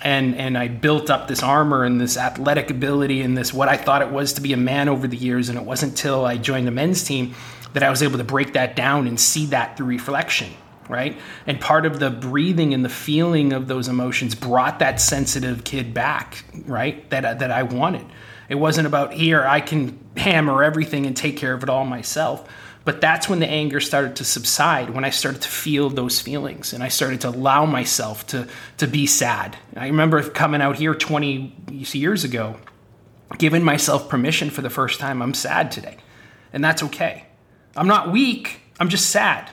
And 0.02 0.34
and 0.34 0.58
I 0.58 0.68
built 0.68 1.08
up 1.08 1.26
this 1.26 1.42
armor 1.42 1.82
and 1.82 1.98
this 1.98 2.18
athletic 2.18 2.70
ability 2.70 3.22
and 3.22 3.38
this 3.38 3.54
what 3.54 3.68
I 3.68 3.78
thought 3.78 4.02
it 4.02 4.10
was 4.10 4.34
to 4.34 4.42
be 4.42 4.52
a 4.52 4.56
man 4.56 4.90
over 4.90 5.08
the 5.08 5.16
years. 5.16 5.48
And 5.48 5.56
it 5.58 5.64
wasn't 5.64 5.92
until 5.92 6.26
I 6.26 6.36
joined 6.36 6.66
the 6.66 6.72
men's 6.72 7.02
team 7.02 7.34
that 7.72 7.82
I 7.82 7.88
was 7.88 8.02
able 8.02 8.18
to 8.18 8.24
break 8.24 8.52
that 8.52 8.76
down 8.76 9.06
and 9.06 9.18
see 9.18 9.46
that 9.46 9.76
through 9.76 9.86
reflection, 9.86 10.52
right? 10.88 11.16
And 11.46 11.60
part 11.60 11.86
of 11.86 11.98
the 11.98 12.10
breathing 12.10 12.74
and 12.74 12.84
the 12.84 12.88
feeling 12.88 13.52
of 13.52 13.68
those 13.68 13.88
emotions 13.88 14.34
brought 14.34 14.78
that 14.78 15.00
sensitive 15.00 15.64
kid 15.64 15.94
back, 15.94 16.44
right? 16.66 17.08
That 17.10 17.24
uh, 17.24 17.34
that 17.34 17.50
I 17.50 17.62
wanted. 17.62 18.06
It 18.48 18.56
wasn't 18.56 18.86
about 18.86 19.12
here 19.12 19.44
I 19.44 19.60
can 19.60 19.98
hammer 20.16 20.62
everything 20.62 21.06
and 21.06 21.16
take 21.16 21.36
care 21.36 21.52
of 21.52 21.62
it 21.62 21.68
all 21.68 21.84
myself 21.84 22.48
but 22.86 23.00
that's 23.00 23.28
when 23.28 23.40
the 23.40 23.48
anger 23.48 23.80
started 23.80 24.14
to 24.16 24.24
subside, 24.24 24.90
when 24.90 25.04
I 25.04 25.10
started 25.10 25.42
to 25.42 25.48
feel 25.48 25.90
those 25.90 26.20
feelings 26.20 26.72
and 26.72 26.84
I 26.84 26.88
started 26.88 27.20
to 27.22 27.30
allow 27.30 27.66
myself 27.66 28.24
to, 28.28 28.46
to 28.76 28.86
be 28.86 29.08
sad. 29.08 29.58
I 29.76 29.88
remember 29.88 30.22
coming 30.22 30.62
out 30.62 30.76
here 30.76 30.94
20 30.94 31.52
years 31.72 32.22
ago, 32.22 32.54
giving 33.38 33.64
myself 33.64 34.08
permission 34.08 34.50
for 34.50 34.62
the 34.62 34.70
first 34.70 35.00
time, 35.00 35.20
I'm 35.20 35.34
sad 35.34 35.72
today. 35.72 35.96
And 36.52 36.62
that's 36.64 36.84
okay. 36.84 37.26
I'm 37.74 37.88
not 37.88 38.12
weak, 38.12 38.60
I'm 38.78 38.88
just 38.88 39.10
sad, 39.10 39.50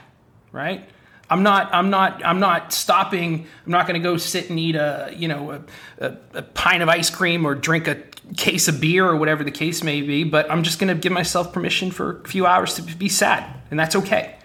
right? 0.51 0.87
I'm 1.33 1.41
not. 1.41 1.73
I'm 1.73 1.89
not. 1.89 2.23
I'm 2.23 2.39
not 2.39 2.71
stopping. 2.71 3.47
I'm 3.65 3.71
not 3.71 3.87
going 3.87 3.99
to 3.99 4.07
go 4.07 4.17
sit 4.17 4.51
and 4.51 4.59
eat 4.59 4.75
a, 4.75 5.11
you 5.17 5.27
know, 5.27 5.51
a, 5.51 5.61
a, 5.97 6.17
a, 6.35 6.41
pint 6.43 6.83
of 6.83 6.89
ice 6.89 7.09
cream 7.09 7.43
or 7.43 7.55
drink 7.55 7.87
a 7.87 7.95
case 8.37 8.67
of 8.67 8.79
beer 8.79 9.07
or 9.07 9.15
whatever 9.15 9.43
the 9.43 9.49
case 9.49 9.81
may 9.81 10.03
be. 10.03 10.23
But 10.23 10.51
I'm 10.51 10.61
just 10.61 10.77
going 10.77 10.95
to 10.95 11.01
give 11.01 11.11
myself 11.11 11.51
permission 11.51 11.89
for 11.89 12.21
a 12.21 12.27
few 12.27 12.45
hours 12.45 12.75
to 12.75 12.83
be 12.83 13.09
sad, 13.09 13.51
and 13.71 13.79
that's 13.79 13.95
okay, 13.95 14.35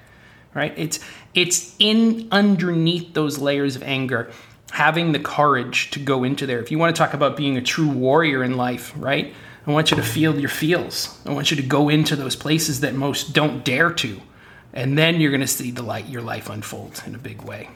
right? 0.55 0.73
It's 0.79 0.99
it's 1.35 1.77
in 1.79 2.27
underneath 2.33 3.13
those 3.13 3.37
layers 3.37 3.77
of 3.77 3.83
anger, 3.83 4.33
having 4.71 5.13
the 5.13 5.21
courage 5.21 5.91
to 5.91 5.99
go 5.99 6.25
into 6.25 6.47
there. 6.47 6.59
If 6.59 6.71
you 6.71 6.79
want 6.79 6.97
to 6.97 6.99
talk 6.99 7.13
about 7.13 7.37
being 7.37 7.59
a 7.59 7.63
true 7.63 7.91
warrior 7.91 8.43
in 8.43 8.57
life, 8.57 8.95
right? 8.97 9.35
I 9.67 9.71
want 9.73 9.91
you 9.91 9.99
to 9.99 10.03
feel 10.03 10.41
your 10.41 10.49
feels. 10.49 11.21
I 11.27 11.35
want 11.35 11.51
you 11.51 11.57
to 11.59 11.63
go 11.63 11.91
into 11.91 12.17
those 12.17 12.35
places 12.35 12.81
that 12.81 12.95
most 12.95 13.35
don't 13.35 13.63
dare 13.63 13.93
to 13.93 14.23
and 14.79 14.97
then 14.97 15.21
you're 15.21 15.33
going 15.33 15.41
to 15.41 15.47
see 15.47 15.73
the 15.73 15.83
light 15.83 16.07
your 16.07 16.23
life 16.23 16.49
unfold 16.49 17.03
in 17.05 17.15
a 17.17 17.19
big 17.19 17.43
way. 17.43 17.69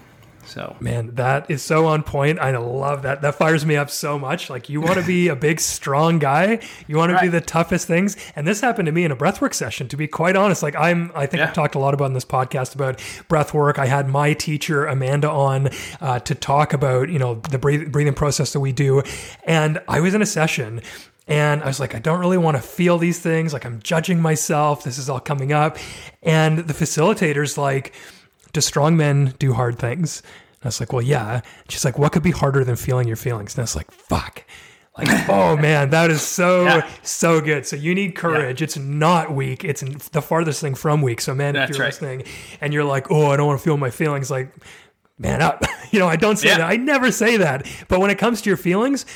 So. 0.45 0.77
Man 0.81 1.15
that 1.15 1.51
is 1.51 1.62
so 1.62 1.87
on 1.87 2.03
point. 2.03 2.38
I 2.38 2.57
love 2.57 3.03
that. 3.03 3.23
That 3.23 3.35
fires 3.35 3.67
me 3.67 3.77
up 3.77 3.91
so 3.91 4.19
much. 4.19 4.49
Like 4.51 4.69
you 4.69 4.81
want 4.81 5.01
to 5.01 5.07
be 5.07 5.29
a 5.29 5.37
big 5.37 5.61
strong 5.61 6.19
guy. 6.19 6.61
You 6.87 6.97
want 6.97 7.11
to 7.11 7.15
right. 7.15 7.25
do 7.25 7.31
the 7.31 7.41
toughest 7.41 7.88
things. 7.88 8.17
And 8.37 8.47
this 8.47 8.61
happened 8.61 8.87
to 8.87 8.93
me 8.93 9.05
in 9.05 9.11
a 9.11 9.17
breathwork 9.17 9.55
session 9.55 9.88
to 9.88 9.97
be 9.97 10.07
quite 10.07 10.37
honest. 10.37 10.62
Like 10.62 10.77
i'm 10.77 11.11
i 11.15 11.27
think 11.27 11.41
yeah. 11.41 11.49
i've 11.49 11.55
talked 11.55 11.75
a 11.75 11.79
lot 11.79 11.95
about 11.95 12.07
in 12.07 12.12
this 12.12 12.25
podcast 12.25 12.75
about 12.75 12.99
breathwork. 13.29 13.79
I 13.79 13.87
had 13.87 14.09
my 14.09 14.33
teacher 14.33 14.85
amanda 14.85 15.31
on 15.31 15.71
uh, 16.01 16.21
to 16.21 16.35
talk 16.35 16.73
about 16.73 17.09
you 17.09 17.19
know 17.19 17.37
the 17.37 17.59
breathing 17.59 18.15
process 18.15 18.53
that 18.53 18.61
we 18.61 18.73
do. 18.73 19.03
And 19.45 19.81
i 19.88 20.01
was 20.01 20.15
in 20.15 20.23
a 20.23 20.27
session 20.27 20.83
and 21.28 21.62
I 21.62 21.66
was 21.66 21.78
like, 21.78 21.94
I 21.94 21.98
don't 21.98 22.20
really 22.20 22.38
want 22.38 22.56
to 22.56 22.62
feel 22.62 22.98
these 22.98 23.20
things. 23.20 23.52
Like, 23.52 23.64
I'm 23.64 23.80
judging 23.80 24.20
myself. 24.20 24.82
This 24.85 24.98
is 24.98 25.08
all 25.08 25.20
coming 25.20 25.52
up. 25.52 25.78
And 26.22 26.58
the 26.58 26.74
facilitator's 26.74 27.56
like, 27.56 27.94
Do 28.52 28.61
strong 28.61 28.96
men 28.96 29.35
do 29.38 29.52
hard 29.52 29.78
things? 29.78 30.20
And 30.20 30.64
I 30.64 30.68
was 30.68 30.80
like, 30.80 30.92
Well, 30.92 31.02
yeah. 31.02 31.42
she's 31.68 31.85
like, 31.85 31.98
What 31.98 32.12
could 32.12 32.24
be 32.24 32.32
harder 32.32 32.64
than 32.64 32.76
feeling 32.76 33.06
your 33.06 33.16
feelings? 33.16 33.54
And 33.54 33.61
I 33.61 33.64
was 33.64 33.76
like, 33.76 33.90
Fuck. 33.90 34.44
Like, 34.98 35.08
oh 35.28 35.56
man, 35.56 35.90
that 35.90 36.11
is 36.11 36.22
so, 36.22 36.64
yeah. 36.64 36.90
so 37.02 37.40
good. 37.40 37.66
So 37.66 37.76
you 37.76 37.94
need 37.94 38.14
courage. 38.14 38.61
Yeah. 38.61 38.64
It's 38.64 38.76
not 38.76 39.32
weak. 39.32 39.64
It's 39.64 39.80
the 40.08 40.20
farthest 40.20 40.61
thing 40.61 40.74
from 40.74 41.02
weak. 41.02 41.20
So, 41.20 41.35
man, 41.35 41.54
That's 41.54 41.70
if 41.70 41.76
you're 41.76 41.85
right. 41.85 41.92
listening 41.92 42.24
and 42.61 42.74
you're 42.74 42.85
like, 42.85 43.11
Oh, 43.12 43.30
I 43.30 43.37
don't 43.37 43.46
want 43.46 43.61
to 43.61 43.64
feel 43.64 43.76
my 43.76 43.90
feelings, 43.90 44.28
like, 44.28 44.52
man 45.18 45.40
up. 45.40 45.64
you 45.92 45.98
know, 45.98 46.08
I 46.08 46.16
don't 46.16 46.37
say 46.37 46.48
yeah. 46.48 46.58
that. 46.58 46.68
I 46.68 46.76
never 46.76 47.11
say 47.12 47.37
that. 47.38 47.66
But 47.88 48.00
when 48.00 48.11
it 48.11 48.18
comes 48.18 48.42
to 48.42 48.50
your 48.50 48.56
feelings, 48.56 49.06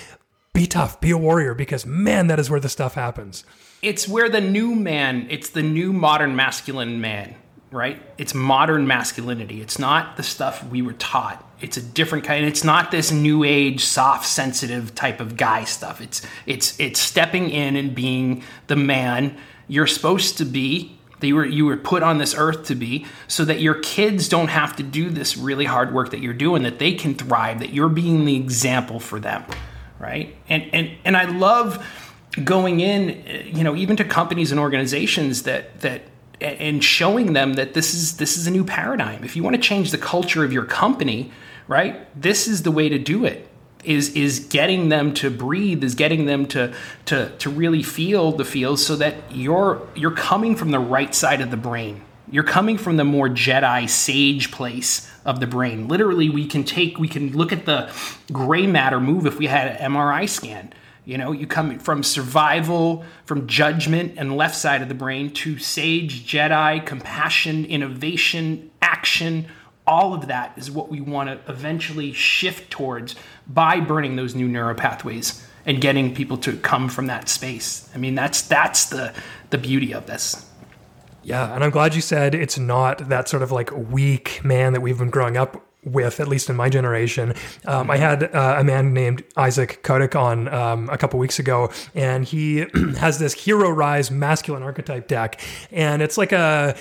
be 0.56 0.66
tough, 0.66 1.00
be 1.00 1.10
a 1.10 1.18
warrior, 1.18 1.54
because 1.54 1.84
man, 1.84 2.28
that 2.28 2.38
is 2.38 2.48
where 2.48 2.60
the 2.60 2.68
stuff 2.68 2.94
happens. 2.94 3.44
It's 3.82 4.08
where 4.08 4.30
the 4.30 4.40
new 4.40 4.74
man, 4.74 5.26
it's 5.28 5.50
the 5.50 5.62
new 5.62 5.92
modern 5.92 6.34
masculine 6.34 7.00
man, 7.00 7.36
right? 7.70 8.00
It's 8.16 8.34
modern 8.34 8.86
masculinity. 8.86 9.60
It's 9.60 9.78
not 9.78 10.16
the 10.16 10.22
stuff 10.22 10.66
we 10.68 10.80
were 10.80 10.94
taught. 10.94 11.44
It's 11.60 11.76
a 11.76 11.82
different 11.82 12.24
kind. 12.24 12.46
It's 12.46 12.64
not 12.64 12.90
this 12.90 13.12
new 13.12 13.44
age, 13.44 13.84
soft, 13.84 14.26
sensitive 14.26 14.94
type 14.94 15.20
of 15.20 15.36
guy 15.36 15.64
stuff. 15.64 16.00
It's 16.00 16.22
it's 16.46 16.78
it's 16.80 17.00
stepping 17.00 17.50
in 17.50 17.76
and 17.76 17.94
being 17.94 18.42
the 18.66 18.76
man 18.76 19.36
you're 19.68 19.86
supposed 19.86 20.38
to 20.38 20.44
be 20.44 20.98
that 21.20 21.26
you 21.26 21.34
were 21.34 21.46
you 21.46 21.66
were 21.66 21.76
put 21.76 22.02
on 22.02 22.18
this 22.18 22.34
earth 22.34 22.64
to 22.66 22.74
be 22.74 23.04
so 23.28 23.44
that 23.44 23.60
your 23.60 23.74
kids 23.74 24.28
don't 24.28 24.48
have 24.48 24.76
to 24.76 24.82
do 24.82 25.10
this 25.10 25.36
really 25.36 25.64
hard 25.64 25.92
work 25.92 26.10
that 26.10 26.20
you're 26.20 26.34
doing 26.34 26.62
that 26.62 26.78
they 26.78 26.92
can 26.92 27.14
thrive 27.14 27.60
that 27.60 27.72
you're 27.72 27.88
being 27.88 28.24
the 28.24 28.36
example 28.36 29.00
for 29.00 29.18
them 29.18 29.44
right? 29.98 30.34
And 30.48 30.68
and 30.72 30.90
and 31.04 31.16
I 31.16 31.24
love 31.24 31.84
going 32.42 32.80
in, 32.80 33.24
you 33.56 33.64
know, 33.64 33.74
even 33.74 33.96
to 33.96 34.04
companies 34.04 34.50
and 34.50 34.60
organizations 34.60 35.44
that 35.44 35.80
that 35.80 36.02
and 36.40 36.84
showing 36.84 37.32
them 37.32 37.54
that 37.54 37.74
this 37.74 37.94
is 37.94 38.18
this 38.18 38.36
is 38.36 38.46
a 38.46 38.50
new 38.50 38.64
paradigm. 38.64 39.24
If 39.24 39.36
you 39.36 39.42
want 39.42 39.56
to 39.56 39.62
change 39.62 39.90
the 39.90 39.98
culture 39.98 40.44
of 40.44 40.52
your 40.52 40.64
company, 40.64 41.30
right? 41.66 42.06
This 42.20 42.46
is 42.46 42.62
the 42.62 42.70
way 42.70 42.88
to 42.88 42.98
do 42.98 43.24
it. 43.24 43.48
Is 43.84 44.10
is 44.14 44.40
getting 44.40 44.88
them 44.88 45.14
to 45.14 45.30
breathe, 45.30 45.82
is 45.84 45.94
getting 45.94 46.26
them 46.26 46.46
to 46.46 46.74
to 47.06 47.30
to 47.38 47.50
really 47.50 47.82
feel 47.82 48.32
the 48.32 48.44
feels 48.44 48.84
so 48.84 48.96
that 48.96 49.14
you're 49.30 49.86
you're 49.94 50.10
coming 50.10 50.56
from 50.56 50.72
the 50.72 50.80
right 50.80 51.14
side 51.14 51.40
of 51.40 51.50
the 51.50 51.56
brain. 51.56 52.02
You're 52.28 52.42
coming 52.42 52.76
from 52.76 52.96
the 52.96 53.04
more 53.04 53.28
Jedi 53.28 53.88
sage 53.88 54.50
place 54.50 55.08
of 55.26 55.40
the 55.40 55.46
brain. 55.46 55.88
Literally, 55.88 56.30
we 56.30 56.46
can 56.46 56.64
take, 56.64 56.98
we 56.98 57.08
can 57.08 57.36
look 57.36 57.52
at 57.52 57.66
the 57.66 57.92
gray 58.32 58.66
matter 58.66 59.00
move 59.00 59.26
if 59.26 59.38
we 59.38 59.46
had 59.46 59.76
an 59.76 59.92
MRI 59.92 60.26
scan. 60.26 60.72
You 61.04 61.18
know, 61.18 61.32
you 61.32 61.46
come 61.46 61.78
from 61.78 62.02
survival, 62.02 63.04
from 63.26 63.46
judgment 63.46 64.14
and 64.16 64.36
left 64.36 64.56
side 64.56 64.82
of 64.82 64.88
the 64.88 64.94
brain 64.94 65.30
to 65.34 65.58
sage, 65.58 66.26
Jedi, 66.26 66.84
compassion, 66.84 67.64
innovation, 67.64 68.70
action. 68.80 69.46
All 69.86 70.14
of 70.14 70.28
that 70.28 70.54
is 70.56 70.70
what 70.70 70.88
we 70.88 71.00
want 71.00 71.28
to 71.28 71.52
eventually 71.52 72.12
shift 72.12 72.70
towards 72.70 73.14
by 73.46 73.78
burning 73.78 74.16
those 74.16 74.34
new 74.34 74.48
neuropathways 74.48 75.44
and 75.64 75.80
getting 75.80 76.14
people 76.14 76.38
to 76.38 76.56
come 76.56 76.88
from 76.88 77.08
that 77.08 77.28
space. 77.28 77.88
I 77.94 77.98
mean, 77.98 78.14
that's 78.14 78.42
that's 78.42 78.86
the 78.86 79.12
the 79.50 79.58
beauty 79.58 79.92
of 79.92 80.06
this. 80.06 80.44
Yeah, 81.26 81.52
and 81.52 81.64
I'm 81.64 81.70
glad 81.70 81.96
you 81.96 82.00
said 82.00 82.36
it's 82.36 82.56
not 82.56 83.08
that 83.08 83.28
sort 83.28 83.42
of 83.42 83.50
like 83.50 83.72
weak 83.72 84.44
man 84.44 84.74
that 84.74 84.80
we've 84.80 84.96
been 84.96 85.10
growing 85.10 85.36
up 85.36 85.60
with, 85.82 86.20
at 86.20 86.28
least 86.28 86.48
in 86.48 86.54
my 86.54 86.68
generation. 86.68 87.34
Um, 87.64 87.90
I 87.90 87.96
had 87.96 88.32
uh, 88.32 88.56
a 88.58 88.62
man 88.62 88.94
named 88.94 89.24
Isaac 89.36 89.82
Kodak 89.82 90.14
on 90.14 90.46
um, 90.46 90.88
a 90.88 90.96
couple 90.96 91.18
weeks 91.18 91.40
ago, 91.40 91.72
and 91.96 92.24
he 92.24 92.66
has 92.98 93.18
this 93.18 93.34
Hero 93.34 93.70
Rise 93.70 94.08
masculine 94.08 94.62
archetype 94.62 95.08
deck, 95.08 95.40
and 95.72 96.00
it's 96.00 96.16
like 96.16 96.30
a 96.30 96.76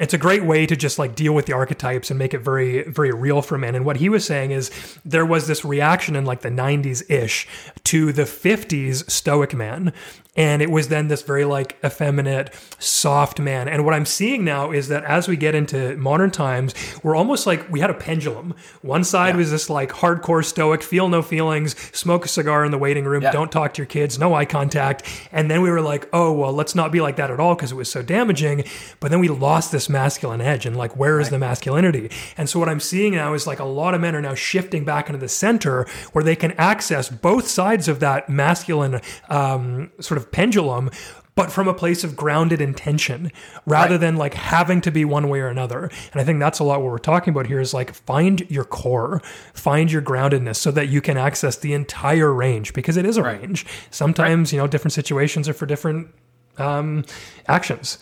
it's 0.00 0.14
a 0.14 0.18
great 0.18 0.44
way 0.44 0.66
to 0.66 0.76
just 0.76 0.98
like 0.98 1.14
deal 1.14 1.32
with 1.32 1.46
the 1.46 1.52
archetypes 1.52 2.10
and 2.10 2.18
make 2.18 2.34
it 2.34 2.40
very 2.40 2.82
very 2.84 3.12
real 3.12 3.42
for 3.42 3.58
men. 3.58 3.74
And 3.74 3.84
what 3.84 3.96
he 3.96 4.08
was 4.08 4.24
saying 4.24 4.50
is 4.50 4.70
there 5.04 5.26
was 5.26 5.46
this 5.46 5.64
reaction 5.64 6.16
in 6.16 6.24
like 6.24 6.40
the 6.40 6.50
90s 6.50 7.08
ish 7.10 7.46
to 7.84 8.12
the 8.12 8.22
50s 8.22 9.08
stoic 9.10 9.54
man. 9.54 9.92
And 10.36 10.62
it 10.62 10.70
was 10.70 10.88
then 10.88 11.06
this 11.06 11.22
very 11.22 11.44
like 11.44 11.78
effeminate 11.84 12.52
soft 12.80 13.38
man. 13.38 13.68
And 13.68 13.84
what 13.84 13.94
i'm 13.94 14.06
seeing 14.06 14.44
now 14.44 14.72
is 14.72 14.88
that 14.88 15.04
as 15.04 15.28
we 15.28 15.36
get 15.36 15.54
into 15.54 15.96
modern 15.96 16.30
times 16.30 16.74
we're 17.02 17.14
almost 17.14 17.46
like 17.46 17.70
we 17.70 17.80
had 17.80 17.90
a 17.90 17.94
pendulum. 17.94 18.54
One 18.82 19.04
side 19.04 19.34
yeah. 19.34 19.36
was 19.36 19.50
this 19.50 19.70
like 19.70 19.90
hardcore 19.90 20.44
stoic 20.44 20.82
feel 20.82 21.08
no 21.08 21.22
feelings 21.22 21.76
smoke 21.96 22.24
a 22.24 22.28
cigar 22.28 22.64
in 22.64 22.72
the 22.72 22.78
waiting 22.78 23.04
room 23.04 23.22
yeah. 23.22 23.30
don't 23.30 23.52
talk 23.52 23.74
to 23.74 23.82
your 23.82 23.86
kids 23.86 24.18
no 24.18 24.34
eye 24.34 24.44
contact. 24.44 25.04
And 25.30 25.50
then 25.50 25.62
we 25.62 25.70
were 25.70 25.80
like 25.80 26.08
oh 26.12 26.32
well 26.32 26.52
let's 26.52 26.74
not 26.74 26.90
be 26.90 27.00
like 27.00 27.16
that 27.16 27.30
at 27.30 27.38
all 27.38 27.54
because 27.54 27.70
it 27.70 27.76
was 27.76 27.90
so 27.90 28.02
damaging. 28.02 28.64
But 28.98 29.10
then 29.12 29.20
we 29.20 29.28
lost 29.28 29.70
this 29.70 29.83
this 29.84 29.90
masculine 29.90 30.40
edge 30.40 30.64
and 30.64 30.76
like 30.76 30.96
where 30.96 31.20
is 31.20 31.28
the 31.28 31.38
masculinity 31.38 32.10
and 32.38 32.48
so 32.48 32.58
what 32.58 32.68
i'm 32.68 32.80
seeing 32.80 33.14
now 33.14 33.34
is 33.34 33.46
like 33.46 33.58
a 33.58 33.64
lot 33.64 33.92
of 33.92 34.00
men 34.00 34.16
are 34.16 34.22
now 34.22 34.34
shifting 34.34 34.84
back 34.84 35.08
into 35.08 35.18
the 35.18 35.28
center 35.28 35.86
where 36.12 36.24
they 36.24 36.36
can 36.36 36.52
access 36.52 37.10
both 37.10 37.46
sides 37.46 37.86
of 37.86 38.00
that 38.00 38.28
masculine 38.28 39.00
um, 39.28 39.90
sort 40.00 40.16
of 40.16 40.32
pendulum 40.32 40.90
but 41.36 41.50
from 41.50 41.66
a 41.66 41.74
place 41.74 42.04
of 42.04 42.14
grounded 42.14 42.60
intention 42.60 43.30
rather 43.66 43.94
right. 43.94 44.00
than 44.00 44.16
like 44.16 44.34
having 44.34 44.80
to 44.80 44.92
be 44.92 45.04
one 45.04 45.28
way 45.28 45.40
or 45.40 45.48
another. 45.48 45.90
And 46.12 46.20
I 46.20 46.24
think 46.24 46.38
that's 46.38 46.60
a 46.60 46.64
lot 46.64 46.80
what 46.80 46.92
we're 46.92 46.98
talking 46.98 47.32
about 47.34 47.48
here 47.48 47.58
is 47.58 47.74
like 47.74 47.92
find 47.92 48.48
your 48.48 48.62
core, 48.62 49.20
find 49.52 49.90
your 49.90 50.00
groundedness 50.00 50.54
so 50.54 50.70
that 50.70 50.90
you 50.90 51.00
can 51.00 51.16
access 51.16 51.56
the 51.56 51.72
entire 51.72 52.32
range 52.32 52.72
because 52.72 52.96
it 52.96 53.04
is 53.04 53.16
a 53.16 53.24
right. 53.24 53.40
range. 53.40 53.66
Sometimes, 53.90 54.50
right. 54.50 54.52
you 54.52 54.58
know, 54.62 54.68
different 54.68 54.92
situations 54.92 55.48
are 55.48 55.54
for 55.54 55.66
different 55.66 56.14
um, 56.56 57.04
actions. 57.48 57.98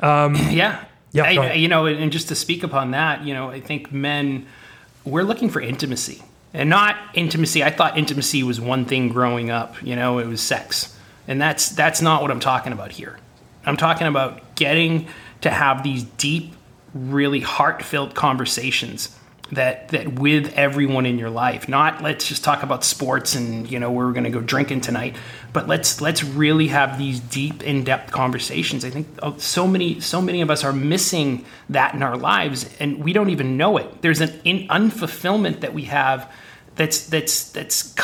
Um, 0.00 0.34
yeah. 0.50 0.84
Yeah. 1.12 1.24
I, 1.24 1.52
you 1.54 1.68
know, 1.68 1.86
and 1.86 2.12
just 2.12 2.28
to 2.28 2.34
speak 2.34 2.62
upon 2.62 2.90
that, 2.90 3.24
you 3.24 3.32
know, 3.32 3.48
I 3.48 3.60
think 3.60 3.92
men, 3.92 4.46
we're 5.04 5.22
looking 5.22 5.48
for 5.48 5.60
intimacy 5.60 6.22
and 6.52 6.68
not 6.68 6.96
intimacy. 7.14 7.64
I 7.64 7.70
thought 7.70 7.96
intimacy 7.96 8.42
was 8.42 8.60
one 8.60 8.84
thing 8.84 9.08
growing 9.08 9.50
up, 9.50 9.82
you 9.82 9.96
know, 9.96 10.18
it 10.18 10.26
was 10.26 10.40
sex 10.40 10.96
and 11.28 11.40
that's 11.40 11.70
that's 11.70 12.00
not 12.00 12.22
what 12.22 12.30
I'm 12.30 12.40
talking 12.40 12.72
about 12.72 12.92
here. 12.92 13.18
I'm 13.64 13.76
talking 13.76 14.06
about 14.06 14.54
getting 14.54 15.08
to 15.40 15.50
have 15.50 15.82
these 15.82 16.04
deep, 16.04 16.54
really 16.94 17.40
heartfelt 17.40 18.14
conversations 18.14 19.16
that 19.52 19.88
that 19.88 20.18
with 20.18 20.52
everyone 20.54 21.06
in 21.06 21.18
your 21.18 21.30
life. 21.30 21.68
Not 21.68 22.02
let's 22.02 22.26
just 22.26 22.42
talk 22.42 22.62
about 22.62 22.84
sports 22.84 23.34
and 23.34 23.70
you 23.70 23.78
know 23.78 23.90
we're 23.90 24.12
going 24.12 24.24
to 24.24 24.30
go 24.30 24.40
drinking 24.40 24.80
tonight, 24.80 25.16
but 25.52 25.68
let's 25.68 26.00
let's 26.00 26.24
really 26.24 26.68
have 26.68 26.98
these 26.98 27.20
deep, 27.20 27.62
in-depth 27.62 28.10
conversations. 28.12 28.84
I 28.84 28.90
think 28.90 29.08
oh, 29.22 29.36
so 29.38 29.66
many 29.66 30.00
so 30.00 30.20
many 30.20 30.40
of 30.40 30.50
us 30.50 30.64
are 30.64 30.72
missing 30.72 31.44
that 31.70 31.94
in 31.94 32.02
our 32.02 32.16
lives, 32.16 32.68
and 32.80 33.02
we 33.02 33.12
don't 33.12 33.30
even 33.30 33.56
know 33.56 33.76
it. 33.76 34.02
There's 34.02 34.20
an 34.20 34.38
in, 34.44 34.68
unfulfillment 34.68 35.60
that 35.60 35.74
we 35.74 35.82
have 35.84 36.32
that's 36.74 37.06
that's 37.06 37.50
that's 37.50 37.94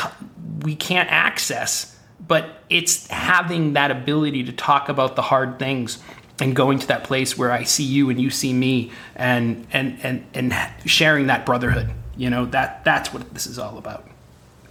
we 0.61 0.75
can't 0.75 1.09
access 1.11 1.93
but 2.25 2.63
it's 2.69 3.07
having 3.07 3.73
that 3.73 3.91
ability 3.91 4.45
to 4.45 4.53
talk 4.53 4.89
about 4.89 5.15
the 5.15 5.21
hard 5.21 5.59
things 5.59 5.99
and 6.39 6.55
going 6.55 6.79
to 6.79 6.87
that 6.87 7.03
place 7.03 7.37
where 7.37 7.51
I 7.51 7.63
see 7.63 7.83
you 7.83 8.09
and 8.09 8.19
you 8.19 8.29
see 8.29 8.53
me 8.53 8.91
and 9.15 9.67
and 9.71 9.99
and 10.03 10.25
and 10.33 10.53
sharing 10.85 11.27
that 11.27 11.45
brotherhood. 11.45 11.91
You 12.15 12.29
know, 12.29 12.45
that 12.47 12.83
that's 12.83 13.13
what 13.13 13.33
this 13.33 13.47
is 13.47 13.57
all 13.57 13.77
about. 13.77 14.07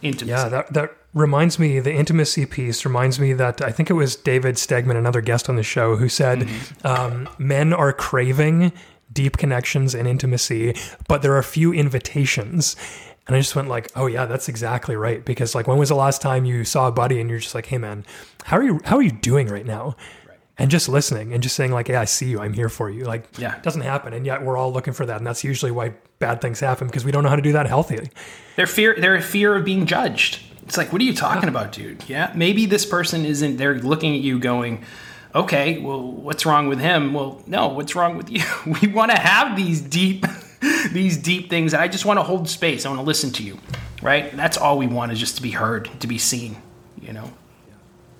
Intimacy. 0.02 0.30
Yeah, 0.30 0.48
that 0.48 0.72
that 0.72 0.96
reminds 1.14 1.58
me 1.58 1.78
the 1.78 1.92
intimacy 1.92 2.46
piece 2.46 2.84
reminds 2.84 3.20
me 3.20 3.32
that 3.34 3.62
I 3.62 3.70
think 3.70 3.90
it 3.90 3.94
was 3.94 4.16
David 4.16 4.56
Stegman, 4.56 4.96
another 4.96 5.20
guest 5.20 5.48
on 5.48 5.56
the 5.56 5.62
show, 5.62 5.96
who 5.96 6.08
said 6.08 6.40
mm-hmm. 6.40 6.86
um, 6.86 7.28
men 7.38 7.72
are 7.72 7.92
craving 7.92 8.72
deep 9.12 9.36
connections 9.36 9.94
and 9.94 10.08
intimacy, 10.08 10.74
but 11.06 11.22
there 11.22 11.36
are 11.36 11.42
few 11.42 11.72
invitations. 11.72 12.76
And 13.26 13.36
I 13.36 13.40
just 13.40 13.54
went 13.54 13.68
like, 13.68 13.90
oh 13.94 14.06
yeah, 14.06 14.26
that's 14.26 14.48
exactly 14.48 14.96
right. 14.96 15.24
Because 15.24 15.54
like, 15.54 15.68
when 15.68 15.78
was 15.78 15.90
the 15.90 15.94
last 15.94 16.20
time 16.20 16.44
you 16.44 16.64
saw 16.64 16.88
a 16.88 16.92
buddy 16.92 17.20
and 17.20 17.30
you're 17.30 17.38
just 17.38 17.54
like, 17.54 17.66
hey 17.66 17.78
man, 17.78 18.04
how 18.44 18.56
are 18.56 18.64
you? 18.64 18.80
How 18.84 18.96
are 18.96 19.02
you 19.02 19.12
doing 19.12 19.46
right 19.46 19.66
now? 19.66 19.96
And 20.58 20.70
just 20.70 20.88
listening 20.88 21.32
and 21.32 21.42
just 21.42 21.56
saying 21.56 21.72
like, 21.72 21.88
yeah, 21.88 22.00
I 22.00 22.04
see 22.04 22.28
you. 22.28 22.40
I'm 22.40 22.52
here 22.52 22.68
for 22.68 22.90
you. 22.90 23.04
Like, 23.04 23.26
yeah, 23.38 23.56
it 23.56 23.62
doesn't 23.62 23.80
happen. 23.80 24.12
And 24.12 24.26
yet 24.26 24.42
we're 24.42 24.56
all 24.56 24.72
looking 24.72 24.92
for 24.92 25.06
that. 25.06 25.16
And 25.16 25.26
that's 25.26 25.42
usually 25.42 25.70
why 25.72 25.94
bad 26.18 26.40
things 26.40 26.60
happen 26.60 26.86
because 26.86 27.04
we 27.04 27.10
don't 27.10 27.22
know 27.22 27.30
how 27.30 27.36
to 27.36 27.42
do 27.42 27.52
that 27.52 27.66
healthily. 27.66 28.10
They're 28.56 28.66
fear. 28.66 28.94
They're 28.96 29.20
fear 29.22 29.56
of 29.56 29.64
being 29.64 29.86
judged. 29.86 30.40
It's 30.64 30.76
like, 30.76 30.92
what 30.92 31.00
are 31.00 31.04
you 31.04 31.14
talking 31.14 31.44
yeah. 31.44 31.48
about, 31.48 31.72
dude? 31.72 32.08
Yeah, 32.08 32.32
maybe 32.34 32.66
this 32.66 32.86
person 32.86 33.24
isn't. 33.24 33.56
They're 33.56 33.78
looking 33.78 34.14
at 34.14 34.20
you 34.20 34.38
going. 34.38 34.84
Okay, 35.34 35.78
well, 35.78 36.02
what's 36.02 36.44
wrong 36.44 36.68
with 36.68 36.78
him? 36.78 37.14
Well, 37.14 37.42
no, 37.46 37.68
what's 37.68 37.96
wrong 37.96 38.18
with 38.18 38.30
you? 38.30 38.44
We 38.82 38.88
want 38.88 39.10
to 39.10 39.18
have 39.18 39.56
these 39.56 39.80
deep 39.80 40.26
these 40.92 41.16
deep 41.16 41.50
things. 41.50 41.74
I 41.74 41.88
just 41.88 42.04
want 42.04 42.18
to 42.18 42.22
hold 42.22 42.48
space. 42.48 42.86
I 42.86 42.90
want 42.90 43.00
to 43.00 43.06
listen 43.06 43.30
to 43.32 43.42
you, 43.42 43.58
right? 44.02 44.34
That's 44.36 44.56
all 44.56 44.78
we 44.78 44.86
want 44.86 45.12
is 45.12 45.18
just 45.18 45.36
to 45.36 45.42
be 45.42 45.50
heard, 45.50 45.90
to 46.00 46.06
be 46.06 46.18
seen, 46.18 46.56
you 47.00 47.12
know? 47.12 47.32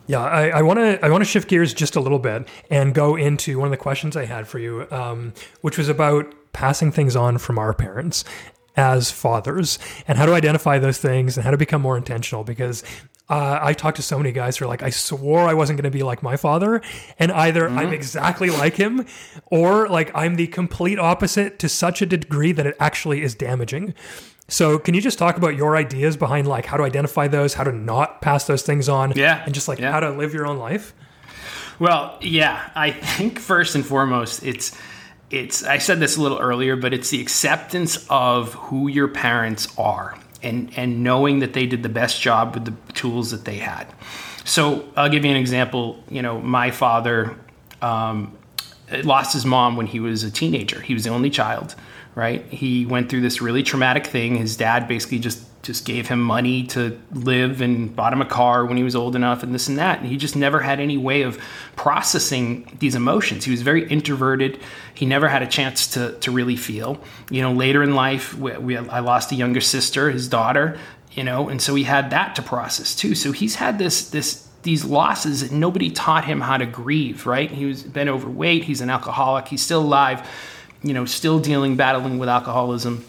Yeah, 0.06 0.20
I 0.20 0.62
want 0.62 0.78
to 0.78 1.04
I 1.04 1.08
want 1.10 1.22
to 1.22 1.24
shift 1.24 1.48
gears 1.48 1.72
just 1.72 1.96
a 1.96 2.00
little 2.00 2.18
bit 2.18 2.48
and 2.70 2.94
go 2.94 3.16
into 3.16 3.58
one 3.58 3.66
of 3.66 3.70
the 3.70 3.76
questions 3.76 4.16
I 4.16 4.24
had 4.24 4.48
for 4.48 4.58
you, 4.58 4.86
um, 4.90 5.32
which 5.60 5.78
was 5.78 5.88
about 5.88 6.34
passing 6.52 6.90
things 6.92 7.16
on 7.16 7.38
from 7.38 7.58
our 7.58 7.72
parents 7.72 8.24
as 8.76 9.10
fathers 9.10 9.78
and 10.08 10.18
how 10.18 10.26
to 10.26 10.32
identify 10.32 10.78
those 10.78 10.98
things 10.98 11.36
and 11.36 11.44
how 11.44 11.50
to 11.50 11.56
become 11.56 11.82
more 11.82 11.96
intentional 11.96 12.42
because 12.42 12.82
uh, 13.28 13.58
I 13.62 13.72
talked 13.72 13.96
to 13.96 14.02
so 14.02 14.18
many 14.18 14.32
guys 14.32 14.56
who 14.56 14.64
are 14.64 14.68
like, 14.68 14.82
I 14.82 14.90
swore 14.90 15.48
I 15.48 15.54
wasn't 15.54 15.78
going 15.78 15.90
to 15.90 15.96
be 15.96 16.02
like 16.02 16.22
my 16.22 16.36
father. 16.36 16.82
And 17.18 17.32
either 17.32 17.62
mm-hmm. 17.62 17.78
I'm 17.78 17.92
exactly 17.92 18.50
like 18.50 18.76
him 18.76 19.06
or 19.46 19.88
like 19.88 20.10
I'm 20.14 20.36
the 20.36 20.48
complete 20.48 20.98
opposite 20.98 21.58
to 21.60 21.68
such 21.68 22.02
a 22.02 22.06
degree 22.06 22.52
that 22.52 22.66
it 22.66 22.76
actually 22.78 23.22
is 23.22 23.34
damaging. 23.34 23.94
So, 24.52 24.78
can 24.78 24.92
you 24.92 25.00
just 25.00 25.18
talk 25.18 25.38
about 25.38 25.56
your 25.56 25.78
ideas 25.78 26.18
behind 26.18 26.46
like 26.46 26.66
how 26.66 26.76
to 26.76 26.82
identify 26.82 27.26
those, 27.26 27.54
how 27.54 27.64
to 27.64 27.72
not 27.72 28.20
pass 28.20 28.46
those 28.46 28.62
things 28.62 28.86
on, 28.86 29.14
yeah, 29.16 29.42
and 29.46 29.54
just 29.54 29.66
like 29.66 29.78
yeah. 29.78 29.90
how 29.90 30.00
to 30.00 30.10
live 30.10 30.34
your 30.34 30.46
own 30.46 30.58
life? 30.58 30.92
Well, 31.78 32.18
yeah, 32.20 32.70
I 32.74 32.90
think 32.90 33.38
first 33.38 33.74
and 33.74 33.84
foremost, 33.84 34.42
it's 34.42 34.78
it's 35.30 35.64
I 35.64 35.78
said 35.78 36.00
this 36.00 36.18
a 36.18 36.20
little 36.20 36.38
earlier, 36.38 36.76
but 36.76 36.92
it's 36.92 37.08
the 37.08 37.22
acceptance 37.22 38.06
of 38.10 38.52
who 38.52 38.88
your 38.88 39.08
parents 39.08 39.72
are 39.78 40.18
and 40.42 40.70
and 40.76 41.02
knowing 41.02 41.38
that 41.38 41.54
they 41.54 41.64
did 41.64 41.82
the 41.82 41.88
best 41.88 42.20
job 42.20 42.52
with 42.52 42.66
the 42.66 42.92
tools 42.92 43.30
that 43.30 43.46
they 43.46 43.56
had. 43.56 43.86
So 44.44 44.84
I'll 44.96 45.08
give 45.08 45.24
you 45.24 45.30
an 45.30 45.38
example. 45.38 46.04
You 46.10 46.20
know, 46.20 46.42
my 46.42 46.70
father 46.70 47.34
um, 47.80 48.36
lost 49.02 49.32
his 49.32 49.46
mom 49.46 49.76
when 49.76 49.86
he 49.86 49.98
was 49.98 50.24
a 50.24 50.30
teenager. 50.30 50.82
He 50.82 50.92
was 50.92 51.04
the 51.04 51.10
only 51.10 51.30
child, 51.30 51.74
right? 52.14 52.44
He 52.46 52.86
went 52.86 53.08
through 53.08 53.22
this 53.22 53.40
really 53.40 53.62
traumatic 53.62 54.06
thing. 54.06 54.36
His 54.36 54.56
dad 54.56 54.88
basically 54.88 55.18
just 55.18 55.44
just 55.62 55.84
gave 55.84 56.08
him 56.08 56.20
money 56.20 56.64
to 56.64 57.00
live 57.12 57.60
and 57.60 57.94
bought 57.94 58.12
him 58.12 58.20
a 58.20 58.26
car 58.26 58.66
when 58.66 58.76
he 58.76 58.82
was 58.82 58.96
old 58.96 59.14
enough 59.14 59.42
and 59.42 59.54
this 59.54 59.68
and 59.68 59.78
that. 59.78 60.00
And 60.00 60.08
he 60.08 60.16
just 60.16 60.34
never 60.34 60.60
had 60.60 60.80
any 60.80 60.96
way 60.96 61.22
of 61.22 61.38
processing 61.76 62.76
these 62.80 62.94
emotions. 62.94 63.44
He 63.44 63.52
was 63.52 63.62
very 63.62 63.88
introverted. 63.88 64.60
He 64.92 65.06
never 65.06 65.28
had 65.28 65.42
a 65.42 65.46
chance 65.46 65.86
to, 65.94 66.18
to 66.18 66.30
really 66.32 66.56
feel. 66.56 67.00
You 67.30 67.42
know, 67.42 67.52
later 67.52 67.82
in 67.82 67.94
life, 67.94 68.34
we, 68.34 68.56
we, 68.58 68.76
I 68.76 69.00
lost 69.00 69.30
a 69.30 69.36
younger 69.36 69.60
sister, 69.60 70.10
his 70.10 70.28
daughter, 70.28 70.78
you 71.12 71.22
know, 71.22 71.48
and 71.48 71.62
so 71.62 71.74
he 71.74 71.84
had 71.84 72.10
that 72.10 72.34
to 72.36 72.42
process 72.42 72.94
too. 72.94 73.14
So 73.14 73.32
he's 73.32 73.54
had 73.54 73.78
this, 73.78 74.10
this, 74.10 74.48
these 74.62 74.84
losses 74.84 75.42
that 75.42 75.52
nobody 75.52 75.90
taught 75.90 76.24
him 76.24 76.40
how 76.40 76.56
to 76.56 76.66
grieve, 76.66 77.26
right? 77.26 77.50
He 77.50 77.66
was 77.66 77.82
been 77.82 78.08
overweight. 78.08 78.64
He's 78.64 78.80
an 78.80 78.90
alcoholic. 78.90 79.48
He's 79.48 79.62
still 79.62 79.82
alive, 79.82 80.28
you 80.82 80.94
know, 80.94 81.04
still 81.04 81.38
dealing, 81.38 81.76
battling 81.76 82.18
with 82.18 82.28
alcoholism 82.28 83.04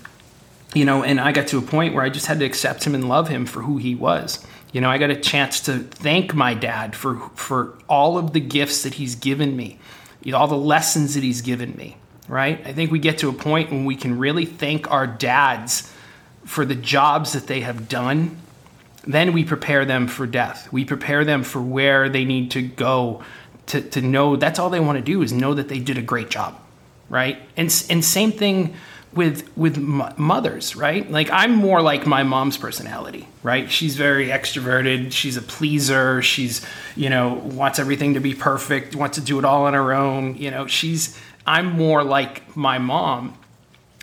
you 0.74 0.86
know, 0.86 1.04
and 1.04 1.20
I 1.20 1.32
got 1.32 1.48
to 1.48 1.58
a 1.58 1.62
point 1.62 1.94
where 1.94 2.04
I 2.04 2.10
just 2.10 2.26
had 2.26 2.40
to 2.40 2.46
accept 2.46 2.84
him 2.84 2.96
and 2.96 3.08
love 3.08 3.28
him 3.28 3.46
for 3.46 3.62
who 3.62 3.78
he 3.78 3.96
was. 3.96 4.46
You 4.72 4.82
know, 4.82 4.90
I 4.90 4.98
got 4.98 5.12
a 5.12 5.16
chance 5.16 5.62
to 5.62 5.80
thank 5.80 6.34
my 6.34 6.56
dad 6.56 6.96
for 6.96 7.20
for 7.36 7.78
all 7.88 8.18
of 8.18 8.34
the 8.34 8.40
gifts 8.40 8.84
that 8.84 8.96
he's 8.96 9.16
given 9.16 9.56
me, 9.56 9.78
you 10.24 10.32
know, 10.32 10.40
all 10.40 10.48
the 10.48 10.58
lessons 10.58 11.14
that 11.14 11.24
he's 11.24 11.42
given 11.42 11.76
me. 11.76 11.98
Right? 12.28 12.66
I 12.66 12.74
think 12.74 12.90
we 12.90 13.00
get 13.00 13.20
to 13.20 13.30
a 13.30 13.34
point 13.34 13.70
when 13.70 13.86
we 13.86 13.96
can 13.96 14.18
really 14.18 14.46
thank 14.46 14.90
our 14.90 15.06
dads 15.06 15.94
for 16.46 16.66
the 16.66 16.76
jobs 16.76 17.34
that 17.34 17.48
they 17.48 17.62
have 17.62 17.88
done. 17.90 18.38
Then 19.06 19.34
we 19.34 19.44
prepare 19.44 19.84
them 19.84 20.08
for 20.08 20.26
death. 20.26 20.72
We 20.72 20.86
prepare 20.86 21.26
them 21.26 21.44
for 21.44 21.62
where 21.62 22.08
they 22.08 22.24
need 22.24 22.52
to 22.52 22.62
go 22.62 23.22
to, 23.68 23.82
to 23.82 24.02
know 24.02 24.38
that's 24.38 24.58
all 24.58 24.70
they 24.70 24.80
want 24.80 24.98
to 24.98 25.04
do 25.04 25.22
is 25.22 25.34
know 25.34 25.54
that 25.54 25.68
they 25.68 25.80
did 25.80 25.98
a 25.98 26.02
great 26.02 26.30
job. 26.30 26.60
Right? 27.14 27.38
And, 27.56 27.86
and 27.92 28.04
same 28.04 28.32
thing 28.32 28.74
with 29.14 29.56
with 29.56 29.78
mothers, 29.78 30.76
right? 30.76 31.10
Like 31.10 31.30
I'm 31.30 31.54
more 31.54 31.82
like 31.82 32.08
my 32.08 32.24
mom's 32.24 32.58
personality, 32.58 33.28
right? 33.44 33.72
She's 33.72 33.96
very 33.96 34.28
extroverted, 34.28 35.12
she's 35.12 35.38
a 35.38 35.42
pleaser, 35.42 36.22
she's, 36.22 36.66
you 36.96 37.10
know, 37.10 37.36
wants 37.36 37.78
everything 37.78 38.16
to 38.16 38.20
be 38.20 38.34
perfect, 38.34 38.96
wants 38.96 39.18
to 39.18 39.24
do 39.24 39.38
it 39.38 39.46
all 39.46 39.66
on 39.66 39.74
her 39.74 39.94
own, 39.94 40.36
you 40.38 40.50
know, 40.50 40.66
she's 40.68 41.20
I'm 41.46 41.74
more 41.74 42.04
like 42.04 42.56
my 42.56 42.80
mom. 42.80 43.38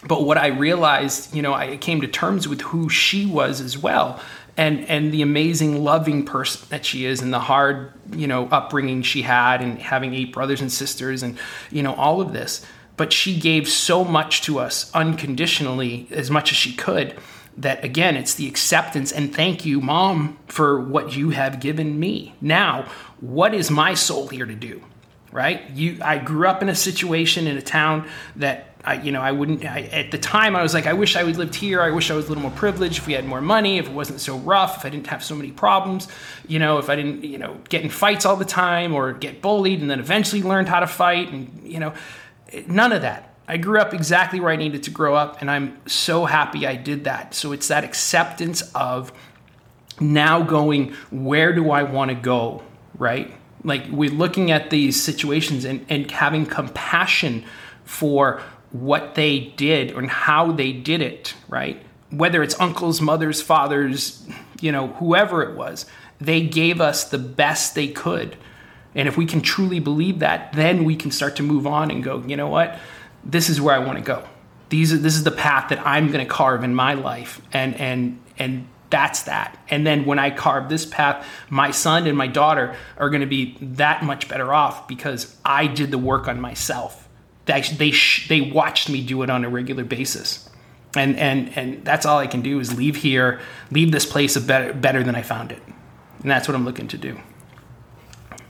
But 0.06 0.24
what 0.24 0.38
I 0.38 0.48
realized, 0.48 1.34
you 1.34 1.42
know, 1.42 1.52
I 1.52 1.76
came 1.76 2.00
to 2.02 2.06
terms 2.06 2.46
with 2.46 2.61
who 2.61 2.88
she 2.88 3.26
was 3.26 3.61
as 3.61 3.76
well. 3.76 4.20
And, 4.56 4.84
and 4.88 5.12
the 5.12 5.22
amazing 5.22 5.84
loving 5.84 6.24
person 6.24 6.66
that 6.70 6.84
she 6.84 7.06
is 7.06 7.22
and 7.22 7.32
the 7.32 7.40
hard 7.40 7.92
you 8.14 8.26
know 8.26 8.46
upbringing 8.50 9.00
she 9.02 9.22
had 9.22 9.62
and 9.62 9.78
having 9.78 10.12
eight 10.12 10.32
brothers 10.32 10.61
and 10.61 10.70
sisters 10.70 11.22
and 11.22 11.38
you 11.70 11.82
know 11.82 11.94
all 11.94 12.20
of 12.20 12.32
this 12.32 12.66
but 12.97 13.12
she 13.12 13.38
gave 13.38 13.68
so 13.68 14.05
much 14.05 14.43
to 14.43 14.59
us 14.59 14.91
unconditionally, 14.95 16.07
as 16.11 16.30
much 16.30 16.51
as 16.51 16.57
she 16.57 16.74
could, 16.74 17.16
that 17.57 17.84
again, 17.84 18.16
it's 18.16 18.34
the 18.34 18.47
acceptance 18.47 19.12
and 19.12 19.34
thank 19.34 19.64
you, 19.64 19.80
mom, 19.80 20.38
for 20.47 20.80
what 20.80 21.16
you 21.16 21.30
have 21.30 21.61
given 21.61 21.99
me. 21.99 22.34
Now, 22.41 22.86
what 23.20 23.55
is 23.55 23.70
my 23.70 23.95
soul 23.95 24.28
here 24.28 24.47
to 24.47 24.55
do? 24.55 24.82
Right? 25.32 25.70
You, 25.70 25.99
I 26.03 26.18
grew 26.18 26.49
up 26.49 26.61
in 26.61 26.68
a 26.68 26.74
situation 26.74 27.47
in 27.47 27.57
a 27.57 27.62
town 27.62 28.09
that 28.36 28.70
I, 28.84 28.95
you 28.95 29.12
know, 29.12 29.20
I 29.20 29.32
wouldn't. 29.32 29.64
I, 29.64 29.82
at 29.82 30.11
the 30.11 30.18
time, 30.18 30.57
I 30.57 30.62
was 30.62 30.72
like, 30.72 30.86
I 30.86 30.95
wish 30.95 31.14
I 31.14 31.22
would 31.22 31.36
lived 31.36 31.55
here. 31.55 31.82
I 31.82 31.91
wish 31.91 32.11
I 32.11 32.14
was 32.14 32.26
a 32.26 32.28
little 32.28 32.43
more 32.43 32.53
privileged. 32.53 32.99
If 32.99 33.07
we 33.07 33.12
had 33.12 33.26
more 33.26 33.43
money, 33.43 33.78
if 33.78 33.86
it 33.86 33.93
wasn't 33.93 34.20
so 34.20 34.38
rough, 34.38 34.78
if 34.78 34.84
I 34.86 34.88
didn't 34.88 35.09
have 35.09 35.22
so 35.22 35.34
many 35.34 35.51
problems, 35.51 36.09
you 36.49 36.59
know, 36.59 36.78
if 36.78 36.88
I 36.88 36.97
didn't, 36.97 37.24
you 37.24 37.36
know, 37.36 37.59
get 37.68 37.82
in 37.82 37.91
fights 37.91 38.24
all 38.24 38.36
the 38.36 38.45
time 38.45 38.95
or 38.95 39.12
get 39.12 39.43
bullied, 39.43 39.80
and 39.82 39.91
then 39.91 40.01
eventually 40.01 40.43
learned 40.43 40.68
how 40.68 40.80
to 40.80 40.86
fight, 40.86 41.30
and 41.30 41.61
you 41.62 41.78
know, 41.78 41.93
None 42.66 42.92
of 42.92 43.03
that. 43.03 43.34
I 43.46 43.57
grew 43.57 43.80
up 43.80 43.92
exactly 43.92 44.38
where 44.38 44.53
I 44.53 44.57
needed 44.57 44.84
to 44.84 44.90
grow 44.90 45.16
up, 45.16 45.40
and 45.40 45.51
I'm 45.51 45.76
so 45.86 46.24
happy 46.24 46.66
I 46.66 46.76
did 46.76 47.05
that. 47.05 47.34
So 47.34 47.51
it's 47.53 47.68
that 47.68 47.82
acceptance 47.82 48.62
of 48.74 49.12
now 50.01 50.42
going, 50.42 50.94
where 51.11 51.53
do 51.53 51.70
I 51.70 51.82
want 51.82 52.11
to 52.11 52.14
go, 52.14 52.62
right? 52.96 53.34
Like 53.64 53.86
we're 53.90 54.11
looking 54.11 54.51
at 54.51 54.70
these 54.70 55.03
situations 55.03 55.64
and, 55.64 55.84
and 55.88 56.11
having 56.11 56.46
compassion 56.46 57.44
for 57.84 58.40
what 58.70 59.16
they 59.16 59.53
did 59.57 59.90
and 59.90 60.09
how 60.09 60.53
they 60.53 60.72
did 60.72 61.03
it, 61.03 61.34
right? 61.48 61.82
Whether 62.11 62.42
it's 62.42 62.59
uncles, 62.61 63.01
mothers, 63.01 63.42
fathers, 63.42 64.26
you 64.61 64.72
know, 64.72 64.88
whoever 64.88 65.42
it 65.42 65.57
was, 65.57 65.86
they 66.20 66.42
gave 66.42 66.80
us 66.80 67.05
the 67.05 67.18
best 67.18 67.74
they 67.74 67.88
could. 67.88 68.36
And 68.95 69.07
if 69.07 69.16
we 69.16 69.26
can 69.26 69.41
truly 69.41 69.80
believe 69.80 70.18
that, 70.18 70.53
then 70.53 70.84
we 70.84 70.97
can 70.97 71.11
start 71.11 71.36
to 71.36 71.43
move 71.43 71.66
on 71.66 71.91
and 71.91 72.03
go, 72.03 72.22
you 72.26 72.36
know 72.36 72.49
what? 72.49 72.78
This 73.24 73.49
is 73.49 73.61
where 73.61 73.74
I 73.74 73.78
want 73.78 73.99
to 73.99 74.05
go. 74.05 74.26
These 74.68 74.93
are, 74.93 74.97
this 74.97 75.14
is 75.14 75.24
the 75.24 75.30
path 75.30 75.68
that 75.68 75.84
I'm 75.86 76.09
going 76.09 76.24
to 76.24 76.30
carve 76.30 76.64
in 76.64 76.74
my 76.74 76.95
life. 76.95 77.41
And, 77.53 77.74
and, 77.76 78.20
and 78.38 78.68
that's 78.88 79.22
that. 79.24 79.57
And 79.68 79.86
then 79.86 80.05
when 80.05 80.18
I 80.18 80.30
carve 80.30 80.68
this 80.68 80.84
path, 80.84 81.26
my 81.49 81.70
son 81.70 82.07
and 82.07 82.16
my 82.18 82.26
daughter 82.26 82.76
are 82.99 83.11
going 83.11 83.20
to 83.20 83.26
be 83.26 83.57
that 83.61 84.03
much 84.03 84.28
better 84.28 84.53
off 84.53 84.88
because 84.88 85.36
I 85.45 85.66
did 85.66 85.91
the 85.91 85.99
work 85.99 86.26
on 86.26 86.41
myself. 86.41 87.09
They, 87.47 87.61
they, 87.62 87.93
they 88.28 88.41
watched 88.41 88.88
me 88.88 89.05
do 89.05 89.22
it 89.22 89.30
on 89.30 89.45
a 89.45 89.49
regular 89.49 89.84
basis. 89.84 90.49
And, 90.97 91.16
and, 91.16 91.57
and 91.57 91.84
that's 91.84 92.05
all 92.05 92.18
I 92.18 92.26
can 92.26 92.43
do 92.43 92.59
is 92.59 92.76
leave 92.76 92.97
here, 92.97 93.41
leave 93.70 93.93
this 93.93 94.07
place 94.07 94.36
better, 94.36 94.72
better 94.72 95.05
than 95.05 95.14
I 95.14 95.22
found 95.22 95.53
it. 95.53 95.62
And 96.22 96.30
that's 96.30 96.49
what 96.49 96.55
I'm 96.57 96.64
looking 96.64 96.88
to 96.88 96.99
do. 96.99 97.20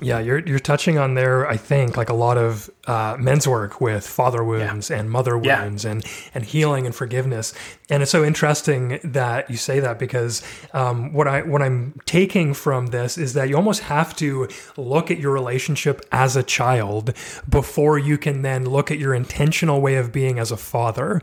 Yeah, 0.03 0.19
you're 0.19 0.39
you're 0.41 0.59
touching 0.59 0.99
on 0.99 1.15
there. 1.15 1.47
I 1.47 1.57
think 1.57 1.97
like 1.97 2.09
a 2.09 2.15
lot 2.15 2.39
of 2.39 2.71
uh, 2.87 3.17
men's 3.19 3.47
work 3.47 3.81
with 3.81 4.07
father 4.07 4.43
wounds 4.43 4.91
yeah. 4.91 4.99
and 4.99 5.11
mother 5.11 5.37
wounds 5.37 5.85
yeah. 5.85 5.91
and 5.91 6.05
and 6.35 6.45
healing 6.45 6.87
and 6.87 6.95
forgiveness. 6.95 7.53
And 7.91 8.03
it's 8.03 8.11
so 8.11 8.25
interesting 8.25 9.01
that 9.05 9.51
you 9.51 9.57
say 9.57 9.81
that 9.81 9.99
because 9.99 10.43
um, 10.73 11.13
what 11.13 11.29
I 11.29 11.43
what 11.43 11.61
I'm 11.61 12.01
taking 12.07 12.55
from 12.55 12.89
this 12.89 13.19
is 13.19 13.35
that 13.35 13.49
you 13.49 13.57
almost 13.57 13.83
have 13.83 14.17
to 14.17 14.49
look 14.77 15.11
at 15.11 15.19
your 15.19 15.33
relationship 15.33 16.01
as 16.13 16.37
a 16.37 16.43
child 16.43 17.15
before 17.49 17.99
you 17.99 18.17
can 18.17 18.43
then 18.43 18.65
look 18.65 18.91
at 18.91 18.99
your 18.99 19.15
intentional 19.15 19.81
way 19.81 19.97
of 19.97 20.13
being 20.13 20.39
as 20.39 20.51
a 20.51 20.57
father. 20.57 21.21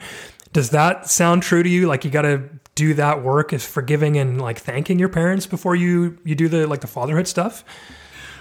Does 0.53 0.69
that 0.69 1.09
sound 1.09 1.43
true 1.43 1.63
to 1.63 1.69
you? 1.69 1.87
Like 1.87 2.05
you 2.05 2.11
got 2.11 2.21
to 2.23 2.49
do 2.75 2.93
that 2.93 3.23
work 3.23 3.53
is 3.53 3.65
forgiving 3.65 4.17
and 4.17 4.39
like 4.39 4.59
thanking 4.59 4.99
your 4.99 5.09
parents 5.09 5.47
before 5.47 5.75
you 5.75 6.17
you 6.23 6.35
do 6.35 6.47
the 6.47 6.67
like 6.67 6.81
the 6.81 6.87
fatherhood 6.87 7.27
stuff? 7.27 7.63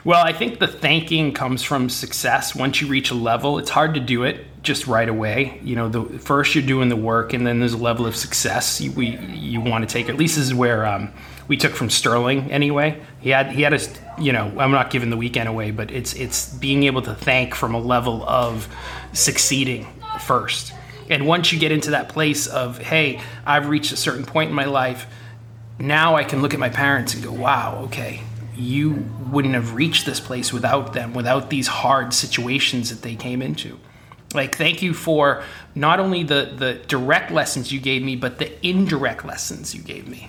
Well, 0.06 0.24
I 0.24 0.32
think 0.32 0.60
the 0.60 0.68
thanking 0.68 1.32
comes 1.32 1.64
from 1.64 1.88
success. 1.88 2.54
Once 2.54 2.80
you 2.80 2.86
reach 2.86 3.10
a 3.10 3.14
level, 3.16 3.58
it's 3.58 3.70
hard 3.70 3.94
to 3.94 4.00
do 4.00 4.22
it 4.22 4.46
just 4.62 4.86
right 4.86 5.08
away. 5.08 5.58
You 5.64 5.74
know, 5.74 5.88
the 5.88 6.20
first 6.20 6.54
you're 6.54 6.64
doing 6.64 6.88
the 6.88 6.94
work, 6.94 7.32
and 7.32 7.44
then 7.44 7.58
there's 7.58 7.72
a 7.72 7.76
level 7.76 8.06
of 8.06 8.14
success 8.14 8.80
you, 8.80 8.92
we 8.92 9.16
you 9.16 9.60
want 9.60 9.82
to 9.82 9.92
take. 9.92 10.08
At 10.08 10.14
least 10.14 10.36
this 10.36 10.44
is 10.44 10.54
where 10.54 10.86
um, 10.86 11.12
we 11.48 11.56
took 11.56 11.72
from 11.72 11.90
Sterling. 11.90 12.52
Anyway, 12.52 13.02
he 13.18 13.30
had 13.30 13.50
he 13.50 13.62
had 13.62 13.74
a 13.74 13.80
you 14.16 14.32
know 14.32 14.44
I'm 14.56 14.70
not 14.70 14.90
giving 14.90 15.10
the 15.10 15.16
weekend 15.16 15.48
away, 15.48 15.72
but 15.72 15.90
it's 15.90 16.14
it's 16.14 16.54
being 16.54 16.84
able 16.84 17.02
to 17.02 17.12
thank 17.12 17.56
from 17.56 17.74
a 17.74 17.80
level 17.80 18.22
of 18.28 18.68
succeeding 19.12 19.88
first. 20.20 20.72
And 21.10 21.26
once 21.26 21.52
you 21.52 21.58
get 21.58 21.72
into 21.72 21.90
that 21.90 22.10
place 22.10 22.46
of 22.46 22.78
hey, 22.78 23.20
I've 23.44 23.68
reached 23.68 23.90
a 23.90 23.96
certain 23.96 24.24
point 24.24 24.50
in 24.50 24.54
my 24.54 24.66
life, 24.66 25.08
now 25.80 26.14
I 26.14 26.22
can 26.22 26.42
look 26.42 26.54
at 26.54 26.60
my 26.60 26.70
parents 26.70 27.12
and 27.14 27.24
go, 27.24 27.32
wow, 27.32 27.80
okay, 27.86 28.20
you 28.56 29.06
wouldn't 29.30 29.54
have 29.54 29.74
reached 29.74 30.06
this 30.06 30.20
place 30.20 30.52
without 30.52 30.92
them, 30.92 31.14
without 31.14 31.50
these 31.50 31.66
hard 31.66 32.14
situations 32.14 32.90
that 32.90 33.02
they 33.02 33.14
came 33.14 33.42
into. 33.42 33.78
Like, 34.34 34.56
thank 34.56 34.82
you 34.82 34.92
for 34.92 35.42
not 35.74 36.00
only 36.00 36.22
the, 36.22 36.52
the 36.56 36.74
direct 36.74 37.30
lessons 37.30 37.72
you 37.72 37.80
gave 37.80 38.02
me, 38.02 38.16
but 38.16 38.38
the 38.38 38.66
indirect 38.66 39.24
lessons 39.24 39.74
you 39.74 39.82
gave 39.82 40.08
me, 40.08 40.28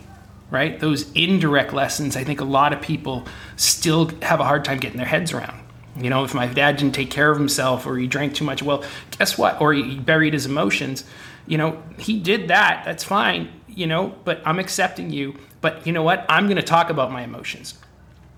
right? 0.52 0.80
Those 0.80 1.12
indirect 1.14 1.74
lessons, 1.74 2.16
I 2.16 2.24
think 2.24 2.40
a 2.40 2.46
lot 2.46 2.74
of 2.74 2.82
people 2.82 3.26
still 3.56 4.12
have 4.22 4.40
a 4.40 4.46
hard 4.46 4.64
time 4.64 4.78
getting 4.78 4.98
their 4.98 5.08
heads 5.08 5.34
around. 5.34 5.60
You 6.00 6.12
know, 6.12 6.24
if 6.24 6.34
my 6.34 6.46
dad 6.46 6.78
didn't 6.78 6.94
take 6.94 7.10
care 7.10 7.32
of 7.32 7.40
himself 7.40 7.88
or 7.88 7.98
he 7.98 8.06
drank 8.08 8.36
too 8.36 8.46
much, 8.46 8.62
well, 8.62 8.84
guess 9.18 9.38
what? 9.38 9.60
Or 9.60 9.74
he 9.74 9.98
buried 9.98 10.34
his 10.34 10.46
emotions. 10.46 11.04
You 11.48 11.58
know, 11.58 11.82
he 11.98 12.20
did 12.20 12.50
that. 12.50 12.84
That's 12.86 13.04
fine, 13.04 13.52
you 13.68 13.88
know, 13.88 14.16
but 14.24 14.42
I'm 14.46 14.60
accepting 14.60 15.10
you. 15.10 15.36
But 15.60 15.88
you 15.88 15.94
know 15.94 16.04
what? 16.04 16.26
I'm 16.30 16.46
going 16.46 16.58
to 16.58 16.64
talk 16.64 16.92
about 16.92 17.12
my 17.12 17.24
emotions. 17.24 17.74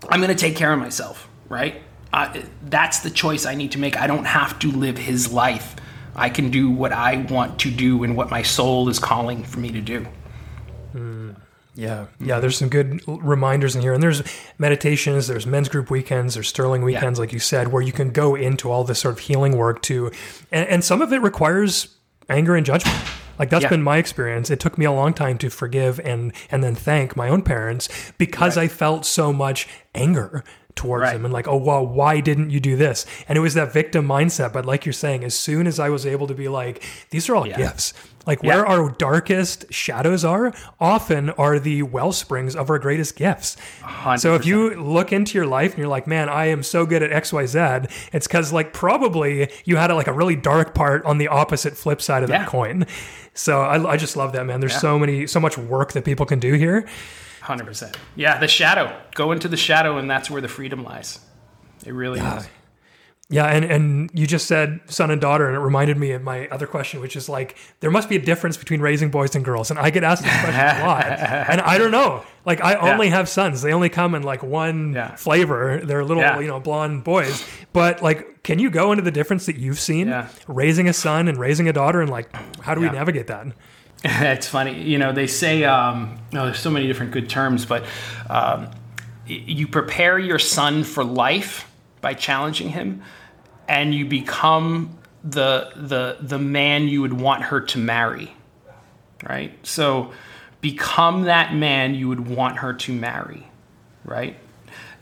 I'm 0.08 0.20
going 0.20 0.34
to 0.34 0.40
take 0.40 0.56
care 0.56 0.72
of 0.72 0.78
myself, 0.78 1.28
right? 1.48 1.82
Uh, 2.12 2.40
that's 2.62 3.00
the 3.00 3.10
choice 3.10 3.46
I 3.46 3.54
need 3.54 3.72
to 3.72 3.78
make. 3.78 3.96
I 3.96 4.06
don't 4.06 4.24
have 4.24 4.58
to 4.60 4.70
live 4.70 4.98
his 4.98 5.32
life. 5.32 5.76
I 6.16 6.28
can 6.28 6.50
do 6.50 6.70
what 6.70 6.92
I 6.92 7.18
want 7.30 7.60
to 7.60 7.70
do 7.70 8.02
and 8.02 8.16
what 8.16 8.30
my 8.30 8.42
soul 8.42 8.88
is 8.88 8.98
calling 8.98 9.44
for 9.44 9.60
me 9.60 9.70
to 9.70 9.80
do. 9.80 10.06
Mm, 10.92 11.36
yeah, 11.76 12.06
yeah. 12.18 12.40
There's 12.40 12.58
some 12.58 12.68
good 12.68 13.00
reminders 13.06 13.76
in 13.76 13.82
here, 13.82 13.94
and 13.94 14.02
there's 14.02 14.22
meditations, 14.58 15.28
there's 15.28 15.46
men's 15.46 15.68
group 15.68 15.88
weekends, 15.88 16.34
there's 16.34 16.48
Sterling 16.48 16.82
weekends, 16.82 17.18
yeah. 17.18 17.22
like 17.22 17.32
you 17.32 17.38
said, 17.38 17.68
where 17.68 17.82
you 17.82 17.92
can 17.92 18.10
go 18.10 18.34
into 18.34 18.70
all 18.70 18.82
this 18.82 18.98
sort 18.98 19.12
of 19.12 19.20
healing 19.20 19.56
work 19.56 19.82
too, 19.82 20.10
and, 20.50 20.68
and 20.68 20.84
some 20.84 21.00
of 21.00 21.12
it 21.12 21.22
requires 21.22 21.96
anger 22.28 22.56
and 22.56 22.66
judgment. 22.66 22.98
Like 23.40 23.48
that's 23.48 23.62
yeah. 23.62 23.70
been 23.70 23.82
my 23.82 23.96
experience. 23.96 24.50
It 24.50 24.60
took 24.60 24.76
me 24.76 24.84
a 24.84 24.92
long 24.92 25.14
time 25.14 25.38
to 25.38 25.48
forgive 25.48 25.98
and 26.00 26.34
and 26.50 26.62
then 26.62 26.74
thank 26.74 27.16
my 27.16 27.30
own 27.30 27.40
parents 27.40 27.88
because 28.18 28.58
right. 28.58 28.64
I 28.64 28.68
felt 28.68 29.06
so 29.06 29.32
much 29.32 29.66
anger 29.94 30.44
towards 30.74 31.02
right. 31.02 31.14
them 31.14 31.24
and 31.24 31.32
like, 31.32 31.48
oh 31.48 31.56
well, 31.56 31.86
why 31.86 32.20
didn't 32.20 32.50
you 32.50 32.60
do 32.60 32.76
this? 32.76 33.06
And 33.28 33.38
it 33.38 33.40
was 33.40 33.54
that 33.54 33.72
victim 33.72 34.06
mindset. 34.06 34.52
But 34.52 34.66
like 34.66 34.84
you're 34.84 34.92
saying, 34.92 35.24
as 35.24 35.34
soon 35.34 35.66
as 35.66 35.80
I 35.80 35.88
was 35.88 36.04
able 36.04 36.26
to 36.26 36.34
be 36.34 36.48
like, 36.48 36.84
these 37.08 37.30
are 37.30 37.34
all 37.34 37.46
yeah. 37.46 37.56
gifts. 37.56 37.94
Like 38.26 38.42
where 38.42 38.66
our 38.66 38.90
darkest 38.90 39.72
shadows 39.72 40.24
are, 40.24 40.52
often 40.78 41.30
are 41.30 41.58
the 41.58 41.82
well 41.82 42.12
springs 42.12 42.54
of 42.54 42.68
our 42.68 42.78
greatest 42.78 43.16
gifts. 43.16 43.56
100%. 43.80 44.20
So 44.20 44.34
if 44.34 44.44
you 44.44 44.78
look 44.80 45.12
into 45.12 45.38
your 45.38 45.46
life 45.46 45.70
and 45.70 45.78
you're 45.78 45.88
like, 45.88 46.06
man, 46.06 46.28
I 46.28 46.46
am 46.46 46.62
so 46.62 46.84
good 46.84 47.02
at 47.02 47.10
X, 47.10 47.32
Y, 47.32 47.46
Z, 47.46 47.58
it's 48.12 48.26
because 48.26 48.52
like 48.52 48.74
probably 48.74 49.50
you 49.64 49.76
had 49.76 49.90
a, 49.90 49.94
like 49.94 50.06
a 50.06 50.12
really 50.12 50.36
dark 50.36 50.74
part 50.74 51.04
on 51.06 51.16
the 51.16 51.28
opposite 51.28 51.76
flip 51.78 52.02
side 52.02 52.22
of 52.22 52.28
yeah. 52.28 52.40
that 52.40 52.48
coin. 52.48 52.86
So 53.40 53.62
I, 53.62 53.92
I, 53.92 53.96
just 53.96 54.18
love 54.18 54.32
that, 54.32 54.44
man. 54.44 54.60
There's 54.60 54.74
yeah. 54.74 54.80
so 54.80 54.98
many, 54.98 55.26
so 55.26 55.40
much 55.40 55.56
work 55.56 55.92
that 55.92 56.04
people 56.04 56.26
can 56.26 56.40
do 56.40 56.52
here. 56.52 56.86
Hundred 57.40 57.64
percent. 57.64 57.96
Yeah, 58.14 58.38
the 58.38 58.46
shadow. 58.46 58.94
Go 59.14 59.32
into 59.32 59.48
the 59.48 59.56
shadow, 59.56 59.96
and 59.96 60.10
that's 60.10 60.30
where 60.30 60.42
the 60.42 60.48
freedom 60.48 60.84
lies. 60.84 61.20
It 61.86 61.92
really 61.92 62.18
yeah. 62.18 62.40
is. 62.40 62.48
Yeah, 63.32 63.46
and 63.46 63.64
and 63.64 64.10
you 64.12 64.26
just 64.26 64.48
said 64.48 64.80
son 64.86 65.12
and 65.12 65.20
daughter, 65.20 65.46
and 65.46 65.54
it 65.54 65.60
reminded 65.60 65.96
me 65.96 66.10
of 66.10 66.22
my 66.22 66.48
other 66.48 66.66
question, 66.66 67.00
which 67.00 67.14
is 67.14 67.28
like 67.28 67.56
there 67.78 67.90
must 67.90 68.08
be 68.08 68.16
a 68.16 68.20
difference 68.20 68.56
between 68.56 68.80
raising 68.80 69.08
boys 69.08 69.36
and 69.36 69.44
girls, 69.44 69.70
and 69.70 69.78
I 69.78 69.90
get 69.90 70.02
asked 70.02 70.24
this 70.24 70.40
question 70.40 70.60
a 70.60 70.84
lot, 70.84 71.06
and 71.48 71.60
I 71.60 71.78
don't 71.78 71.92
know. 71.92 72.24
Like 72.44 72.60
I 72.60 72.74
only 72.74 73.06
yeah. 73.06 73.14
have 73.14 73.28
sons; 73.28 73.62
they 73.62 73.72
only 73.72 73.88
come 73.88 74.16
in 74.16 74.24
like 74.24 74.42
one 74.42 74.94
yeah. 74.94 75.14
flavor. 75.14 75.80
They're 75.80 76.04
little, 76.04 76.24
yeah. 76.24 76.40
you 76.40 76.48
know, 76.48 76.58
blonde 76.58 77.04
boys. 77.04 77.46
But 77.72 78.02
like, 78.02 78.42
can 78.42 78.58
you 78.58 78.68
go 78.68 78.90
into 78.90 79.04
the 79.04 79.12
difference 79.12 79.46
that 79.46 79.56
you've 79.56 79.78
seen 79.78 80.12
raising 80.48 80.88
a 80.88 80.92
son 80.92 81.28
and 81.28 81.38
raising 81.38 81.68
a 81.68 81.72
daughter, 81.72 82.00
and 82.00 82.10
like, 82.10 82.34
how 82.60 82.74
do 82.74 82.80
we 82.80 82.90
navigate 82.90 83.28
that? 83.28 83.46
it's 84.04 84.48
funny, 84.48 84.82
you 84.82 84.98
know. 84.98 85.12
They 85.12 85.28
say, 85.28 85.62
um, 85.62 86.18
oh, 86.32 86.46
there's 86.46 86.58
so 86.58 86.70
many 86.70 86.88
different 86.88 87.12
good 87.12 87.30
terms, 87.30 87.64
but 87.64 87.84
um, 88.28 88.70
you 89.28 89.68
prepare 89.68 90.18
your 90.18 90.40
son 90.40 90.82
for 90.82 91.04
life 91.04 91.70
by 92.00 92.14
challenging 92.14 92.70
him 92.70 93.02
and 93.70 93.94
you 93.94 94.04
become 94.04 94.98
the 95.24 95.70
the 95.76 96.16
the 96.20 96.38
man 96.38 96.88
you 96.88 97.00
would 97.00 97.14
want 97.14 97.44
her 97.44 97.60
to 97.62 97.78
marry 97.78 98.34
right? 99.28 99.54
So 99.66 100.12
become 100.62 101.22
that 101.22 101.54
man 101.54 101.94
you 101.94 102.08
would 102.08 102.26
want 102.28 102.58
her 102.58 102.74
to 102.74 102.92
marry 102.92 103.46
right? 104.04 104.36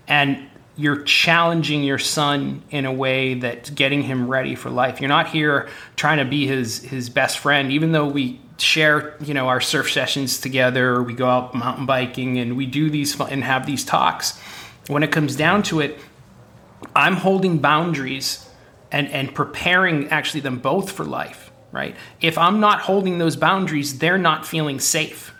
And 0.06 0.48
you're 0.76 1.02
challenging 1.02 1.82
your 1.82 1.98
son 1.98 2.62
in 2.70 2.84
a 2.84 2.92
way 2.92 3.34
that's 3.34 3.70
getting 3.70 4.02
him 4.02 4.28
ready 4.28 4.54
for 4.54 4.70
life. 4.70 5.00
You're 5.00 5.08
not 5.08 5.28
here 5.28 5.68
trying 5.96 6.18
to 6.18 6.24
be 6.24 6.46
his 6.46 6.82
his 6.82 7.08
best 7.08 7.38
friend 7.38 7.72
even 7.72 7.92
though 7.92 8.06
we 8.06 8.40
share 8.58 9.16
you 9.20 9.34
know 9.34 9.48
our 9.48 9.60
surf 9.60 9.90
sessions 9.90 10.40
together 10.40 11.00
we 11.00 11.14
go 11.14 11.28
out 11.28 11.54
mountain 11.54 11.86
biking 11.86 12.38
and 12.38 12.56
we 12.56 12.66
do 12.66 12.90
these 12.90 13.18
and 13.18 13.42
have 13.44 13.64
these 13.66 13.84
talks. 13.84 14.38
When 14.88 15.02
it 15.02 15.10
comes 15.12 15.36
down 15.36 15.62
to 15.64 15.80
it 15.80 15.98
i'm 16.94 17.16
holding 17.16 17.58
boundaries 17.58 18.47
and 18.90 19.08
and 19.08 19.34
preparing 19.34 20.08
actually 20.08 20.40
them 20.40 20.58
both 20.58 20.90
for 20.90 21.04
life 21.04 21.50
right? 21.70 21.94
If 22.20 22.38
i'm 22.38 22.60
not 22.60 22.80
holding 22.82 23.18
those 23.18 23.36
boundaries 23.36 23.98
they're 23.98 24.18
not 24.18 24.46
feeling 24.46 24.80
safe 24.80 25.34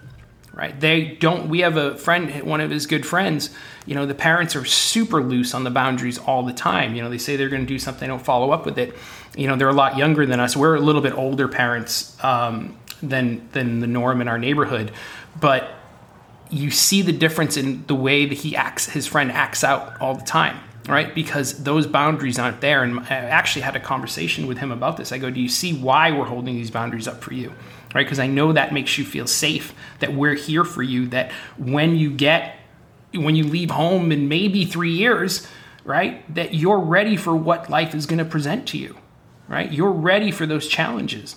right? 0.53 0.79
They 0.79 1.17
don't 1.21 1.49
we 1.49 1.61
have 1.61 1.77
a 1.77 1.97
friend 1.97 2.43
one 2.43 2.61
of 2.61 2.71
his 2.71 2.87
good 2.87 3.07
friends 3.07 3.51
you 3.87 3.95
know 3.95 4.07
the 4.07 4.15
parents 4.15 4.57
are 4.57 4.65
super 4.65 5.23
loose 5.23 5.55
on 5.55 5.65
the 5.65 5.71
boundaries 5.71 6.19
all 6.19 6.43
the 6.43 6.53
time. 6.53 6.95
You 6.95 7.03
know 7.03 7.09
they 7.09 7.17
say 7.17 7.37
they're 7.37 7.49
going 7.49 7.63
to 7.63 7.67
do 7.67 7.79
something 7.79 8.01
they 8.01 8.07
don't 8.07 8.25
follow 8.25 8.51
up 8.51 8.67
with 8.67 8.79
it. 8.79 8.95
You 9.35 9.47
know 9.47 9.57
they're 9.57 9.69
a 9.69 9.73
lot 9.73 9.97
younger 9.97 10.27
than 10.27 10.41
us. 10.41 10.57
We're 10.57 10.75
a 10.75 10.81
little 10.81 11.01
bit 11.01 11.15
older 11.15 11.49
parents 11.49 12.23
um, 12.23 12.77
than 13.03 13.49
than 13.53 13.81
the 13.81 13.87
norm 13.87 14.21
in 14.21 14.29
our 14.29 14.39
neighborhood 14.39 14.93
but 15.41 15.71
you 16.51 16.71
see 16.71 17.03
the 17.03 17.13
difference 17.13 17.57
in 17.57 17.85
the 17.87 17.95
way 17.95 18.27
that 18.27 18.39
he 18.39 18.57
acts 18.57 18.87
his 18.87 19.07
friend 19.07 19.31
acts 19.31 19.63
out 19.63 20.01
all 20.01 20.15
the 20.15 20.25
time 20.25 20.59
right? 20.89 21.15
Because 21.15 21.63
those 21.63 21.87
boundaries 21.87 22.39
aren't 22.39 22.61
there. 22.61 22.83
And 22.83 23.01
I 23.01 23.15
actually 23.15 23.63
had 23.63 23.77
a 23.77 23.81
conversation 23.81 24.47
with 24.47 24.59
him 24.59 24.73
about 24.73 24.97
this. 24.97 25.13
I 25.13 25.19
go, 25.19 25.31
Do 25.31 25.41
you 25.41 25.49
see 25.49 25.79
why 25.79 26.11
we're 26.11 26.25
holding 26.25 26.57
these 26.57 26.71
boundaries 26.71 27.07
up 27.07 27.23
for 27.23 27.35
you? 27.35 27.53
Right? 27.95 28.05
Because 28.05 28.19
I 28.19 28.27
know 28.27 28.53
that 28.53 28.73
makes 28.73 28.99
you 28.99 29.05
feel 29.05 29.27
safe, 29.27 29.75
that 30.01 30.13
we're 30.15 30.35
here 30.35 30.65
for 30.65 30.83
you, 30.83 31.07
that 31.09 31.31
when 31.57 31.97
you 31.97 32.11
get, 32.11 32.57
when 33.15 33.37
you 33.37 33.45
leave 33.45 33.71
home 33.71 34.13
in 34.13 34.29
maybe 34.29 34.65
three 34.65 34.93
years, 34.93 35.47
right, 35.85 36.35
that 36.35 36.55
you're 36.55 36.81
ready 36.81 37.17
for 37.17 37.35
what 37.35 37.71
life 37.71 37.95
is 37.95 38.05
going 38.05 38.19
to 38.19 38.25
present 38.25 38.69
to 38.69 38.79
you, 38.79 38.97
right? 39.49 39.73
You're 39.73 39.91
ready 39.91 40.31
for 40.31 40.45
those 40.45 40.69
challenges. 40.69 41.37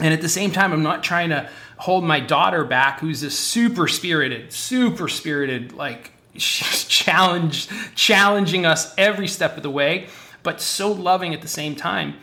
And 0.00 0.12
at 0.12 0.20
the 0.20 0.28
same 0.28 0.50
time, 0.50 0.72
I'm 0.72 0.82
not 0.82 1.02
trying 1.02 1.30
to 1.30 1.48
hold 1.78 2.04
my 2.04 2.20
daughter 2.20 2.64
back, 2.64 3.00
who's 3.00 3.22
a 3.22 3.30
super 3.30 3.88
spirited, 3.88 4.52
super 4.52 5.08
spirited, 5.08 5.72
like 5.72 6.12
she's 6.36 6.84
challenged, 6.84 7.70
challenging 7.94 8.66
us 8.66 8.94
every 8.96 9.28
step 9.28 9.56
of 9.56 9.62
the 9.62 9.70
way, 9.70 10.08
but 10.42 10.60
so 10.60 10.90
loving 10.90 11.34
at 11.34 11.42
the 11.42 11.48
same 11.48 11.76
time. 11.76 12.14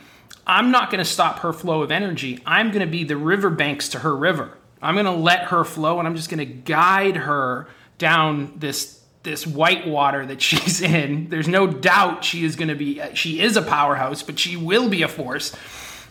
I'm 0.45 0.71
not 0.71 0.89
going 0.89 0.99
to 0.99 1.09
stop 1.09 1.39
her 1.39 1.53
flow 1.53 1.83
of 1.83 1.91
energy. 1.91 2.41
I'm 2.45 2.69
going 2.69 2.81
to 2.81 2.91
be 2.91 3.03
the 3.03 3.17
riverbanks 3.17 3.89
to 3.89 3.99
her 3.99 4.15
river. 4.15 4.57
I'm 4.81 4.95
going 4.95 5.05
to 5.05 5.11
let 5.11 5.45
her 5.45 5.63
flow 5.63 5.99
and 5.99 6.07
I'm 6.07 6.15
just 6.15 6.29
going 6.29 6.39
to 6.39 6.45
guide 6.45 7.17
her 7.17 7.67
down 7.97 8.53
this 8.57 8.97
this 9.21 9.45
white 9.45 9.85
water 9.85 10.25
that 10.25 10.41
she's 10.41 10.81
in. 10.81 11.29
There's 11.29 11.47
no 11.47 11.67
doubt 11.67 12.23
she 12.23 12.45
is 12.45 12.55
going 12.55 12.69
to 12.69 12.75
be 12.75 13.01
she 13.13 13.41
is 13.41 13.57
a 13.57 13.61
powerhouse, 13.61 14.23
but 14.23 14.39
she 14.39 14.55
will 14.55 14.89
be 14.89 15.03
a 15.03 15.07
force 15.07 15.55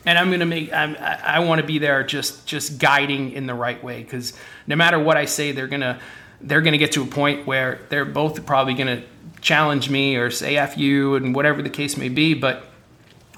and 0.09 0.19
I'm 0.19 0.31
gonna 0.31 0.47
make 0.47 0.73
I'm, 0.73 0.97
I 0.99 1.41
want 1.41 1.61
to 1.61 1.67
be 1.67 1.79
there 1.79 2.03
just 2.03 2.47
just 2.47 2.79
guiding 2.79 3.33
in 3.33 3.47
the 3.47 3.55
right 3.55 3.83
way 3.83 4.03
because 4.03 4.33
no 4.67 4.77
matter 4.77 4.99
what 4.99 5.17
I 5.17 5.27
say, 5.27 5.53
they're 5.53 5.67
gonna 5.67 6.01
they're 6.41 6.61
gonna 6.61 6.79
get 6.79 6.93
to 6.93 7.03
a 7.03 7.07
point 7.07 7.47
where 7.47 7.81
they're 7.89 8.05
both 8.05 8.45
probably 8.47 8.75
gonna 8.75 9.03
challenge 9.41 9.91
me 9.91 10.17
or 10.17 10.31
say 10.31 10.57
f 10.57 10.77
you 10.77 11.15
and 11.15 11.35
whatever 11.35 11.63
the 11.63 11.71
case 11.71 11.97
may 11.97 12.09
be. 12.09 12.35
But 12.35 12.65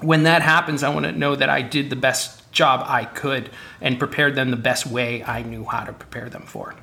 when 0.01 0.23
that 0.23 0.41
happens, 0.41 0.83
I 0.83 0.89
want 0.89 1.05
to 1.05 1.11
know 1.11 1.35
that 1.35 1.49
I 1.49 1.61
did 1.61 1.89
the 1.89 1.95
best 1.95 2.51
job 2.51 2.83
I 2.85 3.05
could 3.05 3.49
and 3.79 3.97
prepared 3.99 4.35
them 4.35 4.51
the 4.51 4.57
best 4.57 4.85
way 4.87 5.23
I 5.23 5.43
knew 5.43 5.63
how 5.65 5.83
to 5.83 5.93
prepare 5.93 6.29
them 6.29 6.43
for. 6.43 6.75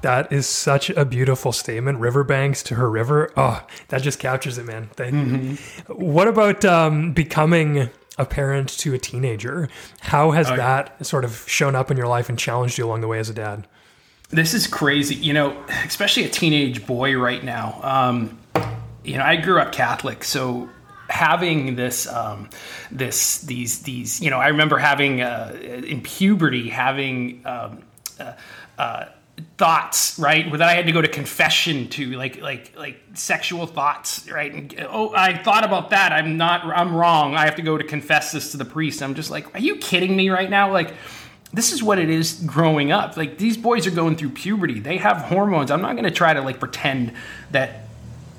That 0.00 0.32
is 0.32 0.46
such 0.48 0.90
a 0.90 1.04
beautiful 1.04 1.52
statement. 1.52 2.00
Riverbanks 2.00 2.64
to 2.64 2.74
her 2.74 2.90
river. 2.90 3.32
Oh, 3.36 3.64
that 3.88 4.02
just 4.02 4.18
captures 4.18 4.58
it, 4.58 4.64
man. 4.64 4.90
Mm-hmm. 4.96 5.92
What 5.92 6.26
about 6.26 6.64
um, 6.64 7.12
becoming 7.12 7.88
a 8.18 8.26
parent 8.26 8.68
to 8.68 8.94
a 8.94 8.98
teenager. 8.98 9.68
How 10.00 10.32
has 10.32 10.50
oh, 10.50 10.56
that 10.56 11.06
sort 11.06 11.24
of 11.24 11.44
shown 11.46 11.76
up 11.76 11.90
in 11.90 11.96
your 11.96 12.08
life 12.08 12.28
and 12.28 12.38
challenged 12.38 12.76
you 12.76 12.84
along 12.84 13.00
the 13.00 13.08
way 13.08 13.18
as 13.18 13.30
a 13.30 13.34
dad? 13.34 13.66
This 14.30 14.52
is 14.52 14.66
crazy, 14.66 15.14
you 15.14 15.32
know, 15.32 15.64
especially 15.86 16.24
a 16.24 16.28
teenage 16.28 16.86
boy 16.86 17.16
right 17.16 17.42
now. 17.42 17.80
Um, 17.82 18.38
you 19.02 19.16
know, 19.16 19.24
I 19.24 19.36
grew 19.36 19.58
up 19.58 19.72
Catholic, 19.72 20.22
so 20.22 20.68
having 21.08 21.76
this 21.76 22.06
um, 22.06 22.48
this 22.90 23.40
these 23.42 23.82
these 23.82 24.20
you 24.20 24.30
know 24.30 24.38
i 24.38 24.48
remember 24.48 24.78
having 24.78 25.22
uh, 25.22 25.56
in 25.62 26.02
puberty 26.02 26.68
having 26.68 27.42
um, 27.46 27.82
uh, 28.20 28.32
uh, 28.78 29.06
thoughts 29.56 30.18
right 30.18 30.50
that 30.52 30.68
i 30.68 30.74
had 30.74 30.86
to 30.86 30.92
go 30.92 31.00
to 31.00 31.08
confession 31.08 31.88
to 31.88 32.12
like 32.16 32.40
like 32.42 32.76
like 32.76 33.00
sexual 33.14 33.66
thoughts 33.66 34.28
right 34.30 34.52
and 34.52 34.86
oh 34.90 35.14
i 35.14 35.36
thought 35.42 35.64
about 35.64 35.90
that 35.90 36.12
i'm 36.12 36.36
not 36.36 36.64
i'm 36.66 36.94
wrong 36.94 37.34
i 37.34 37.44
have 37.44 37.56
to 37.56 37.62
go 37.62 37.78
to 37.78 37.84
confess 37.84 38.32
this 38.32 38.50
to 38.50 38.56
the 38.56 38.64
priest 38.64 39.02
i'm 39.02 39.14
just 39.14 39.30
like 39.30 39.54
are 39.54 39.60
you 39.60 39.76
kidding 39.76 40.14
me 40.16 40.28
right 40.28 40.50
now 40.50 40.70
like 40.70 40.92
this 41.52 41.72
is 41.72 41.82
what 41.82 41.98
it 41.98 42.10
is 42.10 42.42
growing 42.46 42.92
up 42.92 43.16
like 43.16 43.38
these 43.38 43.56
boys 43.56 43.86
are 43.86 43.90
going 43.90 44.16
through 44.16 44.30
puberty 44.30 44.80
they 44.80 44.96
have 44.96 45.18
hormones 45.18 45.70
i'm 45.70 45.82
not 45.82 45.92
going 45.92 46.04
to 46.04 46.10
try 46.10 46.34
to 46.34 46.40
like 46.40 46.58
pretend 46.58 47.12
that 47.50 47.84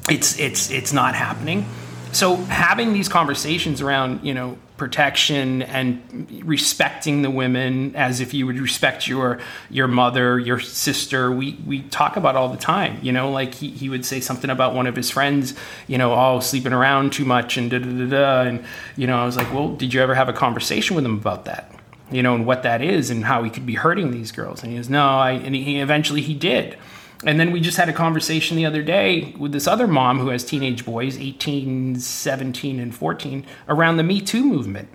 it's 0.10 0.40
it's 0.40 0.72
it's 0.72 0.94
not 0.94 1.16
happening 1.16 1.66
so 2.12 2.36
having 2.36 2.94
these 2.94 3.10
conversations 3.10 3.82
around 3.82 4.24
you 4.24 4.34
know 4.34 4.58
protection 4.80 5.62
and 5.62 6.42
respecting 6.44 7.22
the 7.22 7.30
women 7.30 7.96
as 7.96 8.22
if 8.22 8.34
you 8.34 8.48
would 8.48 8.58
respect 8.58 9.08
your 9.08 9.40
your 9.70 9.88
mother, 9.88 10.40
your 10.40 10.60
sister. 10.60 11.32
We 11.32 11.60
we 11.68 11.82
talk 11.82 12.18
about 12.18 12.36
all 12.36 12.50
the 12.50 12.58
time. 12.58 12.98
You 13.04 13.12
know, 13.12 13.30
like 13.30 13.54
he, 13.54 13.70
he 13.70 13.90
would 13.90 14.06
say 14.06 14.22
something 14.22 14.50
about 14.50 14.74
one 14.74 14.88
of 14.88 14.96
his 14.96 15.12
friends, 15.12 15.54
you 15.86 16.00
know, 16.00 16.16
oh 16.16 16.40
sleeping 16.40 16.74
around 16.74 17.14
too 17.14 17.26
much 17.26 17.58
and 17.58 17.70
da 17.70 17.78
da 17.78 17.92
da 17.92 18.10
da. 18.10 18.42
And 18.50 18.66
you 18.96 19.06
know, 19.06 19.22
I 19.22 19.26
was 19.26 19.38
like, 19.38 19.54
well, 19.54 19.76
did 19.76 19.94
you 19.94 20.02
ever 20.02 20.16
have 20.16 20.30
a 20.30 20.34
conversation 20.34 20.96
with 20.96 21.06
him 21.06 21.14
about 21.14 21.46
that? 21.46 21.72
You 22.12 22.24
know, 22.24 22.34
and 22.34 22.46
what 22.46 22.64
that 22.64 22.82
is 22.82 23.10
and 23.10 23.26
how 23.26 23.44
he 23.44 23.50
could 23.50 23.66
be 23.66 23.76
hurting 23.76 24.12
these 24.12 24.32
girls. 24.32 24.64
And 24.64 24.72
he 24.72 24.78
goes, 24.78 24.90
no, 24.90 25.06
I 25.06 25.32
and 25.32 25.56
he 25.56 25.80
eventually 25.80 26.22
he 26.22 26.34
did. 26.34 26.78
And 27.26 27.40
then 27.40 27.52
we 27.52 27.60
just 27.60 27.78
had 27.78 27.90
a 27.90 27.94
conversation 27.94 28.56
the 28.56 28.66
other 28.66 28.82
day 28.82 29.36
with 29.38 29.52
this 29.52 29.68
other 29.68 29.88
mom 29.88 30.20
who 30.20 30.30
has 30.30 30.44
teenage 30.44 30.86
boys, 30.86 31.18
18, 31.18 32.00
17, 32.00 32.80
and 32.80 32.96
14, 32.96 33.46
around 33.68 33.98
the 33.98 34.04
Me 34.04 34.22
Too 34.22 34.44
movement. 34.44 34.88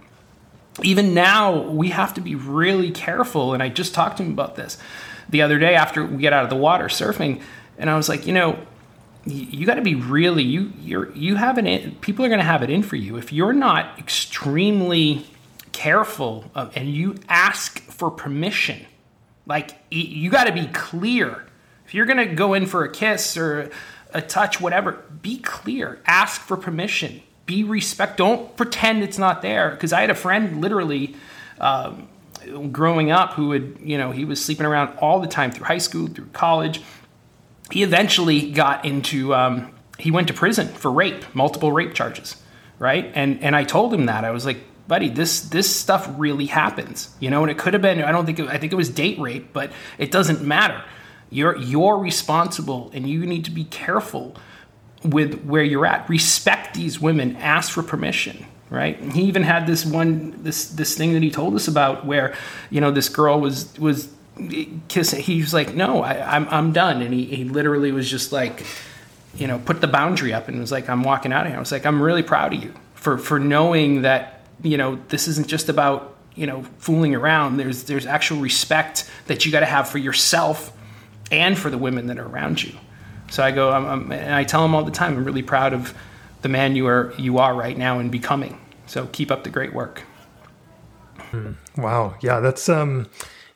Even 0.82 1.12
now, 1.12 1.68
we 1.68 1.90
have 1.90 2.14
to 2.14 2.20
be 2.20 2.34
really 2.34 2.90
careful. 2.90 3.52
And 3.52 3.62
I 3.62 3.68
just 3.68 3.94
talked 3.94 4.16
to 4.16 4.22
him 4.22 4.32
about 4.32 4.56
this 4.56 4.78
the 5.28 5.42
other 5.42 5.58
day 5.58 5.74
after 5.74 6.04
we 6.04 6.16
get 6.16 6.32
out 6.32 6.44
of 6.44 6.50
the 6.50 6.56
water 6.56 6.86
surfing. 6.86 7.42
And 7.78 7.90
I 7.90 7.96
was 7.96 8.08
like, 8.08 8.26
you 8.26 8.32
know, 8.32 8.58
you, 9.26 9.66
got 9.66 9.74
to 9.74 9.82
be 9.82 9.94
really 9.94 10.42
you 10.42 10.72
you're 10.80 11.10
you 11.12 11.36
have 11.36 11.56
an 11.56 11.66
in, 11.66 11.94
people 11.96 12.24
are 12.24 12.28
going 12.28 12.40
to 12.40 12.44
have 12.44 12.62
it 12.62 12.68
in 12.68 12.82
for 12.82 12.96
you 12.96 13.16
if 13.16 13.32
you're 13.32 13.54
not 13.54 13.98
extremely 13.98 15.26
careful 15.74 16.50
of, 16.54 16.74
and 16.74 16.88
you 16.88 17.16
ask 17.28 17.80
for 17.82 18.10
permission 18.10 18.86
like 19.46 19.72
you 19.90 20.30
got 20.30 20.44
to 20.44 20.52
be 20.52 20.66
clear 20.68 21.44
if 21.86 21.94
you're 21.94 22.06
going 22.06 22.28
to 22.28 22.34
go 22.34 22.54
in 22.54 22.66
for 22.66 22.84
a 22.84 22.90
kiss 22.90 23.36
or 23.36 23.70
a 24.12 24.22
touch, 24.22 24.60
whatever, 24.60 25.04
be 25.20 25.38
clear. 25.38 26.00
Ask 26.06 26.40
for 26.40 26.56
permission. 26.56 27.20
Be 27.46 27.62
respect. 27.62 28.16
Don't 28.16 28.56
pretend 28.56 29.02
it's 29.02 29.18
not 29.18 29.42
there. 29.42 29.70
Because 29.70 29.92
I 29.92 30.00
had 30.00 30.10
a 30.10 30.14
friend 30.14 30.60
literally 30.60 31.14
um, 31.60 32.08
growing 32.72 33.10
up 33.10 33.34
who 33.34 33.48
would, 33.48 33.78
you 33.82 33.98
know, 33.98 34.12
he 34.12 34.24
was 34.24 34.42
sleeping 34.42 34.64
around 34.64 34.96
all 34.98 35.20
the 35.20 35.26
time 35.26 35.50
through 35.50 35.66
high 35.66 35.78
school, 35.78 36.06
through 36.06 36.28
college. 36.32 36.80
He 37.70 37.82
eventually 37.82 38.50
got 38.50 38.84
into, 38.84 39.34
um, 39.34 39.74
he 39.98 40.10
went 40.10 40.28
to 40.28 40.34
prison 40.34 40.68
for 40.68 40.90
rape, 40.90 41.34
multiple 41.34 41.72
rape 41.72 41.94
charges, 41.94 42.36
right? 42.78 43.10
And 43.14 43.42
and 43.42 43.54
I 43.56 43.64
told 43.64 43.92
him 43.92 44.06
that 44.06 44.24
I 44.24 44.30
was 44.30 44.44
like, 44.44 44.58
buddy, 44.86 45.08
this 45.08 45.40
this 45.40 45.74
stuff 45.74 46.08
really 46.16 46.46
happens, 46.46 47.14
you 47.20 47.30
know. 47.30 47.42
And 47.42 47.50
it 47.50 47.58
could 47.58 47.72
have 47.72 47.82
been, 47.82 48.02
I 48.02 48.12
don't 48.12 48.26
think, 48.26 48.38
it, 48.38 48.48
I 48.48 48.58
think 48.58 48.72
it 48.72 48.76
was 48.76 48.88
date 48.88 49.18
rape, 49.18 49.52
but 49.52 49.72
it 49.98 50.10
doesn't 50.10 50.42
matter 50.42 50.82
you're 51.34 51.56
you're 51.56 51.98
responsible 51.98 52.90
and 52.94 53.08
you 53.08 53.26
need 53.26 53.44
to 53.44 53.50
be 53.50 53.64
careful 53.64 54.36
with 55.02 55.42
where 55.44 55.64
you're 55.64 55.84
at. 55.84 56.08
Respect 56.08 56.74
these 56.74 57.00
women, 57.00 57.36
ask 57.36 57.72
for 57.72 57.82
permission, 57.82 58.46
right? 58.70 58.98
And 59.00 59.12
he 59.12 59.22
even 59.22 59.42
had 59.42 59.66
this 59.66 59.84
one 59.84 60.42
this 60.42 60.68
this 60.68 60.96
thing 60.96 61.12
that 61.14 61.22
he 61.22 61.30
told 61.30 61.54
us 61.54 61.66
about 61.66 62.06
where, 62.06 62.34
you 62.70 62.80
know, 62.80 62.92
this 62.92 63.08
girl 63.08 63.40
was 63.40 63.76
was 63.78 64.08
kissing 64.88 65.20
he 65.20 65.40
was 65.40 65.52
like, 65.52 65.74
No, 65.74 66.02
I, 66.02 66.36
I'm 66.36 66.46
I'm 66.48 66.72
done. 66.72 67.02
And 67.02 67.12
he, 67.12 67.24
he 67.24 67.44
literally 67.44 67.90
was 67.90 68.08
just 68.08 68.30
like, 68.30 68.64
you 69.34 69.48
know, 69.48 69.58
put 69.58 69.80
the 69.80 69.88
boundary 69.88 70.32
up 70.32 70.46
and 70.46 70.60
was 70.60 70.70
like, 70.70 70.88
I'm 70.88 71.02
walking 71.02 71.32
out 71.32 71.46
of 71.46 71.48
here. 71.48 71.56
I 71.56 71.60
was 71.60 71.72
like, 71.72 71.84
I'm 71.84 72.00
really 72.00 72.22
proud 72.22 72.54
of 72.54 72.62
you 72.62 72.72
for 72.94 73.18
for 73.18 73.40
knowing 73.40 74.02
that, 74.02 74.43
you 74.62 74.76
know, 74.76 74.98
this 75.08 75.28
isn't 75.28 75.48
just 75.48 75.68
about, 75.68 76.16
you 76.34 76.46
know, 76.46 76.62
fooling 76.78 77.14
around. 77.14 77.56
There's 77.56 77.84
there's 77.84 78.06
actual 78.06 78.38
respect 78.38 79.10
that 79.26 79.44
you 79.44 79.52
gotta 79.52 79.66
have 79.66 79.88
for 79.88 79.98
yourself 79.98 80.72
and 81.30 81.58
for 81.58 81.70
the 81.70 81.78
women 81.78 82.06
that 82.08 82.18
are 82.18 82.26
around 82.26 82.62
you. 82.62 82.72
So 83.30 83.42
I 83.42 83.50
go, 83.50 83.72
I'm, 83.72 83.86
I'm, 83.86 84.12
and 84.12 84.34
I 84.34 84.44
tell 84.44 84.62
them 84.62 84.74
all 84.74 84.84
the 84.84 84.90
time, 84.90 85.16
I'm 85.16 85.24
really 85.24 85.42
proud 85.42 85.72
of 85.72 85.94
the 86.42 86.48
man 86.48 86.76
you 86.76 86.86
are 86.86 87.12
you 87.18 87.38
are 87.38 87.54
right 87.54 87.76
now 87.76 87.98
and 87.98 88.10
becoming. 88.10 88.60
So 88.86 89.06
keep 89.12 89.30
up 89.30 89.44
the 89.44 89.50
great 89.50 89.72
work. 89.72 90.02
Hmm. 91.30 91.52
Wow, 91.76 92.14
yeah, 92.20 92.40
that's 92.40 92.68
um, 92.68 93.08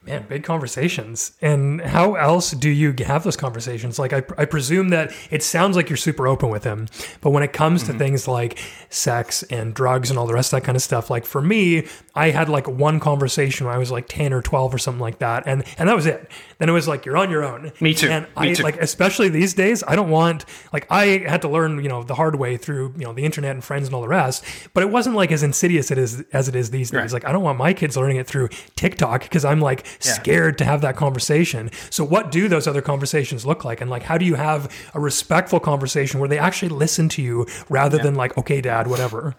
man, 0.09 0.27
big 0.29 0.45
conversations. 0.45 1.33
And 1.41 1.81
how 1.81 2.15
else 2.15 2.53
do 2.53 2.71
you 2.71 2.95
have 3.07 3.25
those 3.25 3.37
conversations? 3.37 3.99
Like, 3.99 4.13
I, 4.13 4.23
I 4.37 4.45
presume 4.45 4.89
that 4.91 5.13
it 5.31 5.43
sounds 5.43 5.77
like 5.77 5.89
you're 5.89 5.97
super 5.97 6.27
open 6.27 6.49
with 6.49 6.65
him, 6.65 6.89
but 7.21 7.31
when 7.31 7.43
it 7.43 7.53
comes 7.53 7.85
mm-hmm. 7.85 7.93
to 7.93 7.99
things 7.99 8.29
like 8.29 8.59
sex 8.91 9.43
and 9.45 9.75
drugs 9.75 10.11
and 10.11 10.19
all 10.19 10.27
the 10.27 10.35
rest 10.35 10.53
of 10.53 10.61
that 10.61 10.67
kind 10.67 10.77
of 10.77 10.83
stuff, 10.83 11.11
like 11.11 11.25
for 11.25 11.43
me, 11.43 11.87
I 12.15 12.31
had 12.31 12.49
like 12.49 12.69
one 12.69 13.01
conversation 13.01 13.67
when 13.67 13.75
I 13.75 13.79
was 13.79 13.91
like 13.91 14.09
10 14.09 14.33
or 14.33 14.43
12 14.43 14.75
or 14.75 14.79
something 14.79 15.01
like 15.01 15.19
that. 15.19 15.45
And, 15.47 15.65
and 15.79 15.89
that 15.89 15.95
was 15.95 16.07
it. 16.07 16.31
Then 16.59 16.69
it 16.69 16.73
was 16.73 16.89
like, 16.89 17.05
you're 17.07 17.17
on 17.17 17.31
your 17.31 17.45
own. 17.45 17.73
Me 17.81 17.95
too. 17.95 18.09
And 18.09 18.25
Me 18.25 18.31
I 18.37 18.55
too. 18.55 18.63
like, 18.63 18.77
especially 18.81 19.29
these 19.29 19.55
days, 19.55 19.85
I 19.87 19.95
don't 19.95 20.11
want, 20.11 20.45
like, 20.73 20.87
I 20.91 21.19
had 21.19 21.43
to 21.43 21.49
learn, 21.49 21.83
you 21.83 21.89
know, 21.89 22.03
the 22.03 22.15
hard 22.15 22.37
way 22.37 22.57
through, 22.57 22.95
you 22.97 23.05
know, 23.05 23.13
the 23.13 23.25
internet 23.25 23.53
and 23.53 23.63
friends 23.63 23.87
and 23.87 23.95
all 23.95 24.03
the 24.03 24.09
rest, 24.09 24.45
but 24.75 24.83
it 24.83 24.91
wasn't 24.91 25.15
like 25.15 25.31
as 25.31 25.43
insidious 25.43 25.91
it 25.91 25.99
is 25.99 26.25
as 26.33 26.49
it 26.49 26.57
is 26.57 26.71
these 26.71 26.91
days. 26.91 26.99
Right. 26.99 27.13
Like, 27.13 27.25
I 27.25 27.33
don't 27.33 27.43
want 27.43 27.59
my 27.59 27.73
kids 27.73 27.97
learning 27.97 28.17
it 28.17 28.27
through 28.27 28.49
TikTok 28.75 29.23
because 29.23 29.45
I'm 29.45 29.61
like. 29.61 29.87
Scared 30.01 30.59
to 30.59 30.65
have 30.65 30.81
that 30.83 30.97
conversation. 30.97 31.71
So 31.91 32.05
what 32.05 32.31
do 32.31 32.49
those 32.49 32.67
other 32.67 32.83
conversations 32.83 33.45
look 33.45 33.65
like? 33.65 33.81
And 33.81 33.91
like, 33.91 34.03
how 34.03 34.19
do 34.19 34.25
you 34.25 34.35
have 34.35 34.73
a 34.95 35.01
respectful 35.01 35.61
conversation 35.61 36.21
where 36.21 36.29
they 36.29 36.39
actually 36.39 36.71
listen 36.71 37.09
to 37.11 37.23
you 37.23 37.47
rather 37.69 37.99
than 37.99 38.15
like, 38.15 38.37
okay, 38.39 38.61
dad, 38.61 38.87
whatever? 38.87 39.35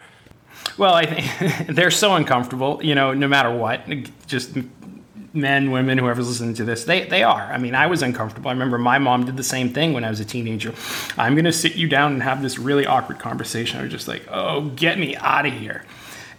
Well, 0.78 0.94
I 0.94 1.06
think 1.06 1.68
they're 1.76 1.92
so 1.92 2.16
uncomfortable, 2.16 2.80
you 2.84 2.96
know, 2.96 3.14
no 3.14 3.28
matter 3.28 3.54
what, 3.54 3.82
just 4.28 4.58
men, 5.34 5.72
women, 5.72 5.98
whoever's 5.98 6.28
listening 6.28 6.56
to 6.56 6.64
this, 6.64 6.84
they, 6.86 7.06
they 7.06 7.24
are. 7.24 7.42
I 7.42 7.58
mean, 7.58 7.76
I 7.76 7.88
was 7.88 8.02
uncomfortable. 8.02 8.50
I 8.50 8.54
remember 8.54 8.78
my 8.78 8.98
mom 8.98 9.26
did 9.26 9.38
the 9.38 9.44
same 9.44 9.74
thing 9.74 9.94
when 9.94 10.04
I 10.04 10.10
was 10.10 10.20
a 10.20 10.26
teenager. 10.26 10.74
I'm 11.18 11.36
going 11.36 11.46
to 11.46 11.54
sit 11.54 11.76
you 11.76 11.88
down 11.88 12.14
and 12.14 12.24
have 12.24 12.42
this 12.42 12.58
really 12.58 12.86
awkward 12.86 13.20
conversation. 13.20 13.80
I 13.80 13.84
was 13.84 13.92
just 13.92 14.08
like, 14.08 14.26
oh, 14.30 14.70
get 14.70 14.98
me 14.98 15.16
out 15.18 15.46
of 15.46 15.54
here. 15.54 15.84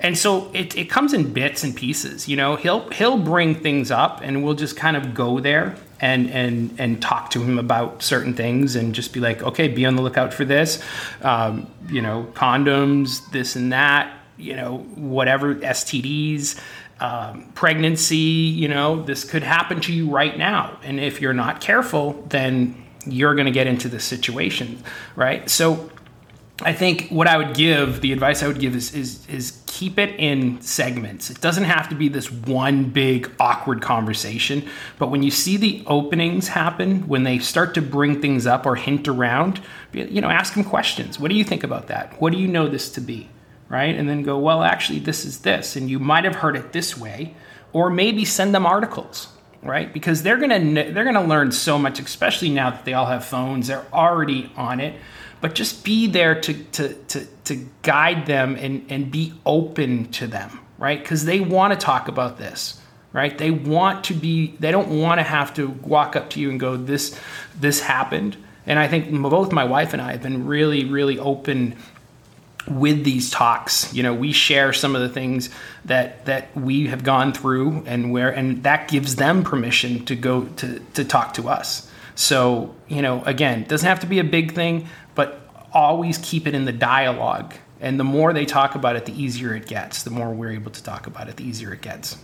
And 0.00 0.16
so 0.16 0.50
it, 0.54 0.76
it 0.76 0.88
comes 0.88 1.12
in 1.12 1.32
bits 1.32 1.62
and 1.62 1.74
pieces. 1.76 2.28
You 2.28 2.36
know, 2.36 2.56
he'll 2.56 2.88
he'll 2.90 3.18
bring 3.18 3.54
things 3.54 3.90
up, 3.90 4.20
and 4.22 4.42
we'll 4.42 4.54
just 4.54 4.76
kind 4.76 4.96
of 4.96 5.14
go 5.14 5.40
there 5.40 5.76
and 6.00 6.30
and 6.30 6.74
and 6.78 7.02
talk 7.02 7.30
to 7.30 7.42
him 7.42 7.58
about 7.58 8.02
certain 8.02 8.34
things, 8.34 8.76
and 8.76 8.94
just 8.94 9.12
be 9.12 9.20
like, 9.20 9.42
okay, 9.42 9.68
be 9.68 9.84
on 9.84 9.96
the 9.96 10.02
lookout 10.02 10.32
for 10.32 10.44
this. 10.44 10.82
Um, 11.22 11.66
you 11.88 12.00
know, 12.00 12.28
condoms, 12.34 13.30
this 13.30 13.56
and 13.56 13.72
that. 13.72 14.16
You 14.38 14.56
know, 14.56 14.78
whatever 14.94 15.54
STDs 15.54 16.58
um, 17.00 17.50
pregnancy, 17.54 18.16
you 18.16 18.68
know, 18.68 19.02
this 19.02 19.24
could 19.24 19.42
happen 19.42 19.80
to 19.82 19.92
you 19.92 20.08
right 20.10 20.36
now. 20.36 20.78
And 20.82 21.00
if 21.00 21.20
you're 21.20 21.32
not 21.32 21.60
careful, 21.60 22.24
then 22.28 22.84
you're 23.06 23.34
going 23.34 23.46
to 23.46 23.52
get 23.52 23.66
into 23.66 23.88
this 23.88 24.04
situation, 24.04 24.82
right? 25.16 25.48
So 25.48 25.90
I 26.62 26.74
think 26.74 27.08
what 27.08 27.26
I 27.26 27.38
would 27.38 27.54
give, 27.54 28.02
the 28.02 28.12
advice 28.12 28.42
I 28.42 28.48
would 28.48 28.60
give 28.60 28.76
is, 28.76 28.94
is, 28.94 29.26
is 29.28 29.59
keep 29.80 29.98
it 29.98 30.14
in 30.20 30.60
segments. 30.60 31.30
It 31.30 31.40
doesn't 31.40 31.64
have 31.64 31.88
to 31.88 31.94
be 31.94 32.10
this 32.10 32.30
one 32.30 32.84
big 32.84 33.30
awkward 33.40 33.80
conversation, 33.80 34.68
but 34.98 35.10
when 35.10 35.22
you 35.22 35.30
see 35.30 35.56
the 35.56 35.82
openings 35.86 36.48
happen, 36.48 37.08
when 37.08 37.22
they 37.22 37.38
start 37.38 37.72
to 37.74 37.82
bring 37.82 38.20
things 38.20 38.46
up 38.46 38.66
or 38.66 38.76
hint 38.76 39.08
around, 39.08 39.62
you 39.94 40.20
know, 40.20 40.28
ask 40.28 40.52
them 40.52 40.64
questions. 40.64 41.18
What 41.18 41.30
do 41.30 41.34
you 41.34 41.44
think 41.44 41.64
about 41.64 41.86
that? 41.86 42.20
What 42.20 42.32
do 42.34 42.38
you 42.38 42.46
know 42.46 42.68
this 42.68 42.90
to 42.92 43.00
be? 43.00 43.30
right? 43.70 43.94
And 43.94 44.08
then 44.08 44.24
go, 44.24 44.36
well, 44.36 44.62
actually, 44.64 44.98
this 44.98 45.24
is 45.24 45.38
this, 45.38 45.76
and 45.76 45.88
you 45.88 46.00
might 46.00 46.24
have 46.24 46.34
heard 46.34 46.56
it 46.56 46.72
this 46.72 46.98
way, 46.98 47.34
or 47.72 47.88
maybe 47.88 48.24
send 48.24 48.52
them 48.52 48.66
articles, 48.66 49.28
right? 49.62 49.90
Because 49.92 50.24
they're 50.24 50.38
gonna 50.38 50.58
they're 50.92 51.04
gonna 51.04 51.24
learn 51.24 51.52
so 51.52 51.78
much, 51.78 52.00
especially 52.00 52.50
now 52.50 52.70
that 52.70 52.84
they 52.84 52.94
all 52.94 53.06
have 53.06 53.24
phones. 53.24 53.68
They're 53.68 53.86
already 53.92 54.50
on 54.56 54.80
it, 54.80 55.00
but 55.40 55.54
just 55.54 55.84
be 55.84 56.08
there 56.08 56.38
to 56.40 56.52
to 56.52 56.94
to, 56.94 57.26
to 57.50 57.66
guide 57.82 58.26
them 58.26 58.56
and 58.56 58.86
and 58.88 59.10
be 59.10 59.34
open 59.44 60.10
to 60.12 60.26
them, 60.26 60.60
right? 60.78 61.00
Because 61.00 61.24
they 61.24 61.40
want 61.40 61.72
to 61.72 61.78
talk 61.78 62.08
about 62.08 62.38
this, 62.38 62.80
right? 63.12 63.36
They 63.36 63.50
want 63.50 64.04
to 64.04 64.14
be. 64.14 64.56
They 64.58 64.70
don't 64.70 65.00
want 65.00 65.18
to 65.18 65.24
have 65.24 65.52
to 65.54 65.68
walk 65.68 66.16
up 66.16 66.30
to 66.30 66.40
you 66.40 66.50
and 66.50 66.58
go, 66.58 66.76
this 66.76 67.18
this 67.58 67.80
happened. 67.80 68.36
And 68.66 68.78
I 68.78 68.88
think 68.88 69.10
both 69.10 69.52
my 69.52 69.64
wife 69.64 69.92
and 69.92 70.00
I 70.00 70.12
have 70.12 70.22
been 70.22 70.46
really, 70.46 70.84
really 70.84 71.18
open 71.18 71.76
with 72.68 73.04
these 73.04 73.30
talks 73.30 73.92
you 73.94 74.02
know 74.02 74.12
we 74.12 74.32
share 74.32 74.72
some 74.72 74.94
of 74.94 75.00
the 75.00 75.08
things 75.08 75.48
that 75.86 76.24
that 76.26 76.54
we 76.54 76.86
have 76.88 77.02
gone 77.02 77.32
through 77.32 77.82
and 77.86 78.12
where 78.12 78.30
and 78.30 78.62
that 78.62 78.86
gives 78.86 79.16
them 79.16 79.42
permission 79.42 80.04
to 80.04 80.14
go 80.14 80.44
to 80.44 80.78
to 80.92 81.02
talk 81.02 81.32
to 81.32 81.48
us 81.48 81.90
so 82.14 82.72
you 82.86 83.00
know 83.00 83.22
again 83.24 83.64
doesn't 83.64 83.88
have 83.88 83.98
to 83.98 84.06
be 84.06 84.18
a 84.18 84.24
big 84.24 84.52
thing 84.52 84.86
always 85.72 86.18
keep 86.18 86.46
it 86.46 86.54
in 86.54 86.64
the 86.64 86.72
dialogue. 86.72 87.54
And 87.80 87.98
the 87.98 88.04
more 88.04 88.32
they 88.32 88.44
talk 88.44 88.74
about 88.74 88.96
it 88.96 89.06
the 89.06 89.22
easier 89.22 89.54
it 89.54 89.66
gets. 89.66 90.02
The 90.02 90.10
more 90.10 90.32
we're 90.32 90.52
able 90.52 90.70
to 90.70 90.82
talk 90.82 91.06
about 91.06 91.28
it 91.28 91.36
the 91.36 91.44
easier 91.44 91.72
it 91.72 91.80
gets. 91.80 92.16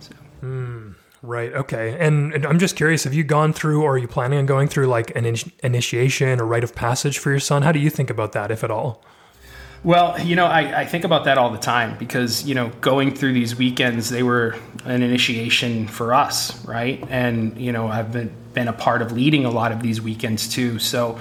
So. 0.00 0.14
mm, 0.42 0.94
right. 1.22 1.52
Okay. 1.52 1.96
And, 1.98 2.32
and, 2.32 2.46
i'm 2.46 2.58
just 2.58 2.76
curious 2.76 3.04
have 3.04 3.14
you 3.14 3.24
gone 3.24 3.52
through 3.52 3.82
or 3.82 3.94
are 3.94 3.98
you 3.98 4.08
planning 4.08 4.38
on 4.38 4.46
going 4.46 4.68
through 4.68 4.86
like 4.86 5.14
an 5.14 5.26
in- 5.26 5.52
initiation 5.62 6.40
or 6.40 6.46
rite 6.46 6.64
of 6.64 6.74
passage 6.74 7.18
for 7.18 7.30
your 7.30 7.40
son? 7.40 7.62
How 7.62 7.72
do 7.72 7.78
you 7.78 7.90
think 7.90 8.10
about 8.10 8.32
that 8.32 8.50
if 8.50 8.64
at 8.64 8.70
all? 8.70 9.04
Well, 9.84 10.18
you 10.20 10.36
know, 10.36 10.46
I, 10.46 10.82
I, 10.82 10.86
think 10.86 11.02
about 11.02 11.24
that 11.24 11.38
all 11.38 11.50
the 11.50 11.58
time 11.58 11.98
because, 11.98 12.44
you 12.44 12.54
know, 12.54 12.68
going 12.80 13.16
through 13.16 13.32
these 13.32 13.56
weekends, 13.56 14.10
they 14.10 14.22
were 14.22 14.54
an 14.84 15.02
initiation 15.02 15.88
for 15.88 16.14
us, 16.14 16.64
right? 16.64 17.04
And, 17.10 17.58
you 17.58 17.72
know, 17.72 17.88
I've 17.88 18.12
been, 18.12 18.32
been 18.54 18.68
a 18.68 18.72
part 18.72 19.02
of 19.02 19.10
leading 19.10 19.44
a 19.44 19.50
lot 19.50 19.72
of 19.72 19.82
these 19.82 20.00
weekends 20.00 20.48
too. 20.48 20.78
So, 20.78 21.18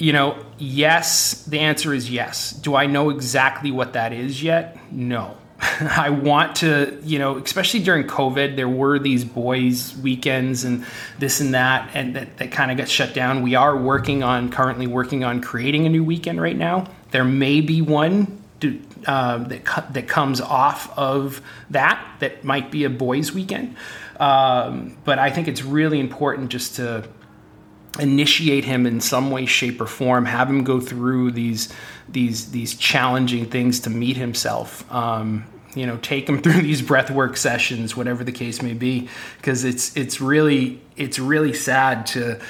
you 0.00 0.12
know, 0.12 0.44
yes, 0.58 1.44
the 1.44 1.60
answer 1.60 1.94
is 1.94 2.10
yes. 2.10 2.52
Do 2.52 2.74
I 2.74 2.86
know 2.86 3.10
exactly 3.10 3.70
what 3.70 3.92
that 3.92 4.12
is 4.12 4.42
yet? 4.42 4.76
No. 4.90 5.36
I 5.60 6.10
want 6.10 6.56
to, 6.56 6.98
you 7.04 7.18
know, 7.18 7.36
especially 7.36 7.80
during 7.80 8.06
COVID, 8.06 8.56
there 8.56 8.68
were 8.68 8.98
these 8.98 9.24
boys' 9.24 9.96
weekends 9.98 10.64
and 10.64 10.86
this 11.18 11.40
and 11.40 11.54
that, 11.54 11.90
and 11.94 12.16
that, 12.16 12.38
that 12.38 12.50
kind 12.50 12.70
of 12.70 12.78
got 12.78 12.88
shut 12.88 13.12
down. 13.12 13.42
We 13.42 13.54
are 13.54 13.76
working 13.76 14.22
on, 14.22 14.50
currently 14.50 14.86
working 14.86 15.22
on 15.22 15.42
creating 15.42 15.86
a 15.86 15.90
new 15.90 16.02
weekend 16.02 16.40
right 16.40 16.56
now 16.56 16.86
there 17.10 17.24
may 17.24 17.60
be 17.60 17.82
one 17.82 18.42
to, 18.60 18.80
uh, 19.06 19.38
that 19.38 19.92
that 19.94 20.08
comes 20.08 20.40
off 20.40 20.96
of 20.98 21.40
that 21.70 22.04
that 22.20 22.44
might 22.44 22.70
be 22.70 22.84
a 22.84 22.90
boys' 22.90 23.32
weekend, 23.32 23.76
um, 24.18 24.96
but 25.04 25.18
I 25.18 25.30
think 25.30 25.48
it's 25.48 25.62
really 25.62 25.98
important 25.98 26.50
just 26.50 26.76
to 26.76 27.08
initiate 28.00 28.64
him 28.64 28.86
in 28.86 29.00
some 29.00 29.30
way, 29.30 29.46
shape, 29.46 29.80
or 29.80 29.86
form. 29.86 30.24
Have 30.24 30.48
him 30.48 30.64
go 30.64 30.80
through 30.80 31.32
these 31.32 31.72
these 32.08 32.50
these 32.50 32.74
challenging 32.74 33.46
things 33.46 33.80
to 33.80 33.90
meet 33.90 34.16
himself. 34.16 34.90
Um, 34.92 35.46
you 35.74 35.86
know, 35.86 35.98
take 35.98 36.28
him 36.28 36.38
through 36.42 36.62
these 36.62 36.82
breathwork 36.82 37.36
sessions, 37.36 37.96
whatever 37.96 38.24
the 38.24 38.32
case 38.32 38.62
may 38.62 38.74
be, 38.74 39.08
because 39.36 39.64
it's 39.64 39.96
it's 39.96 40.20
really 40.20 40.80
it's 40.96 41.18
really 41.18 41.52
sad 41.52 42.06
to 42.06 42.40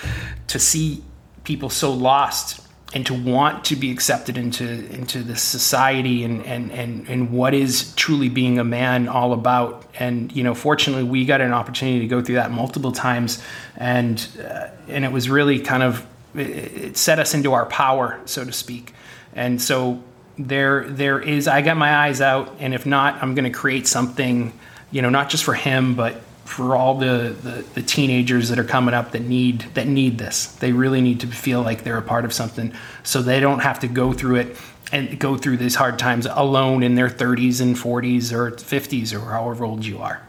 to 0.46 0.58
see 0.58 1.04
people 1.44 1.70
so 1.70 1.92
lost 1.92 2.60
and 2.92 3.06
to 3.06 3.14
want 3.14 3.64
to 3.66 3.76
be 3.76 3.90
accepted 3.92 4.36
into 4.36 4.64
into 4.92 5.22
this 5.22 5.42
society 5.42 6.24
and, 6.24 6.44
and 6.44 6.72
and 6.72 7.08
and 7.08 7.30
what 7.30 7.54
is 7.54 7.94
truly 7.94 8.28
being 8.28 8.58
a 8.58 8.64
man 8.64 9.06
all 9.08 9.32
about. 9.32 9.84
And 9.98 10.32
you 10.32 10.42
know 10.42 10.54
fortunately 10.54 11.04
we 11.04 11.24
got 11.24 11.40
an 11.40 11.52
opportunity 11.52 12.00
to 12.00 12.08
go 12.08 12.20
through 12.20 12.36
that 12.36 12.50
multiple 12.50 12.92
times. 12.92 13.42
And 13.76 14.26
uh, 14.42 14.68
and 14.88 15.04
it 15.04 15.12
was 15.12 15.30
really 15.30 15.60
kind 15.60 15.82
of 15.82 16.04
it 16.34 16.96
set 16.96 17.18
us 17.18 17.34
into 17.34 17.52
our 17.52 17.66
power 17.66 18.20
so 18.24 18.44
to 18.44 18.52
speak. 18.52 18.92
And 19.34 19.62
so 19.62 20.02
there 20.36 20.88
there 20.88 21.20
is 21.20 21.46
I 21.46 21.62
got 21.62 21.76
my 21.76 21.94
eyes 21.94 22.20
out. 22.20 22.56
And 22.58 22.74
if 22.74 22.86
not 22.86 23.22
I'm 23.22 23.34
going 23.34 23.50
to 23.50 23.56
create 23.56 23.86
something 23.86 24.52
you 24.90 25.00
know 25.00 25.10
not 25.10 25.30
just 25.30 25.44
for 25.44 25.54
him 25.54 25.94
but 25.94 26.20
for 26.50 26.74
all 26.74 26.98
the, 26.98 27.34
the, 27.42 27.64
the, 27.74 27.82
teenagers 27.82 28.48
that 28.48 28.58
are 28.58 28.64
coming 28.64 28.92
up 28.92 29.12
that 29.12 29.22
need 29.22 29.60
that 29.74 29.86
need 29.86 30.18
this. 30.18 30.46
They 30.46 30.72
really 30.72 31.00
need 31.00 31.20
to 31.20 31.26
feel 31.28 31.62
like 31.62 31.84
they're 31.84 31.96
a 31.96 32.02
part 32.02 32.24
of 32.24 32.32
something, 32.32 32.72
so 33.02 33.22
they 33.22 33.40
don't 33.40 33.60
have 33.60 33.78
to 33.80 33.88
go 33.88 34.12
through 34.12 34.36
it 34.36 34.56
and 34.92 35.18
go 35.18 35.36
through 35.36 35.58
these 35.58 35.76
hard 35.76 35.98
times 35.98 36.26
alone 36.26 36.82
in 36.82 36.96
their 36.96 37.08
30s 37.08 37.60
and 37.60 37.76
40s 37.76 38.32
or 38.32 38.50
50s 38.50 39.14
or 39.14 39.30
however 39.30 39.64
old 39.64 39.84
you 39.84 39.98
are. 39.98 40.20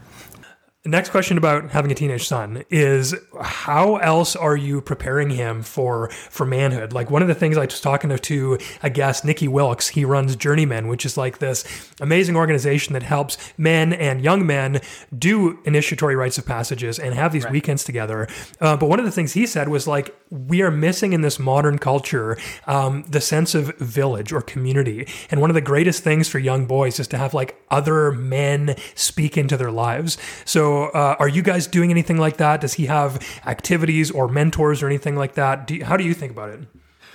Next 0.83 1.11
question 1.11 1.37
about 1.37 1.69
having 1.69 1.91
a 1.91 1.95
teenage 1.95 2.27
son 2.27 2.63
is 2.71 3.13
how 3.39 3.97
else 3.97 4.35
are 4.35 4.55
you 4.55 4.81
preparing 4.81 5.29
him 5.29 5.61
for 5.61 6.09
for 6.09 6.43
manhood? 6.43 6.91
Like 6.91 7.11
one 7.11 7.21
of 7.21 7.27
the 7.27 7.35
things 7.35 7.55
I 7.55 7.65
was 7.65 7.79
talking 7.79 8.09
to, 8.09 8.17
to 8.17 8.57
I 8.81 8.89
guess 8.89 9.23
Nikki 9.23 9.47
Wilkes, 9.47 9.89
he 9.89 10.05
runs 10.05 10.35
Journeymen, 10.35 10.87
which 10.87 11.05
is 11.05 11.17
like 11.17 11.37
this 11.37 11.63
amazing 11.99 12.35
organization 12.35 12.93
that 12.93 13.03
helps 13.03 13.37
men 13.59 13.93
and 13.93 14.23
young 14.23 14.47
men 14.47 14.81
do 15.15 15.59
initiatory 15.65 16.15
rites 16.15 16.39
of 16.39 16.47
passages 16.47 16.97
and 16.97 17.13
have 17.13 17.31
these 17.31 17.43
right. 17.43 17.53
weekends 17.53 17.83
together. 17.83 18.27
Uh, 18.59 18.75
but 18.75 18.87
one 18.87 18.97
of 18.97 19.05
the 19.05 19.11
things 19.11 19.33
he 19.33 19.45
said 19.45 19.69
was 19.69 19.85
like 19.85 20.15
we 20.31 20.61
are 20.61 20.71
missing 20.71 21.11
in 21.13 21.21
this 21.21 21.37
modern 21.37 21.77
culture 21.77 22.37
um, 22.65 23.03
the 23.07 23.21
sense 23.21 23.53
of 23.53 23.77
village 23.77 24.31
or 24.31 24.41
community. 24.41 25.07
And 25.29 25.41
one 25.41 25.49
of 25.49 25.53
the 25.53 25.61
greatest 25.61 26.03
things 26.03 26.29
for 26.29 26.39
young 26.39 26.65
boys 26.65 26.99
is 26.99 27.07
to 27.09 27.17
have 27.17 27.33
like 27.33 27.61
other 27.69 28.11
men 28.13 28.75
speak 28.95 29.37
into 29.37 29.57
their 29.57 29.71
lives. 29.71 30.17
So 30.45 30.85
uh, 30.85 31.17
are 31.19 31.27
you 31.27 31.41
guys 31.41 31.67
doing 31.67 31.91
anything 31.91 32.17
like 32.17 32.37
that? 32.37 32.61
Does 32.61 32.73
he 32.73 32.85
have 32.85 33.21
activities 33.45 34.09
or 34.09 34.29
mentors 34.29 34.81
or 34.81 34.87
anything 34.87 35.17
like 35.17 35.35
that? 35.35 35.67
Do 35.67 35.75
you, 35.75 35.85
how 35.85 35.97
do 35.97 36.05
you 36.05 36.13
think 36.13 36.31
about 36.31 36.49
it? 36.49 36.61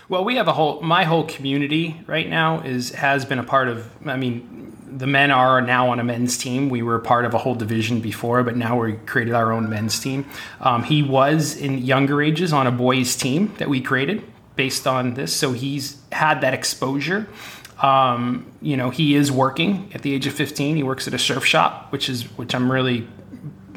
Well, 0.09 0.25
we 0.25 0.37
have 0.37 0.47
a 0.47 0.53
whole 0.53 0.81
my 0.83 1.03
whole 1.03 1.25
community 1.25 2.01
right 2.07 2.29
now 2.29 2.61
is 2.61 2.91
has 2.91 3.25
been 3.25 3.41
a 3.41 3.45
part 3.45 3.69
of. 3.69 3.91
I 4.07 4.17
mean, 4.17 4.77
the 4.89 5.07
men 5.07 5.33
are 5.33 5.61
now 5.61 5.89
on 5.89 5.99
a 5.99 6.05
men's 6.05 6.39
team. 6.39 6.69
We 6.69 6.83
were 6.83 7.01
part 7.01 7.25
of 7.25 7.35
a 7.35 7.39
whole 7.39 7.57
division 7.57 8.01
before, 8.01 8.45
but 8.45 8.57
now 8.57 8.81
we 8.81 8.93
created 8.93 9.35
our 9.35 9.51
own 9.51 9.69
men's 9.69 9.99
team. 9.99 10.25
Um, 10.61 10.85
he 10.85 11.03
was 11.03 11.57
in 11.57 11.79
younger 11.79 12.23
ages 12.23 12.53
on 12.53 12.69
a 12.69 12.71
boys' 12.71 13.17
team 13.17 13.53
that 13.59 13.69
we 13.69 13.81
created 13.81 14.23
based 14.55 14.87
on 14.87 15.15
this, 15.15 15.35
so 15.35 15.53
he's 15.53 16.01
had 16.13 16.41
that 16.41 16.55
exposure. 16.55 17.29
Um, 17.83 18.51
you 18.63 18.77
know, 18.77 18.91
he 18.91 19.17
is 19.17 19.33
working 19.33 19.91
at 19.93 20.03
the 20.03 20.15
age 20.15 20.27
of 20.27 20.35
15. 20.35 20.77
He 20.77 20.83
works 20.85 21.09
at 21.09 21.15
a 21.15 21.19
surf 21.19 21.45
shop, 21.45 21.91
which 21.91 22.09
is 22.09 22.23
which 22.39 22.55
I'm 22.55 22.71
really 22.71 23.09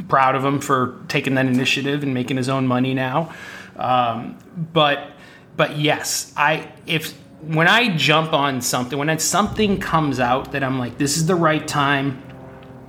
proud 0.08 0.36
of 0.36 0.46
him 0.46 0.62
for 0.62 1.04
taking 1.08 1.34
that 1.36 1.48
initiative 1.48 2.04
and 2.04 2.14
making 2.14 2.38
his 2.38 2.50
own 2.50 2.68
money 2.68 2.94
now. 2.94 3.34
Um, 3.78 4.38
but 4.74 5.12
but 5.60 5.78
yes, 5.78 6.32
I 6.38 6.72
if 6.88 7.12
when 7.42 7.68
I 7.68 7.94
jump 7.98 8.32
on 8.32 8.62
something, 8.62 8.98
when 8.98 9.20
something 9.20 9.78
comes 9.78 10.18
out 10.18 10.54
that 10.54 10.64
I'm 10.64 10.80
like, 10.80 10.98
this 10.98 11.18
is 11.18 11.28
the 11.28 11.36
right 11.36 11.68
time 11.68 12.24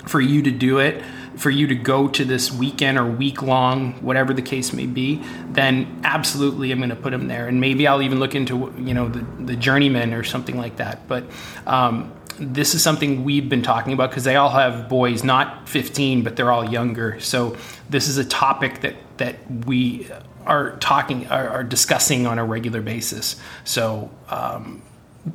for 0.07 0.21
you 0.21 0.41
to 0.43 0.53
do 0.53 0.79
it, 0.79 1.03
for 1.37 1.51
you 1.51 1.67
to 1.67 1.75
go 1.75 2.07
to 2.07 2.25
this 2.25 2.53
weekend 2.53 2.97
or 2.97 3.05
week 3.05 3.43
long, 3.43 3.95
whatever 3.95 4.33
the 4.33 4.43
case 4.43 4.73
may 4.73 4.87
be, 4.87 5.21
then 5.49 6.01
absolutely 6.05 6.71
I'm 6.71 6.79
going 6.79 6.91
to 6.91 6.97
put 6.97 7.13
him 7.13 7.27
there. 7.27 7.49
And 7.49 7.61
maybe 7.61 7.89
I'll 7.89 8.03
even 8.03 8.21
look 8.21 8.37
into, 8.37 8.73
you 8.79 8.95
know, 8.95 9.09
the, 9.09 9.27
the 9.47 9.57
journeyman 9.57 10.15
or 10.15 10.23
something 10.23 10.57
like 10.57 10.77
that. 10.77 11.09
But 11.09 11.25
um, 11.67 12.13
this 12.39 12.77
is 12.77 12.85
something 12.85 13.25
we've 13.25 13.49
been 13.49 13.63
talking 13.63 13.95
about 13.95 14.11
because 14.11 14.23
they 14.23 14.37
all 14.37 14.51
have 14.51 14.89
boys, 14.89 15.25
not 15.25 15.69
15, 15.69 16.23
but 16.23 16.37
they're 16.37 16.53
all 16.53 16.71
younger. 16.71 17.19
So 17.19 17.57
this 17.89 18.07
is 18.07 18.17
a 18.17 18.25
topic 18.25 18.83
that 18.83 18.95
that 19.17 19.37
we 19.67 20.09
are 20.51 20.77
talking 20.77 21.27
are, 21.29 21.49
are 21.49 21.65
discussing 21.65 22.27
on 22.27 22.39
a 22.39 22.45
regular 22.45 22.83
basis. 22.83 23.37
So. 23.65 24.11
Um, 24.29 24.83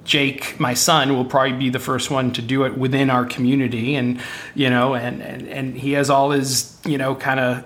Jake, 0.03 0.59
my 0.59 0.73
son, 0.73 1.15
will 1.15 1.25
probably 1.25 1.53
be 1.53 1.69
the 1.69 1.79
first 1.79 2.09
one 2.09 2.33
to 2.33 2.41
do 2.41 2.63
it 2.63 2.75
within 2.75 3.11
our 3.11 3.23
community, 3.23 3.93
and 3.93 4.19
you 4.55 4.67
know, 4.67 4.95
and 4.95 5.21
and, 5.21 5.47
and 5.47 5.77
he 5.77 5.91
has 5.91 6.09
all 6.09 6.31
his 6.31 6.75
you 6.83 6.97
know 6.97 7.13
kind 7.13 7.39
of 7.39 7.63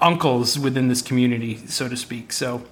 uncles 0.00 0.58
within 0.58 0.88
this 0.88 1.02
community, 1.02 1.58
so 1.66 1.86
to 1.86 1.94
speak. 1.94 2.32
So 2.32 2.64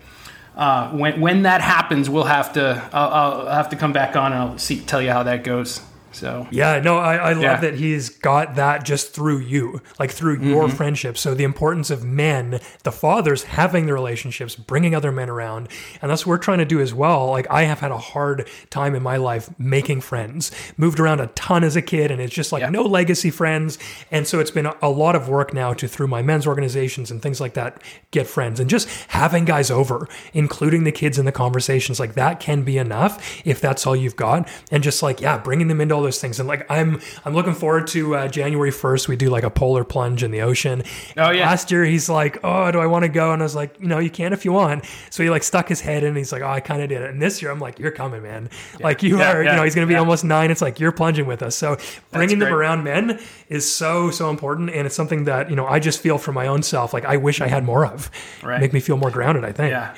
uh, 0.56 0.90
when 0.92 1.20
when 1.20 1.42
that 1.42 1.60
happens, 1.60 2.08
we'll 2.08 2.24
have 2.24 2.54
to 2.54 2.88
I'll, 2.92 3.10
I'll, 3.10 3.46
have 3.48 3.68
to 3.70 3.76
come 3.76 3.92
back 3.92 4.16
on 4.16 4.32
and 4.32 4.42
I'll 4.42 4.58
see 4.58 4.80
tell 4.80 5.02
you 5.02 5.10
how 5.10 5.22
that 5.24 5.44
goes. 5.44 5.82
So 6.16 6.48
yeah, 6.50 6.80
no, 6.80 6.96
I, 6.96 7.16
I 7.16 7.32
love 7.34 7.42
yeah. 7.42 7.60
that 7.60 7.74
he's 7.74 8.08
got 8.08 8.54
that 8.54 8.86
just 8.86 9.12
through 9.12 9.40
you, 9.40 9.82
like 9.98 10.10
through 10.10 10.38
mm-hmm. 10.38 10.48
your 10.48 10.68
friendship. 10.70 11.18
So 11.18 11.34
the 11.34 11.44
importance 11.44 11.90
of 11.90 12.04
men, 12.04 12.58
the 12.84 12.92
fathers 12.92 13.42
having 13.42 13.84
the 13.84 13.92
relationships, 13.92 14.56
bringing 14.56 14.94
other 14.94 15.12
men 15.12 15.28
around, 15.28 15.68
and 16.00 16.10
that's 16.10 16.24
what 16.24 16.30
we're 16.30 16.38
trying 16.38 16.58
to 16.58 16.64
do 16.64 16.80
as 16.80 16.94
well. 16.94 17.26
Like 17.26 17.46
I 17.50 17.64
have 17.64 17.80
had 17.80 17.90
a 17.90 17.98
hard 17.98 18.48
time 18.70 18.94
in 18.94 19.02
my 19.02 19.18
life 19.18 19.50
making 19.58 20.00
friends, 20.00 20.50
moved 20.78 20.98
around 20.98 21.20
a 21.20 21.26
ton 21.28 21.62
as 21.62 21.76
a 21.76 21.82
kid, 21.82 22.10
and 22.10 22.18
it's 22.18 22.34
just 22.34 22.50
like 22.50 22.62
yeah. 22.62 22.70
no 22.70 22.82
legacy 22.82 23.30
friends. 23.30 23.78
And 24.10 24.26
so 24.26 24.40
it's 24.40 24.50
been 24.50 24.70
a 24.80 24.88
lot 24.88 25.16
of 25.16 25.28
work 25.28 25.52
now 25.52 25.74
to 25.74 25.86
through 25.86 26.08
my 26.08 26.22
men's 26.22 26.46
organizations 26.46 27.10
and 27.10 27.20
things 27.20 27.42
like 27.42 27.52
that 27.54 27.82
get 28.10 28.26
friends, 28.26 28.58
and 28.58 28.70
just 28.70 28.88
having 29.08 29.44
guys 29.44 29.70
over, 29.70 30.08
including 30.32 30.84
the 30.84 30.92
kids 30.92 31.18
in 31.18 31.26
the 31.26 31.32
conversations, 31.32 32.00
like 32.00 32.14
that 32.14 32.40
can 32.40 32.62
be 32.62 32.78
enough 32.78 33.42
if 33.44 33.60
that's 33.60 33.86
all 33.86 33.94
you've 33.94 34.16
got, 34.16 34.48
and 34.70 34.82
just 34.82 35.02
like 35.02 35.20
yeah, 35.20 35.36
bringing 35.36 35.68
them 35.68 35.82
into 35.82 35.94
all 35.94 36.05
those 36.07 36.20
things. 36.20 36.40
And 36.40 36.48
like 36.48 36.70
I'm 36.70 37.00
I'm 37.24 37.34
looking 37.34 37.54
forward 37.54 37.86
to 37.88 38.16
uh, 38.16 38.28
January 38.28 38.70
1st. 38.70 39.09
We 39.09 39.16
do 39.16 39.28
like 39.28 39.44
a 39.44 39.50
polar 39.50 39.84
plunge 39.84 40.22
in 40.22 40.30
the 40.30 40.40
ocean. 40.40 40.82
Oh 41.16 41.30
yeah. 41.30 41.46
Last 41.46 41.70
year 41.70 41.84
he's 41.84 42.09
like, 42.09 42.38
oh, 42.42 42.70
do 42.70 42.78
I 42.78 42.86
want 42.86 43.04
to 43.04 43.09
go? 43.09 43.32
And 43.32 43.42
I 43.42 43.44
was 43.44 43.54
like, 43.54 43.78
you 43.80 43.86
know, 43.86 43.98
you 43.98 44.11
can 44.11 44.32
if 44.32 44.44
you 44.44 44.52
want. 44.52 44.84
So 45.11 45.22
he 45.22 45.30
like 45.30 45.42
stuck 45.42 45.68
his 45.68 45.80
head 45.80 46.02
in. 46.02 46.11
and 46.11 46.16
he's 46.16 46.32
like, 46.32 46.42
oh, 46.42 46.48
I 46.48 46.61
kind 46.61 46.82
of 46.82 46.88
did 46.88 47.02
it. 47.02 47.11
And 47.11 47.20
this 47.20 47.42
year 47.42 47.50
I'm 47.50 47.59
like, 47.59 47.78
you're 47.78 47.90
coming, 47.90 48.22
man. 48.22 48.48
Yeah. 48.78 48.86
Like 48.86 49.02
you 49.02 49.18
yeah, 49.18 49.32
are. 49.32 49.42
Yeah, 49.42 49.50
you 49.50 49.57
know, 49.57 49.64
he's 49.64 49.74
gonna 49.74 49.86
be 49.86 49.96
almost 49.96 50.24
nine. 50.24 50.50
It's 50.50 50.62
like 50.62 50.80
you're 50.80 50.92
plunging 50.92 51.26
with 51.26 51.42
us. 51.42 51.57
So 51.57 51.76
bringing 52.12 52.38
them 52.38 52.52
around 52.52 52.84
men 52.84 53.20
is 53.48 53.70
so 53.70 54.11
so 54.11 54.30
important, 54.30 54.70
and 54.70 54.86
it's 54.86 54.96
something 54.96 55.24
that 55.24 55.50
you 55.50 55.57
know 55.57 55.66
I 55.66 55.78
just 55.80 56.00
feel 56.00 56.18
for 56.18 56.32
my 56.32 56.46
own 56.46 56.62
self. 56.62 56.94
Like 56.94 57.04
I 57.04 57.16
wish 57.16 57.40
I 57.40 57.48
had 57.48 57.64
more 57.64 57.86
of. 57.86 58.11
Right. 58.42 58.61
Make 58.61 58.72
me 58.72 58.80
feel 58.80 58.96
more 58.96 59.11
grounded. 59.11 59.44
I 59.44 59.52
think. 59.52 59.70
Yeah. 59.70 59.94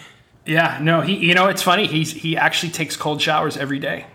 Yeah, 0.49 0.79
no, 0.81 1.03
he 1.03 1.15
you 1.15 1.35
know 1.35 1.49
it's 1.49 1.63
funny. 1.63 1.87
He's 1.87 2.11
he 2.11 2.37
actually 2.37 2.73
takes 2.73 2.97
cold 2.97 3.21
showers 3.21 3.59
every 3.59 3.79
day. 3.79 4.07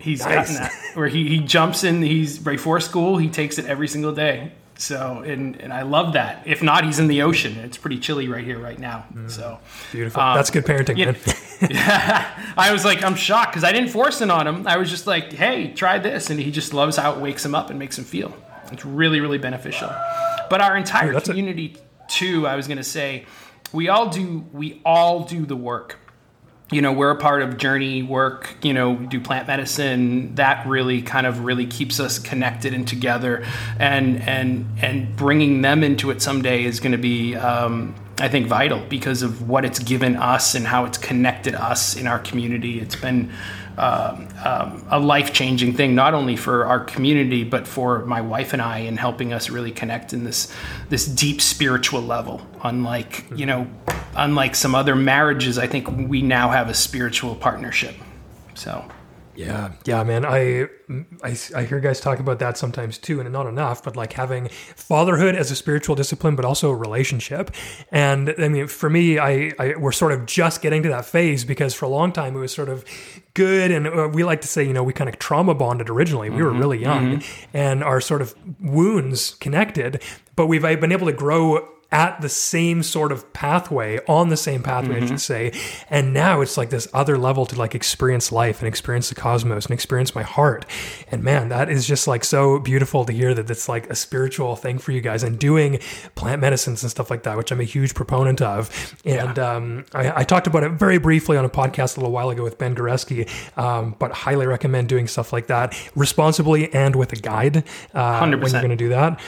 He's 0.00 0.20
nice. 0.20 0.48
gotten 0.50 0.54
that 0.56 0.72
where 0.94 1.08
he, 1.08 1.28
he 1.28 1.38
jumps 1.40 1.84
in. 1.84 2.02
He's 2.02 2.38
before 2.38 2.80
school. 2.80 3.18
He 3.18 3.28
takes 3.28 3.58
it 3.58 3.66
every 3.66 3.88
single 3.88 4.12
day. 4.12 4.52
So 4.76 5.22
and 5.26 5.56
and 5.60 5.74
I 5.74 5.82
love 5.82 6.14
that. 6.14 6.42
If 6.46 6.62
not, 6.62 6.84
he's 6.84 6.98
in 6.98 7.06
the 7.06 7.20
ocean. 7.22 7.58
It's 7.58 7.76
pretty 7.76 7.98
chilly 7.98 8.28
right 8.28 8.42
here 8.42 8.58
right 8.58 8.78
now. 8.78 9.04
Mm, 9.12 9.30
so 9.30 9.58
beautiful. 9.92 10.22
Um, 10.22 10.34
That's 10.36 10.50
good 10.50 10.64
parenting, 10.64 10.96
man. 10.96 11.70
yeah, 11.70 12.52
I 12.56 12.72
was 12.72 12.82
like, 12.82 13.04
I'm 13.04 13.14
shocked 13.14 13.52
because 13.52 13.62
I 13.64 13.72
didn't 13.72 13.90
force 13.90 14.22
it 14.22 14.30
on 14.30 14.46
him. 14.46 14.66
I 14.66 14.78
was 14.78 14.88
just 14.88 15.06
like, 15.06 15.32
hey, 15.32 15.72
try 15.74 15.98
this, 15.98 16.30
and 16.30 16.40
he 16.40 16.50
just 16.50 16.72
loves 16.72 16.96
how 16.96 17.12
it 17.12 17.18
wakes 17.18 17.44
him 17.44 17.54
up 17.54 17.68
and 17.68 17.78
makes 17.78 17.98
him 17.98 18.04
feel. 18.04 18.34
It's 18.72 18.84
really 18.86 19.20
really 19.20 19.36
beneficial. 19.38 19.90
But 20.48 20.62
our 20.62 20.76
entire 20.78 21.12
Dude, 21.12 21.24
community 21.24 21.76
a- 21.76 22.10
too. 22.10 22.46
I 22.46 22.56
was 22.56 22.66
gonna 22.66 22.82
say, 22.82 23.26
we 23.74 23.90
all 23.90 24.08
do 24.08 24.46
we 24.50 24.80
all 24.86 25.24
do 25.24 25.44
the 25.44 25.56
work 25.56 25.98
you 26.70 26.80
know 26.80 26.92
we're 26.92 27.10
a 27.10 27.16
part 27.16 27.42
of 27.42 27.56
journey 27.56 28.02
work 28.02 28.54
you 28.62 28.72
know 28.72 28.96
do 28.96 29.20
plant 29.20 29.46
medicine. 29.46 30.34
That 30.36 30.66
really 30.66 31.02
kind 31.02 31.26
of 31.26 31.44
really 31.44 31.66
keeps 31.66 32.00
us 32.00 32.18
connected 32.18 32.74
and 32.74 32.86
together. 32.86 33.44
And 33.78 34.22
and 34.22 34.66
and 34.80 35.16
bringing 35.16 35.62
them 35.62 35.82
into 35.82 36.10
it 36.10 36.22
someday 36.22 36.64
is 36.64 36.80
going 36.80 36.92
to 36.92 36.98
be 36.98 37.34
um, 37.36 37.94
i 38.18 38.28
think 38.28 38.46
vital 38.46 38.84
because 38.88 39.22
of 39.22 39.48
what 39.48 39.64
it's 39.64 39.78
given 39.78 40.14
us 40.14 40.54
and 40.54 40.66
how 40.66 40.84
it's 40.84 40.98
connected 40.98 41.54
us 41.54 41.96
in 41.96 42.06
our 42.06 42.18
community. 42.18 42.80
It's 42.80 42.96
been 42.96 43.30
um, 43.78 44.28
um, 44.44 44.86
a 44.90 44.98
life 44.98 45.32
changing 45.32 45.74
thing, 45.74 45.94
not 45.94 46.14
only 46.14 46.36
for 46.36 46.66
our 46.66 46.80
community, 46.80 47.44
but 47.44 47.66
for 47.66 48.04
my 48.04 48.20
wife 48.20 48.52
and 48.52 48.60
I 48.60 48.78
in 48.78 48.96
helping 48.96 49.32
us 49.32 49.50
really 49.50 49.72
connect 49.72 50.12
in 50.12 50.24
this, 50.24 50.52
this 50.88 51.06
deep 51.06 51.40
spiritual 51.40 52.02
level. 52.02 52.46
Unlike, 52.62 53.26
you 53.34 53.46
know, 53.46 53.66
unlike 54.16 54.54
some 54.54 54.74
other 54.74 54.94
marriages, 54.94 55.58
I 55.58 55.66
think 55.66 55.88
we 55.90 56.22
now 56.22 56.50
have 56.50 56.68
a 56.68 56.74
spiritual 56.74 57.34
partnership. 57.34 57.94
So. 58.54 58.84
Yeah, 59.40 59.72
yeah, 59.84 60.04
man. 60.04 60.26
I, 60.26 60.68
I, 61.22 61.36
I 61.56 61.64
hear 61.64 61.80
guys 61.80 61.98
talk 61.98 62.18
about 62.18 62.38
that 62.40 62.58
sometimes 62.58 62.98
too, 62.98 63.20
and 63.20 63.32
not 63.32 63.46
enough. 63.46 63.82
But 63.82 63.96
like 63.96 64.12
having 64.12 64.48
fatherhood 64.48 65.34
as 65.34 65.50
a 65.50 65.56
spiritual 65.56 65.96
discipline, 65.96 66.36
but 66.36 66.44
also 66.44 66.70
a 66.70 66.76
relationship. 66.76 67.50
And 67.90 68.34
I 68.38 68.48
mean, 68.48 68.66
for 68.66 68.90
me, 68.90 69.18
I, 69.18 69.52
I 69.58 69.74
we're 69.78 69.92
sort 69.92 70.12
of 70.12 70.26
just 70.26 70.60
getting 70.60 70.82
to 70.82 70.90
that 70.90 71.06
phase 71.06 71.44
because 71.44 71.72
for 71.72 71.86
a 71.86 71.88
long 71.88 72.12
time 72.12 72.36
it 72.36 72.38
was 72.38 72.52
sort 72.52 72.68
of 72.68 72.84
good, 73.32 73.70
and 73.70 73.86
uh, 73.86 74.10
we 74.12 74.24
like 74.24 74.42
to 74.42 74.48
say, 74.48 74.62
you 74.62 74.74
know, 74.74 74.82
we 74.82 74.92
kind 74.92 75.08
of 75.08 75.18
trauma 75.18 75.54
bonded 75.54 75.88
originally. 75.88 76.28
We 76.28 76.36
mm-hmm, 76.36 76.44
were 76.44 76.52
really 76.52 76.78
young, 76.78 77.18
mm-hmm. 77.18 77.56
and 77.56 77.82
our 77.82 78.00
sort 78.00 78.20
of 78.20 78.34
wounds 78.60 79.34
connected. 79.34 80.02
But 80.36 80.46
we've 80.46 80.62
been 80.62 80.92
able 80.92 81.06
to 81.06 81.12
grow 81.12 81.66
at 81.92 82.20
the 82.20 82.28
same 82.28 82.82
sort 82.82 83.10
of 83.10 83.32
pathway, 83.32 83.98
on 84.06 84.28
the 84.28 84.36
same 84.36 84.62
pathway, 84.62 84.96
mm-hmm. 84.96 85.04
I 85.04 85.06
should 85.08 85.16
mm-hmm. 85.16 85.56
say. 85.56 85.84
And 85.88 86.14
now 86.14 86.40
it's 86.40 86.56
like 86.56 86.70
this 86.70 86.86
other 86.94 87.18
level 87.18 87.46
to 87.46 87.56
like 87.56 87.74
experience 87.74 88.30
life 88.30 88.60
and 88.60 88.68
experience 88.68 89.08
the 89.08 89.16
cosmos 89.16 89.66
and 89.66 89.74
experience 89.74 90.14
my 90.14 90.22
heart. 90.22 90.66
And 91.10 91.24
man, 91.24 91.48
that 91.48 91.68
is 91.68 91.86
just 91.86 92.06
like 92.06 92.24
so 92.24 92.60
beautiful 92.60 93.04
to 93.04 93.12
hear 93.12 93.34
that 93.34 93.50
it's 93.50 93.68
like 93.68 93.90
a 93.90 93.96
spiritual 93.96 94.54
thing 94.54 94.78
for 94.78 94.92
you 94.92 95.00
guys 95.00 95.22
and 95.22 95.38
doing 95.38 95.80
plant 96.14 96.40
medicines 96.40 96.82
and 96.82 96.90
stuff 96.90 97.10
like 97.10 97.24
that, 97.24 97.36
which 97.36 97.50
I'm 97.50 97.60
a 97.60 97.64
huge 97.64 97.94
proponent 97.94 98.40
of. 98.40 98.96
And 99.04 99.36
yeah. 99.36 99.54
um, 99.56 99.84
I, 99.92 100.20
I, 100.20 100.24
talked 100.24 100.46
about 100.46 100.62
it 100.62 100.72
very 100.72 100.98
briefly 100.98 101.36
on 101.36 101.44
a 101.44 101.48
podcast 101.48 101.96
a 101.96 102.00
little 102.00 102.12
while 102.12 102.30
ago 102.30 102.44
with 102.44 102.58
Ben 102.58 102.74
Goreski, 102.74 103.28
um, 103.58 103.96
but 103.98 104.12
highly 104.12 104.46
recommend 104.46 104.88
doing 104.88 105.08
stuff 105.08 105.32
like 105.32 105.48
that 105.48 105.76
responsibly 105.96 106.72
and 106.72 106.94
with 106.94 107.12
a 107.12 107.16
guide 107.16 107.64
uh, 107.94 108.20
when 108.20 108.30
you're 108.30 108.50
going 108.50 108.70
to 108.70 108.76
do 108.76 108.90
that. 108.90 109.20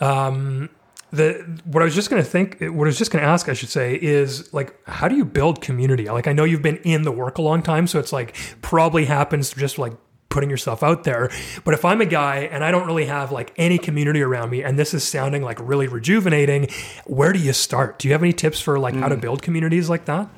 Um, 0.00 0.70
the 1.10 1.60
what 1.64 1.82
I 1.82 1.84
was 1.84 1.94
just 1.94 2.10
going 2.10 2.22
to 2.22 2.28
think, 2.28 2.60
what 2.60 2.84
I 2.84 2.88
was 2.88 2.98
just 2.98 3.10
going 3.10 3.22
to 3.22 3.28
ask, 3.28 3.48
I 3.48 3.54
should 3.54 3.70
say, 3.70 3.94
is 3.94 4.52
like, 4.52 4.74
how 4.86 5.08
do 5.08 5.16
you 5.16 5.24
build 5.24 5.60
community? 5.60 6.06
Like, 6.06 6.26
I 6.26 6.32
know 6.32 6.44
you've 6.44 6.62
been 6.62 6.78
in 6.78 7.02
the 7.02 7.12
work 7.12 7.38
a 7.38 7.42
long 7.42 7.62
time, 7.62 7.86
so 7.86 7.98
it's 7.98 8.12
like 8.12 8.36
probably 8.62 9.06
happens 9.06 9.52
just 9.52 9.78
like 9.78 9.94
putting 10.28 10.50
yourself 10.50 10.82
out 10.82 11.04
there. 11.04 11.30
But 11.64 11.74
if 11.74 11.84
I'm 11.84 12.00
a 12.00 12.06
guy 12.06 12.48
and 12.52 12.62
I 12.62 12.70
don't 12.70 12.86
really 12.86 13.06
have 13.06 13.32
like 13.32 13.52
any 13.56 13.78
community 13.78 14.20
around 14.20 14.50
me, 14.50 14.62
and 14.62 14.78
this 14.78 14.92
is 14.92 15.02
sounding 15.02 15.42
like 15.42 15.58
really 15.60 15.88
rejuvenating, 15.88 16.68
where 17.06 17.32
do 17.32 17.38
you 17.38 17.52
start? 17.52 17.98
Do 17.98 18.08
you 18.08 18.12
have 18.12 18.22
any 18.22 18.32
tips 18.32 18.60
for 18.60 18.78
like 18.78 18.94
mm. 18.94 19.00
how 19.00 19.08
to 19.08 19.16
mm. 19.16 19.20
build 19.20 19.42
communities 19.42 19.88
like 19.88 20.04
that? 20.04 20.28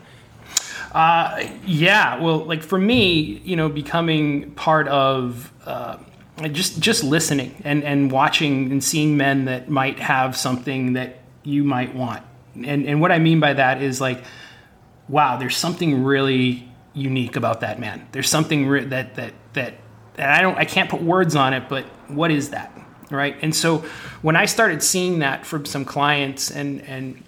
Uh, 0.93 1.45
yeah, 1.64 2.21
well, 2.21 2.39
like 2.39 2.62
for 2.62 2.79
me, 2.79 3.41
you 3.45 3.57
know, 3.57 3.68
becoming 3.68 4.51
part 4.53 4.89
of 4.89 5.53
uh, 5.64 5.99
just 6.49 6.80
just 6.80 7.05
listening 7.05 7.61
and 7.64 7.84
and 7.84 8.11
watching 8.11 8.70
and 8.72 8.82
seeing 8.82 9.16
men 9.16 9.45
that 9.47 9.68
might 9.68 9.99
have 9.99 10.36
something 10.36 10.95
that 10.95 11.20
you 11.45 11.64
might 11.64 11.95
want. 11.95 12.22
And 12.55 12.86
and 12.86 13.01
what 13.01 13.12
I 13.12 13.18
mean 13.18 13.41
by 13.41 13.55
that 13.55 13.82
is 13.82 14.01
like, 14.01 14.22
wow, 15.09 15.36
there's 15.36 15.57
something 15.57 16.05
really 16.05 16.68
unique 16.95 17.36
about 17.36 17.61
that 17.61 17.78
man. 17.78 18.07
There's 18.12 18.28
something 18.28 18.66
re- 18.66 18.84
that 18.84 19.14
that 19.16 19.34
that 19.53 19.74
and 20.16 20.30
I 20.30 20.41
don't 20.43 20.57
I 20.57 20.64
can't 20.64 20.91
put 20.91 21.03
words 21.03 21.36
on 21.36 21.53
it, 21.53 21.68
but 21.68 21.84
what 22.09 22.30
is 22.30 22.51
that? 22.51 22.72
Right? 23.11 23.36
And 23.43 23.55
so 23.55 23.78
when 24.22 24.36
I 24.36 24.47
started 24.47 24.82
seeing 24.82 25.20
that 25.20 25.47
from 25.47 25.64
some 25.64 25.84
clients 25.84 26.51
and 26.51 26.80
and 26.82 27.22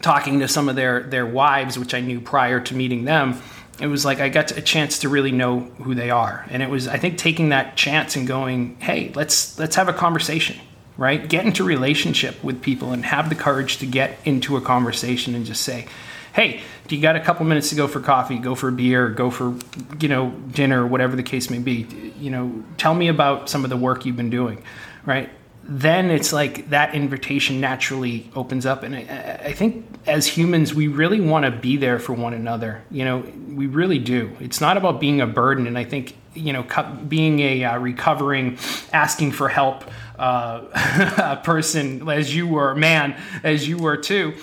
talking 0.00 0.40
to 0.40 0.48
some 0.48 0.68
of 0.68 0.76
their 0.76 1.02
their 1.02 1.26
wives, 1.26 1.78
which 1.78 1.94
I 1.94 2.00
knew 2.00 2.20
prior 2.20 2.60
to 2.60 2.74
meeting 2.74 3.04
them, 3.04 3.40
it 3.80 3.86
was 3.86 4.04
like 4.04 4.20
I 4.20 4.28
got 4.28 4.56
a 4.56 4.60
chance 4.60 5.00
to 5.00 5.08
really 5.08 5.32
know 5.32 5.60
who 5.82 5.94
they 5.94 6.10
are, 6.10 6.44
and 6.50 6.62
it 6.62 6.70
was 6.70 6.88
I 6.88 6.98
think 6.98 7.18
taking 7.18 7.50
that 7.50 7.76
chance 7.76 8.16
and 8.16 8.26
going, 8.26 8.76
hey, 8.80 9.12
let's 9.14 9.58
let's 9.58 9.76
have 9.76 9.88
a 9.88 9.92
conversation, 9.92 10.58
right? 10.96 11.28
Get 11.28 11.44
into 11.44 11.64
relationship 11.64 12.42
with 12.42 12.60
people 12.60 12.92
and 12.92 13.04
have 13.04 13.28
the 13.28 13.34
courage 13.34 13.78
to 13.78 13.86
get 13.86 14.18
into 14.24 14.56
a 14.56 14.60
conversation 14.60 15.34
and 15.34 15.46
just 15.46 15.62
say, 15.62 15.86
hey, 16.32 16.60
do 16.88 16.96
you 16.96 17.02
got 17.02 17.16
a 17.16 17.20
couple 17.20 17.44
minutes 17.46 17.70
to 17.70 17.76
go 17.76 17.86
for 17.86 18.00
coffee, 18.00 18.38
go 18.38 18.54
for 18.54 18.68
a 18.68 18.72
beer, 18.72 19.08
go 19.08 19.30
for 19.30 19.54
you 20.00 20.08
know 20.08 20.30
dinner, 20.30 20.86
whatever 20.86 21.14
the 21.14 21.22
case 21.22 21.50
may 21.50 21.58
be? 21.58 21.86
You 22.18 22.30
know, 22.30 22.64
tell 22.78 22.94
me 22.94 23.08
about 23.08 23.48
some 23.48 23.64
of 23.64 23.70
the 23.70 23.76
work 23.76 24.04
you've 24.06 24.16
been 24.16 24.30
doing, 24.30 24.62
right? 25.04 25.30
Then 25.68 26.10
it's 26.10 26.32
like 26.32 26.70
that 26.70 26.94
invitation 26.94 27.60
naturally 27.60 28.30
opens 28.34 28.64
up. 28.64 28.82
And 28.82 28.96
I, 28.96 29.40
I 29.44 29.52
think 29.52 29.84
as 30.06 30.26
humans, 30.26 30.74
we 30.74 30.88
really 30.88 31.20
want 31.20 31.44
to 31.44 31.50
be 31.50 31.76
there 31.76 31.98
for 31.98 32.14
one 32.14 32.32
another. 32.32 32.82
You 32.90 33.04
know, 33.04 33.18
we 33.50 33.66
really 33.66 33.98
do. 33.98 34.34
It's 34.40 34.62
not 34.62 34.78
about 34.78 34.98
being 34.98 35.20
a 35.20 35.26
burden. 35.26 35.66
And 35.66 35.76
I 35.76 35.84
think, 35.84 36.16
you 36.34 36.54
know, 36.54 36.64
being 37.06 37.40
a 37.40 37.64
uh, 37.64 37.78
recovering, 37.78 38.56
asking 38.94 39.32
for 39.32 39.50
help 39.50 39.84
uh, 40.18 41.36
person, 41.44 42.08
as 42.08 42.34
you 42.34 42.48
were, 42.48 42.74
man, 42.74 43.20
as 43.44 43.68
you 43.68 43.76
were 43.76 43.98
too, 43.98 44.34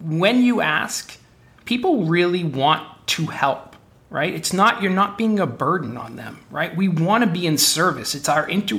when 0.00 0.42
you 0.42 0.60
ask, 0.60 1.18
people 1.64 2.04
really 2.04 2.44
want 2.44 2.86
to 3.08 3.26
help 3.26 3.75
right? 4.10 4.32
It's 4.32 4.52
not 4.52 4.82
you're 4.82 4.92
not 4.92 5.18
being 5.18 5.38
a 5.40 5.46
burden 5.46 5.96
on 5.96 6.16
them, 6.16 6.40
right? 6.50 6.74
We 6.74 6.88
want 6.88 7.24
to 7.24 7.30
be 7.30 7.46
in 7.46 7.58
service. 7.58 8.14
It's 8.14 8.28
our 8.28 8.48
into 8.48 8.76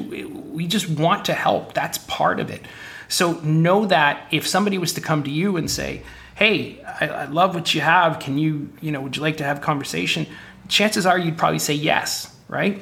we 0.51 0.67
just 0.67 0.89
want 0.89 1.25
to 1.25 1.33
help. 1.33 1.73
That's 1.73 1.97
part 1.99 2.39
of 2.39 2.49
it. 2.49 2.61
So 3.09 3.33
know 3.41 3.85
that 3.85 4.27
if 4.31 4.47
somebody 4.47 4.77
was 4.77 4.93
to 4.93 5.01
come 5.01 5.23
to 5.23 5.31
you 5.31 5.57
and 5.57 5.69
say, 5.69 6.01
"Hey, 6.35 6.81
I, 6.83 7.07
I 7.07 7.25
love 7.25 7.55
what 7.55 7.73
you 7.73 7.81
have. 7.81 8.19
Can 8.19 8.37
you, 8.37 8.69
you 8.81 8.91
know, 8.91 9.01
would 9.01 9.15
you 9.15 9.21
like 9.21 9.37
to 9.37 9.43
have 9.43 9.57
a 9.59 9.61
conversation?" 9.61 10.27
Chances 10.67 11.05
are 11.05 11.17
you'd 11.17 11.37
probably 11.37 11.59
say 11.59 11.73
yes, 11.73 12.35
right? 12.49 12.81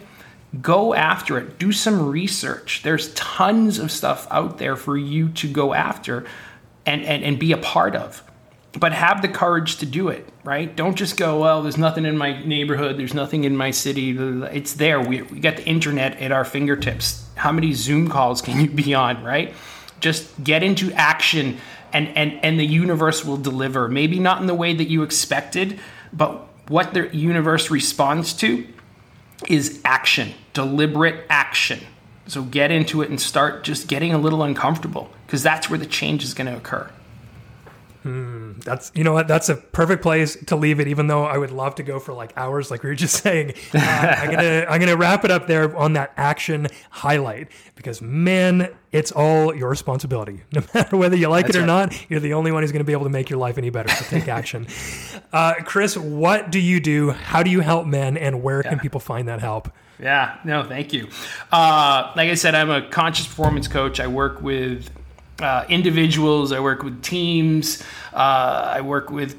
Go 0.61 0.93
after 0.93 1.37
it. 1.37 1.59
Do 1.59 1.71
some 1.71 2.09
research. 2.09 2.81
There's 2.83 3.13
tons 3.13 3.77
of 3.77 3.91
stuff 3.91 4.27
out 4.31 4.57
there 4.57 4.75
for 4.75 4.97
you 4.97 5.29
to 5.29 5.47
go 5.47 5.73
after 5.73 6.25
and, 6.85 7.03
and, 7.03 7.23
and 7.23 7.37
be 7.37 7.51
a 7.51 7.57
part 7.57 7.95
of 7.95 8.23
but 8.77 8.91
have 8.93 9.21
the 9.21 9.27
courage 9.27 9.77
to 9.77 9.85
do 9.85 10.09
it 10.09 10.27
right? 10.45 10.75
Don't 10.75 10.95
just 10.95 11.17
go 11.17 11.41
well 11.41 11.61
there's 11.61 11.77
nothing 11.77 12.05
in 12.05 12.17
my 12.17 12.41
neighborhood 12.45 12.97
there's 12.97 13.13
nothing 13.13 13.43
in 13.43 13.57
my 13.57 13.71
city. 13.71 14.11
It's 14.17 14.73
there. 14.73 15.01
We, 15.01 15.23
we 15.23 15.39
got 15.39 15.57
the 15.57 15.65
internet 15.65 16.19
at 16.21 16.31
our 16.31 16.45
fingertips. 16.45 17.27
How 17.35 17.51
many 17.51 17.73
zoom 17.73 18.07
calls 18.07 18.41
can 18.41 18.61
you 18.61 18.69
be 18.69 18.93
on 18.93 19.23
right? 19.23 19.53
Just 19.99 20.43
get 20.43 20.63
into 20.63 20.91
action 20.93 21.57
and 21.91 22.07
and 22.09 22.39
and 22.43 22.59
the 22.59 22.65
universe 22.65 23.25
will 23.25 23.37
deliver. 23.37 23.89
Maybe 23.89 24.19
not 24.19 24.39
in 24.39 24.47
the 24.47 24.55
way 24.55 24.73
that 24.73 24.87
you 24.87 25.03
expected 25.03 25.79
but 26.13 26.47
what 26.67 26.93
the 26.93 27.15
universe 27.15 27.69
responds 27.69 28.33
to 28.33 28.65
is 29.49 29.81
action 29.83 30.33
deliberate 30.53 31.25
action. 31.29 31.79
So 32.27 32.41
get 32.41 32.71
into 32.71 33.01
it 33.01 33.09
and 33.09 33.19
start 33.19 33.63
just 33.63 33.87
getting 33.87 34.13
a 34.13 34.17
little 34.17 34.41
uncomfortable 34.41 35.11
because 35.27 35.43
that's 35.43 35.69
where 35.69 35.77
the 35.77 35.85
change 35.85 36.23
is 36.23 36.33
going 36.33 36.51
to 36.51 36.57
occur 36.57 36.89
Hmm, 38.05 38.59
that's 38.59 38.91
you 38.93 39.03
know 39.03 39.13
what 39.13 39.27
that's 39.27 39.49
a 39.49 39.55
perfect 39.55 40.03
place 40.03 40.37
to 40.45 40.55
leave 40.55 40.79
it. 40.79 40.87
Even 40.87 41.07
though 41.07 41.25
I 41.25 41.39
would 41.39 41.49
love 41.49 41.73
to 41.75 41.83
go 41.83 41.99
for 41.99 42.13
like 42.13 42.33
hours, 42.37 42.69
like 42.69 42.83
we 42.83 42.89
were 42.89 42.95
just 42.95 43.15
saying. 43.23 43.55
Uh, 43.73 43.79
I'm 43.79 44.29
gonna 44.29 44.65
I'm 44.69 44.79
gonna 44.79 44.95
wrap 44.95 45.25
it 45.25 45.31
up 45.31 45.47
there 45.47 45.75
on 45.75 45.93
that 45.93 46.13
action 46.15 46.67
highlight 46.91 47.47
because 47.73 48.03
man, 48.03 48.69
it's 48.91 49.11
all 49.11 49.55
your 49.55 49.69
responsibility. 49.69 50.43
No 50.53 50.61
matter 50.75 50.97
whether 50.97 51.15
you 51.15 51.29
like 51.29 51.47
that's 51.47 51.57
it 51.57 51.63
or 51.63 51.65
right. 51.65 51.89
not, 51.89 52.09
you're 52.11 52.19
the 52.19 52.35
only 52.35 52.51
one 52.51 52.61
who's 52.61 52.71
to 52.71 52.83
be 52.83 52.91
able 52.91 53.05
to 53.05 53.09
make 53.09 53.31
your 53.31 53.39
life 53.39 53.57
any 53.57 53.71
better. 53.71 53.89
So 53.89 54.05
take 54.05 54.27
action. 54.39 54.67
uh, 55.33 55.55
Chris, 55.65 55.97
what 55.97 56.51
do 56.51 56.59
you 56.59 56.79
do? 56.79 57.09
How 57.09 57.41
do 57.41 57.49
you 57.49 57.61
help 57.61 57.87
men, 57.87 58.17
and 58.17 58.43
where 58.43 58.61
yeah. 58.63 58.69
can 58.69 58.79
people 58.79 58.99
find 58.99 59.27
that 59.29 59.39
help? 59.39 59.71
Yeah, 59.99 60.37
no, 60.45 60.63
thank 60.63 60.93
you. 60.93 61.09
Uh, 61.51 62.13
like 62.15 62.29
I 62.29 62.35
said, 62.35 62.53
I'm 62.53 62.69
a 62.69 62.87
conscious 62.87 63.25
performance 63.25 63.67
coach. 63.67 63.99
I 63.99 64.05
work 64.05 64.43
with 64.43 64.91
uh, 65.39 65.65
individuals. 65.69 66.51
I 66.51 66.59
work 66.59 66.83
with 66.83 67.01
teams. 67.01 67.81
Uh, 68.13 68.73
I 68.75 68.81
work 68.81 69.09
with 69.09 69.35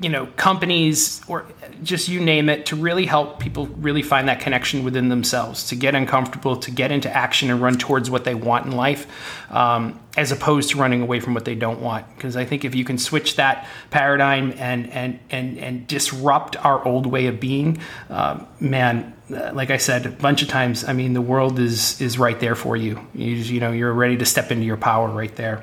you 0.00 0.08
know 0.08 0.26
companies 0.36 1.20
or 1.28 1.44
just 1.82 2.08
you 2.08 2.20
name 2.20 2.48
it 2.48 2.66
to 2.66 2.76
really 2.76 3.06
help 3.06 3.38
people 3.38 3.66
really 3.66 4.02
find 4.02 4.28
that 4.28 4.40
connection 4.40 4.82
within 4.82 5.08
themselves 5.08 5.68
to 5.68 5.76
get 5.76 5.94
uncomfortable 5.94 6.56
to 6.56 6.70
get 6.70 6.90
into 6.90 7.14
action 7.14 7.50
and 7.50 7.60
run 7.60 7.76
towards 7.76 8.10
what 8.10 8.24
they 8.24 8.34
want 8.34 8.66
in 8.66 8.72
life 8.72 9.06
um, 9.50 9.98
as 10.16 10.32
opposed 10.32 10.70
to 10.70 10.78
running 10.78 11.02
away 11.02 11.20
from 11.20 11.34
what 11.34 11.44
they 11.44 11.54
don't 11.54 11.80
want 11.80 12.06
because 12.16 12.36
i 12.36 12.44
think 12.44 12.64
if 12.64 12.74
you 12.74 12.84
can 12.84 12.96
switch 12.96 13.36
that 13.36 13.68
paradigm 13.90 14.52
and 14.56 14.88
and 14.90 15.18
and 15.30 15.58
and 15.58 15.86
disrupt 15.86 16.56
our 16.64 16.82
old 16.86 17.06
way 17.06 17.26
of 17.26 17.38
being 17.38 17.78
um, 18.08 18.46
man 18.58 19.14
like 19.30 19.70
I 19.70 19.76
said 19.76 20.06
a 20.06 20.10
bunch 20.10 20.42
of 20.42 20.48
times, 20.48 20.84
I 20.84 20.92
mean, 20.92 21.12
the 21.12 21.20
world 21.20 21.58
is 21.58 22.00
is 22.00 22.18
right 22.18 22.38
there 22.38 22.54
for 22.54 22.76
you. 22.76 23.06
You, 23.14 23.34
you 23.34 23.60
know, 23.60 23.72
you're 23.72 23.92
ready 23.92 24.16
to 24.16 24.26
step 24.26 24.50
into 24.50 24.64
your 24.64 24.76
power 24.76 25.08
right 25.08 25.34
there. 25.36 25.62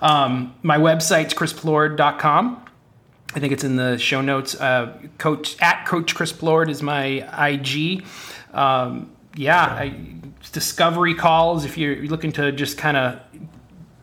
Um, 0.00 0.54
my 0.62 0.78
website's 0.78 1.34
chrisplord.com. 1.34 2.64
I 3.34 3.40
think 3.40 3.52
it's 3.52 3.64
in 3.64 3.76
the 3.76 3.98
show 3.98 4.20
notes. 4.20 4.54
Uh, 4.54 4.98
Coach 5.18 5.60
at 5.60 5.84
Coach 5.86 6.14
Chris 6.14 6.32
Plord 6.32 6.70
is 6.70 6.82
my 6.82 7.48
IG. 7.50 8.04
Um, 8.52 9.10
yeah, 9.34 9.62
I, 9.62 9.94
discovery 10.52 11.14
calls 11.14 11.64
if 11.64 11.76
you're 11.76 11.96
looking 12.06 12.32
to 12.32 12.52
just 12.52 12.78
kind 12.78 12.96
of 12.96 13.20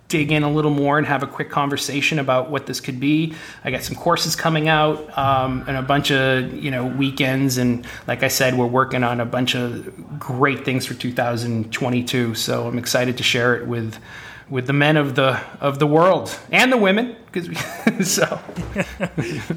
dig 0.07 0.31
in 0.31 0.43
a 0.43 0.51
little 0.51 0.71
more 0.71 0.97
and 0.97 1.07
have 1.07 1.23
a 1.23 1.27
quick 1.27 1.49
conversation 1.49 2.19
about 2.19 2.49
what 2.49 2.67
this 2.67 2.79
could 2.79 2.99
be. 2.99 3.33
I 3.63 3.71
got 3.71 3.83
some 3.83 3.95
courses 3.95 4.35
coming 4.35 4.67
out 4.67 5.17
um, 5.17 5.63
and 5.67 5.77
a 5.77 5.81
bunch 5.81 6.11
of 6.11 6.53
you 6.53 6.71
know 6.71 6.85
weekends, 6.85 7.57
and 7.57 7.85
like 8.07 8.23
I 8.23 8.27
said, 8.27 8.57
we're 8.57 8.65
working 8.65 9.03
on 9.03 9.19
a 9.19 9.25
bunch 9.25 9.55
of 9.55 10.19
great 10.19 10.65
things 10.65 10.85
for 10.85 10.93
2022. 10.93 12.35
So 12.35 12.67
I'm 12.67 12.77
excited 12.77 13.17
to 13.17 13.23
share 13.23 13.55
it 13.55 13.67
with 13.67 13.99
with 14.49 14.67
the 14.67 14.73
men 14.73 14.97
of 14.97 15.15
the 15.15 15.39
of 15.59 15.79
the 15.79 15.87
world 15.87 16.37
and 16.51 16.71
the 16.71 16.77
women 16.77 17.15
because 17.36 18.09
so. 18.11 18.39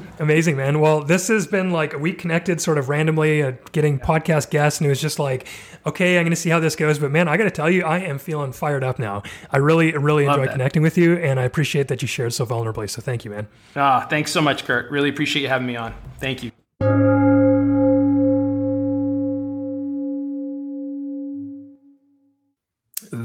Amazing 0.19 0.57
man. 0.57 0.79
Well 0.79 1.03
this 1.03 1.27
has 1.29 1.47
been 1.47 1.71
like 1.71 1.97
we 1.97 2.13
connected 2.13 2.61
sort 2.61 2.77
of 2.77 2.89
randomly 2.89 3.41
uh, 3.41 3.53
getting 3.71 3.99
podcast 3.99 4.49
guests 4.49 4.79
and 4.79 4.85
it 4.85 4.89
was 4.89 5.01
just 5.01 5.19
like 5.19 5.47
okay 5.85 6.17
i'm 6.17 6.25
gonna 6.25 6.35
see 6.35 6.49
how 6.49 6.59
this 6.59 6.75
goes 6.75 6.99
but 6.99 7.09
man 7.09 7.27
i 7.27 7.37
gotta 7.37 7.49
tell 7.49 7.69
you 7.69 7.83
i 7.83 7.99
am 7.99 8.19
feeling 8.19 8.51
fired 8.51 8.83
up 8.83 8.99
now. 8.99 9.23
I 9.51 9.57
really 9.57 9.93
really 9.93 10.25
enjoy 10.25 10.47
connecting 10.47 10.81
with 10.81 10.97
you 10.97 11.15
and 11.17 11.39
i 11.39 11.43
appreciate 11.43 11.87
that 11.87 12.01
you 12.01 12.07
shared 12.07 12.33
so 12.33 12.45
vulnerably 12.45 12.89
so 12.89 13.01
thank 13.01 13.25
you 13.25 13.31
man. 13.31 13.47
Ah 13.75 14.05
thanks 14.09 14.31
so 14.31 14.41
much 14.41 14.65
kurt. 14.65 14.91
Really 14.91 15.09
appreciate 15.09 15.41
you 15.41 15.47
having 15.47 15.67
me 15.67 15.75
on. 15.75 15.93
Thank 16.19 16.43
you 16.43 16.51